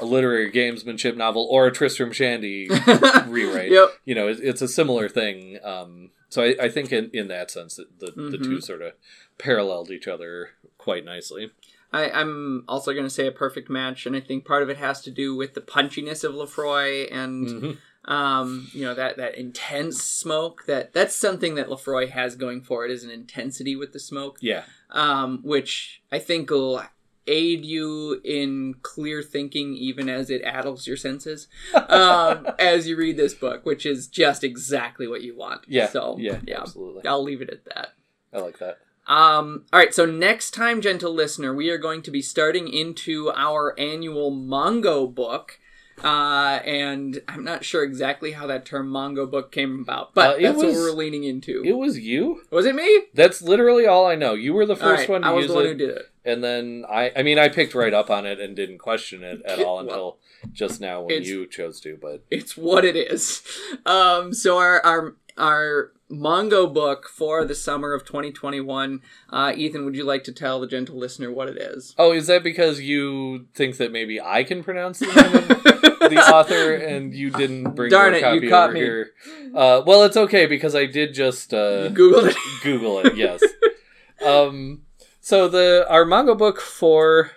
a 0.00 0.04
literary 0.04 0.50
gamesmanship 0.50 1.16
novel, 1.16 1.46
or 1.50 1.66
a 1.66 1.72
Tristram 1.72 2.12
Shandy 2.12 2.68
rewrite. 3.26 3.70
Yep. 3.70 3.88
You 4.04 4.14
know, 4.14 4.28
it, 4.28 4.40
it's 4.42 4.62
a 4.62 4.68
similar 4.68 5.08
thing. 5.08 5.58
Um, 5.62 6.10
so 6.28 6.42
I, 6.42 6.56
I 6.62 6.68
think 6.68 6.92
in, 6.92 7.10
in 7.12 7.28
that 7.28 7.50
sense, 7.50 7.76
that 7.76 8.00
the 8.00 8.06
the 8.10 8.38
two 8.38 8.58
Mhm. 8.58 8.62
sort 8.62 8.82
of 8.82 8.92
paralleled 9.38 9.90
each 9.90 10.08
other 10.08 10.50
quite 10.78 11.04
nicely. 11.04 11.50
I, 11.92 12.10
I'm 12.10 12.64
also 12.66 12.92
going 12.92 13.04
to 13.06 13.10
say 13.10 13.28
a 13.28 13.32
perfect 13.32 13.70
match, 13.70 14.04
and 14.04 14.16
I 14.16 14.20
think 14.20 14.44
part 14.44 14.64
of 14.64 14.68
it 14.68 14.78
has 14.78 15.00
to 15.02 15.12
do 15.12 15.36
with 15.36 15.54
the 15.54 15.60
punchiness 15.60 16.24
of 16.24 16.34
Laphroaig 16.34 17.08
and 17.12 17.46
Mhm. 17.48 17.76
um, 18.10 18.68
you 18.72 18.82
know 18.82 18.94
that 18.94 19.16
that 19.16 19.36
intense 19.36 20.02
smoke. 20.02 20.64
That 20.66 20.92
that's 20.92 21.14
something 21.14 21.54
that 21.54 21.68
Laphroaig 21.68 22.10
has 22.10 22.34
going 22.34 22.62
for 22.62 22.84
it 22.84 22.90
is 22.90 23.04
an 23.04 23.10
intensity 23.10 23.76
with 23.76 23.92
the 23.92 24.00
smoke, 24.00 24.38
Yeah, 24.40 24.64
um, 24.90 25.38
which 25.44 26.02
I 26.10 26.18
think 26.18 26.50
will 26.50 26.82
aid 27.26 27.64
you 27.64 28.20
in 28.24 28.74
clear 28.82 29.22
thinking, 29.22 29.74
even 29.74 30.08
as 30.08 30.30
it 30.30 30.42
addles 30.42 30.86
your 30.86 30.96
senses 30.96 31.48
um, 31.88 32.46
as 32.58 32.86
you 32.86 32.96
read 32.96 33.16
this 33.16 33.34
book, 33.34 33.64
which 33.64 33.86
is 33.86 34.06
just 34.08 34.44
exactly 34.44 35.06
what 35.06 35.22
you 35.22 35.36
want. 35.36 35.62
yeah, 35.68 35.88
So 35.88 36.16
yeah, 36.18 36.38
yeah, 36.46 36.60
absolutely. 36.60 37.06
I'll 37.06 37.22
leave 37.22 37.40
it 37.42 37.50
at 37.50 37.64
that. 37.66 37.94
I 38.32 38.38
like 38.40 38.58
that. 38.58 38.78
Um, 39.06 39.66
all 39.72 39.78
right, 39.78 39.92
so 39.94 40.06
next 40.06 40.52
time, 40.52 40.80
gentle 40.80 41.12
listener, 41.12 41.54
we 41.54 41.68
are 41.70 41.78
going 41.78 42.00
to 42.02 42.10
be 42.10 42.22
starting 42.22 42.68
into 42.68 43.30
our 43.34 43.78
annual 43.78 44.32
Mongo 44.32 45.12
book. 45.14 45.58
Uh, 46.02 46.58
and 46.64 47.20
I'm 47.28 47.44
not 47.44 47.64
sure 47.64 47.84
exactly 47.84 48.32
how 48.32 48.48
that 48.48 48.64
term 48.64 48.90
Mongo 48.90 49.30
book 49.30 49.52
came 49.52 49.78
about, 49.80 50.12
but 50.14 50.38
Uh, 50.38 50.42
that's 50.42 50.56
was- 50.62 50.74
what 50.74 50.82
we're 50.82 50.90
leaning 50.92 51.22
into. 51.24 51.62
It 51.64 51.74
was 51.76 51.98
you. 51.98 52.42
was 52.50 52.66
it 52.66 52.74
me? 52.74 53.04
That's 53.14 53.40
literally 53.42 53.86
all 53.86 54.04
I 54.06 54.14
know. 54.16 54.34
You 54.34 54.54
were 54.54 54.66
the 54.66 54.74
first 54.74 55.02
right, 55.02 55.08
one 55.08 55.22
I 55.24 55.30
was 55.32 55.42
use 55.44 55.50
the 55.50 55.54
one 55.54 55.64
it. 55.66 55.68
who 55.68 55.74
did 55.76 55.90
it. 55.90 56.06
And 56.24 56.42
then 56.42 56.84
I, 56.88 57.12
I 57.16 57.22
mean, 57.22 57.38
I 57.38 57.48
picked 57.48 57.74
right 57.74 57.92
up 57.92 58.10
on 58.10 58.24
it 58.26 58.40
and 58.40 58.56
didn't 58.56 58.78
question 58.78 59.22
it 59.22 59.42
at 59.44 59.58
all 59.60 59.76
Well, 59.76 59.80
until 59.84 60.18
just 60.52 60.80
now 60.80 61.02
when 61.02 61.22
you 61.22 61.46
chose 61.46 61.80
to. 61.80 61.98
But 62.00 62.24
It's 62.30 62.56
what 62.56 62.84
it 62.84 62.96
is. 62.96 63.42
Um, 63.84 64.32
so 64.32 64.56
our 64.58 64.84
our 64.84 65.16
our 65.36 65.92
Mongo 66.10 66.72
book 66.72 67.08
for 67.08 67.44
the 67.44 67.54
summer 67.54 67.92
of 67.92 68.04
2021. 68.04 69.00
Uh, 69.30 69.52
Ethan, 69.56 69.84
would 69.84 69.96
you 69.96 70.04
like 70.04 70.22
to 70.24 70.32
tell 70.32 70.60
the 70.60 70.66
gentle 70.66 70.96
listener 70.96 71.30
what 71.32 71.48
it 71.48 71.56
is? 71.56 71.94
oh, 71.98 72.12
is 72.12 72.26
that 72.28 72.42
because 72.42 72.80
you 72.80 73.46
think 73.54 73.76
that 73.78 73.90
maybe 73.92 74.20
I 74.20 74.44
can 74.44 74.62
pronounce 74.62 75.00
the 75.00 75.06
name 75.06 75.50
of 75.50 76.10
the 76.10 76.18
author 76.34 76.74
and 76.74 77.12
you 77.14 77.30
didn't 77.30 77.74
bring 77.74 77.90
Darn 77.90 78.14
your 78.14 78.22
it, 78.22 78.34
you 78.34 78.40
copy 78.40 78.48
caught 78.48 78.64
over 78.70 78.74
me. 78.74 78.80
here? 78.80 79.10
Uh, 79.54 79.82
well, 79.86 80.04
it's 80.04 80.16
okay 80.16 80.46
because 80.46 80.74
I 80.74 80.86
did 80.86 81.14
just 81.14 81.52
uh, 81.52 81.88
Google 81.88 82.26
it. 82.26 82.36
Google 82.62 82.98
it. 83.00 83.16
Yes. 83.16 83.42
um. 84.24 84.82
So 85.24 85.48
the 85.48 85.86
our 85.88 86.04
Mongo 86.04 86.36
book 86.36 86.60
for 86.60 87.30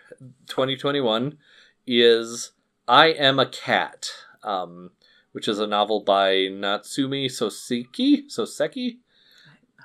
2021 0.47 1.38
is 1.85 2.51
"I 2.85 3.07
Am 3.14 3.39
a 3.39 3.45
Cat," 3.45 4.11
um, 4.43 4.91
which 5.31 5.47
is 5.47 5.57
a 5.59 5.65
novel 5.65 6.01
by 6.01 6.49
Natsume 6.49 7.30
Soseki. 7.30 8.26
Soseki. 8.27 8.97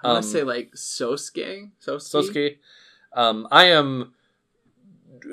I 0.03 0.09
want 0.09 0.17
Um, 0.17 0.23
to 0.25 0.29
say 0.29 0.43
like 0.43 0.73
Sosuke. 0.73 1.71
Sosuke. 1.81 2.33
Sosuke. 2.33 2.59
Um, 3.13 3.47
I 3.53 3.67
am 3.67 4.15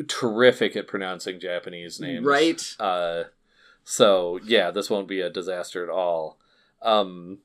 terrific 0.07 0.75
at 0.75 0.85
pronouncing 0.85 1.39
Japanese 1.39 1.99
names. 1.99 2.23
Right. 2.23 2.75
Uh, 2.79 3.23
so 3.83 4.39
yeah, 4.43 4.69
this 4.69 4.91
won't 4.91 5.07
be 5.07 5.21
a 5.21 5.29
disaster 5.31 5.83
at 5.83 5.89
all. 5.89 6.37
Um, 6.83 7.39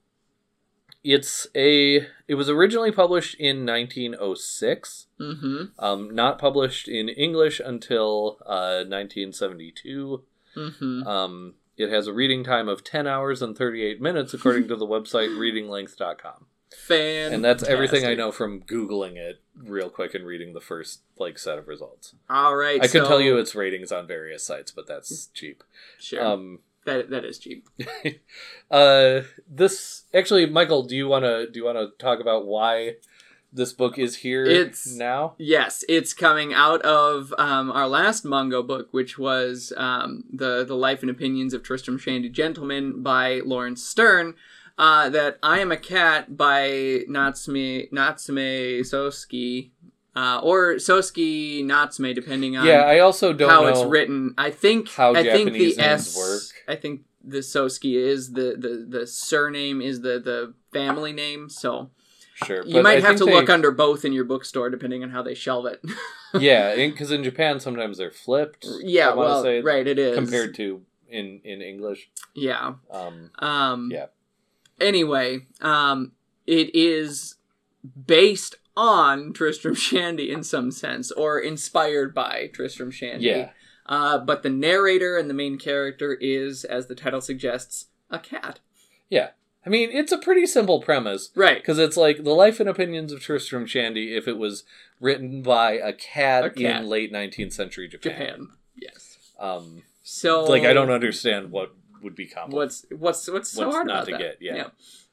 it's 1.05 1.47
a. 1.55 2.07
It 2.27 2.35
was 2.35 2.49
originally 2.49 2.91
published 2.91 3.35
in 3.39 3.67
1906. 3.67 5.07
Mm-hmm. 5.21 5.65
Um, 5.79 6.15
not 6.15 6.39
published 6.39 6.89
in 6.89 7.09
English 7.11 7.61
until 7.65 8.39
uh, 8.47 8.85
1972. 8.89 10.25
Mm-hmm. 10.57 11.07
Um, 11.07 11.55
it 11.77 11.91
has 11.91 12.07
a 12.07 12.13
reading 12.13 12.43
time 12.43 12.69
of 12.69 12.85
10 12.85 13.07
hours 13.07 13.43
and 13.43 13.57
38 13.57 14.01
minutes, 14.01 14.33
according 14.33 14.69
to 14.69 14.77
the 14.77 14.87
website 14.87 15.29
readinglength.com. 15.37 16.47
Fan. 16.75 17.33
And 17.33 17.45
that's 17.45 17.63
everything 17.63 18.05
I 18.05 18.15
know 18.15 18.33
from 18.33 18.63
Googling 18.63 19.17
it 19.17 19.41
real 19.57 19.91
quick 19.91 20.15
and 20.15 20.27
reading 20.27 20.55
the 20.55 20.61
first 20.61 21.03
like 21.19 21.39
set 21.39 21.59
of 21.59 21.69
results. 21.69 22.15
All 22.29 22.57
right. 22.57 22.83
I 22.83 22.89
can 22.89 23.03
so- 23.03 23.09
tell 23.09 23.21
you 23.21 23.39
its 23.39 23.55
ratings 23.55 23.93
on 23.93 24.07
various 24.07 24.45
sites, 24.45 24.73
but 24.73 24.89
that's 24.89 25.27
cheap. 25.35 25.63
Sure. 25.99 26.25
Um, 26.25 26.61
that 26.87 27.11
that 27.11 27.25
is 27.25 27.39
cheap. 27.39 27.69
uh, 28.71 29.21
this 29.49 30.05
actually, 30.13 30.47
Michael, 30.47 30.85
do 30.85 30.97
you 30.97 31.09
want 31.09 31.25
to 31.25 31.51
do 31.51 31.59
you 31.61 31.65
want 31.65 31.79
to 31.79 31.91
talk 32.05 32.21
about 32.21 32.47
why 32.47 32.95
this 33.53 33.73
book 33.73 33.99
is 33.99 34.17
here 34.17 34.45
It's- 34.45 34.87
now? 34.87 35.35
Yes, 35.39 35.85
it's 35.89 36.13
coming 36.13 36.53
out 36.53 36.83
of 36.83 37.33
um, 37.39 37.71
our 37.71 37.87
last 37.89 38.25
Mongo 38.25 38.67
book, 38.67 38.89
which 38.93 39.19
was 39.19 39.73
um, 39.77 40.25
the 40.33 40.65
the 40.65 40.75
Life 40.77 41.03
and 41.03 41.11
Opinions 41.11 41.55
of 41.55 41.63
Tristram 41.63 41.99
Shandy 41.99 42.29
Gentleman 42.29 43.03
by 43.03 43.41
Laurence 43.45 43.85
Sterne. 43.85 44.35
Uh, 44.77 45.09
that 45.09 45.39
I 45.41 45.61
Am 45.61 45.71
a 45.71 45.77
Cat 45.77 46.37
by 46.37 47.05
Natsume 47.07 47.87
Natsume 47.93 48.83
Sosuke, 48.83 49.71
uh, 50.17 50.41
or 50.43 50.75
Sosuke 50.75 51.65
Natsume, 51.65 52.15
depending 52.15 52.57
on 52.57 52.67
yeah, 52.67 52.83
I 52.83 53.01
also 53.01 53.33
don't 53.33 53.51
how 53.51 53.67
it's 53.67 53.83
written. 53.83 54.35
I 54.39 54.51
think 54.51 54.91
how 54.91 55.15
I 55.15 55.23
think 55.23 55.49
Japanese 55.51 55.77
the 55.77 55.83
names 55.83 56.09
S. 56.09 56.17
work. 56.17 56.43
I 56.69 56.77
think 56.77 57.03
the 57.23 57.39
Sosuke 57.39 57.97
is 57.97 58.33
the, 58.33 58.57
the 58.59 58.87
the 58.89 59.07
surname 59.07 59.81
is 59.81 60.01
the 60.03 60.21
the 60.21 60.55
family 60.73 61.13
name. 61.13 61.49
So 61.49 61.91
Sure, 62.35 62.65
you 62.67 62.83
might 62.83 62.99
I 62.99 63.07
have 63.07 63.17
to 63.17 63.25
look 63.25 63.49
under 63.49 63.71
both 63.71 64.05
in 64.05 64.13
your 64.13 64.25
bookstore, 64.25 64.69
depending 64.69 65.05
on 65.05 65.11
how 65.11 65.23
they 65.23 65.35
shelve 65.35 65.67
it. 65.67 65.81
yeah, 66.39 66.75
because 66.75 67.13
in 67.13 67.23
Japan 67.23 67.61
sometimes 67.61 67.99
they're 67.99 68.11
flipped. 68.11 68.67
yeah, 68.81 69.15
well, 69.15 69.43
say, 69.43 69.61
right, 69.61 69.87
it 69.87 69.99
is 69.99 70.17
compared 70.17 70.55
to 70.57 70.83
in 71.09 71.41
in 71.45 71.63
English. 71.63 72.11
yeah. 72.35 72.75
Um, 72.91 73.31
Um, 73.39 73.91
Yeah. 73.93 74.07
Anyway, 74.81 75.47
um, 75.61 76.13
it 76.47 76.75
is 76.75 77.37
based 78.07 78.57
on 78.77 79.33
Tristram 79.33 79.75
Shandy 79.75 80.31
in 80.31 80.43
some 80.43 80.71
sense, 80.71 81.11
or 81.13 81.39
inspired 81.39 82.15
by 82.15 82.49
Tristram 82.53 82.91
Shandy. 82.91 83.27
yeah, 83.27 83.51
Uh, 83.87 84.19
but 84.19 84.43
the 84.43 84.51
narrator 84.51 85.17
and 85.19 85.29
the 85.31 85.35
main 85.35 85.59
character 85.59 86.15
is, 86.15 86.65
as 86.65 86.87
the 86.87 86.95
title 86.95 87.21
suggests, 87.21 87.87
a 88.11 88.19
cat. 88.19 88.61
yeah. 89.09 89.31
I 89.67 89.71
mean, 89.71 89.91
it's 89.93 90.13
a 90.13 90.19
pretty 90.19 90.45
simple 90.47 90.83
premise 90.83 91.31
Right. 91.35 91.57
because 91.57 91.79
it's 91.79 91.97
like 91.97 92.23
the 92.23 92.35
life 92.35 92.61
and 92.61 92.69
opinions 92.69 93.13
of 93.13 93.21
Tristram 93.21 93.65
Shandy 93.65 94.15
if 94.15 94.29
it 94.29 94.37
was 94.37 94.65
written 95.01 95.41
by 95.43 95.73
a 95.73 95.95
cat, 95.95 96.45
A 96.45 96.51
cat. 96.51 96.83
in 96.83 96.89
late 96.89 97.11
19th 97.11 97.53
century 97.55 97.89
Japan. 97.89 98.13
Japan. 98.13 98.49
Yes. 98.77 99.17
Um, 99.39 99.83
So 100.03 100.45
like 100.45 100.65
I 100.65 100.75
don't 100.75 100.91
understand 100.91 101.51
what 101.51 101.75
would 102.05 102.15
be 102.15 102.27
complicated. 102.27 102.57
What's 102.57 102.87
what's 102.91 103.29
what's 103.29 103.49
so 103.51 103.65
What's 103.65 103.75
hard 103.75 103.87
not 103.89 103.95
about 103.95 104.05
to 104.07 104.11
that? 104.13 104.39
get, 104.41 104.57
yeah. 104.57 104.67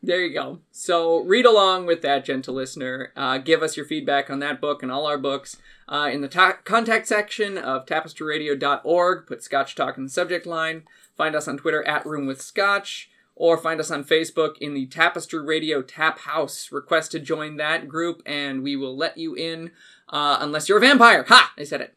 There 0.04 0.22
you 0.24 0.34
go. 0.34 0.60
So 0.72 1.24
read 1.24 1.46
along 1.46 1.86
with 1.86 2.02
that, 2.02 2.26
gentle 2.26 2.56
listener. 2.56 3.12
Uh, 3.16 3.38
give 3.38 3.62
us 3.64 3.78
your 3.78 3.86
feedback 3.86 4.30
on 4.30 4.40
that 4.40 4.60
book 4.60 4.82
and 4.84 4.92
all 4.92 5.06
our 5.06 5.18
books 5.18 5.58
uh, 5.88 6.10
in 6.12 6.22
the 6.22 6.28
ta- 6.28 6.58
contact 6.64 7.08
section 7.08 7.58
of 7.58 7.86
tapestryradio.org. 7.86 9.28
Put 9.28 9.44
Scotch 9.44 9.76
Talk 9.76 9.98
in 9.98 10.04
the 10.04 10.10
subject 10.10 10.46
line. 10.46 10.84
Find 11.16 11.36
us 11.36 11.48
on 11.48 11.58
Twitter 11.58 11.84
at 11.88 12.06
Room 12.06 12.26
with 12.26 12.42
Scotch, 12.42 13.10
or 13.36 13.58
find 13.58 13.80
us 13.80 13.92
on 13.92 14.04
Facebook 14.04 14.58
in 14.60 14.74
the 14.74 14.88
Tapestry 14.88 15.44
Radio 15.44 15.82
Tap 15.84 16.20
House. 16.20 16.72
Request 16.72 17.12
to 17.12 17.20
join 17.20 17.58
that 17.58 17.88
group, 17.88 18.24
and 18.26 18.64
we 18.64 18.76
will 18.76 18.98
let 18.98 19.18
you 19.18 19.36
in. 19.36 19.72
Uh, 20.10 20.38
unless 20.42 20.68
you're 20.68 20.78
a 20.78 20.82
vampire. 20.82 21.24
Ha! 21.30 21.54
I 21.58 21.64
said 21.64 21.80
it. 21.82 21.96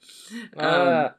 Um, 0.56 0.64
ah, 0.64 1.14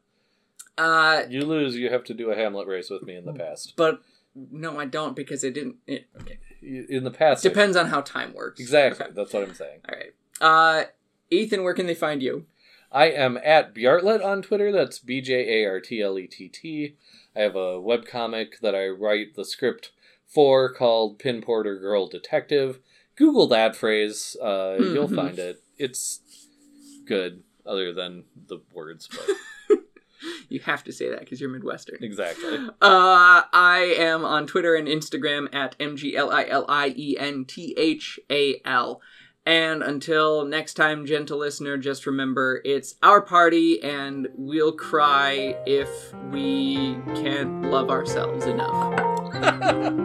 uh, 0.78 1.24
you 1.30 1.42
lose. 1.46 1.76
You 1.76 1.90
have 1.90 2.04
to 2.06 2.14
do 2.14 2.32
a 2.32 2.36
Hamlet 2.36 2.68
race 2.68 2.90
with 2.90 3.04
me 3.04 3.16
in 3.16 3.26
the 3.26 3.34
past. 3.34 3.74
but 3.76 4.02
no, 4.36 4.78
I 4.80 4.86
don't 4.86 5.16
because 5.16 5.44
it 5.44 5.54
didn't. 5.54 5.78
It, 5.88 6.08
okay. 6.22 6.38
In 6.62 7.04
the 7.04 7.12
past, 7.12 7.44
Depends 7.44 7.78
on 7.78 7.88
how 7.88 8.02
time 8.02 8.34
works. 8.34 8.60
Exactly. 8.60 9.06
Okay. 9.06 9.14
That's 9.16 9.34
what 9.34 9.44
I'm 9.44 9.54
saying. 9.54 9.80
All 9.88 9.96
right. 9.96 10.14
Uh, 10.42 10.86
Ethan, 11.30 11.64
where 11.64 11.74
can 11.76 11.86
they 11.86 11.94
find 11.96 12.22
you? 12.24 12.46
I 12.92 13.06
am 13.06 13.38
at 13.44 13.74
Bjartlett 13.76 14.24
on 14.24 14.42
Twitter. 14.42 14.72
That's 14.72 15.00
B 15.00 15.22
J 15.22 15.64
A 15.64 15.70
R 15.70 15.80
T 15.80 16.02
L 16.02 16.18
E 16.18 16.28
T 16.28 16.48
T. 16.50 16.96
I 17.36 17.42
have 17.42 17.56
a 17.56 17.80
webcomic 17.80 18.60
that 18.62 18.74
I 18.76 18.88
write 18.88 19.36
the 19.36 19.46
script 19.46 19.92
for 20.28 20.74
called 20.74 21.20
Pin 21.20 21.42
Porter 21.42 21.78
Girl 21.78 22.08
Detective. 22.08 22.80
Google 23.16 23.48
that 23.48 23.76
phrase. 23.76 24.36
Uh, 24.42 24.76
You'll 24.80 25.08
Mhm. 25.08 25.16
find 25.16 25.40
it. 25.40 25.62
It's 25.78 26.22
good, 27.06 27.44
other 27.66 27.94
than 27.94 28.24
the 28.48 28.60
words. 28.74 29.08
But 29.10 29.28
You 30.50 30.60
have 30.62 30.84
to 30.84 30.92
say 30.92 31.10
that 31.10 31.22
because 31.22 31.42
you're 31.42 31.50
Midwestern. 31.50 32.04
Exactly. 32.04 32.58
Uh, 32.82 33.42
I 33.52 33.96
am 33.98 34.24
on 34.24 34.46
Twitter 34.46 34.76
and 34.76 34.88
Instagram 34.88 35.54
at 35.54 35.76
M 35.80 35.98
G 35.98 36.16
L 36.16 36.32
I 36.32 36.46
L 36.48 36.66
I 36.70 36.94
E 36.96 37.18
N 37.20 37.46
T 37.46 37.74
H 37.78 38.20
A 38.32 38.62
L. 38.64 39.02
And 39.46 39.84
until 39.84 40.46
next 40.46 40.74
time, 40.74 41.06
gentle 41.06 41.38
listener, 41.40 41.78
just 41.78 42.06
remember 42.06 42.62
it's 42.66 42.96
our 43.04 43.22
party 43.22 43.82
and 43.84 44.28
we'll 44.36 44.74
cry 44.74 45.56
if 45.68 46.14
we 46.32 46.96
can't 47.16 47.64
love 47.64 47.90
ourselves 47.90 48.46
enough. 48.46 50.02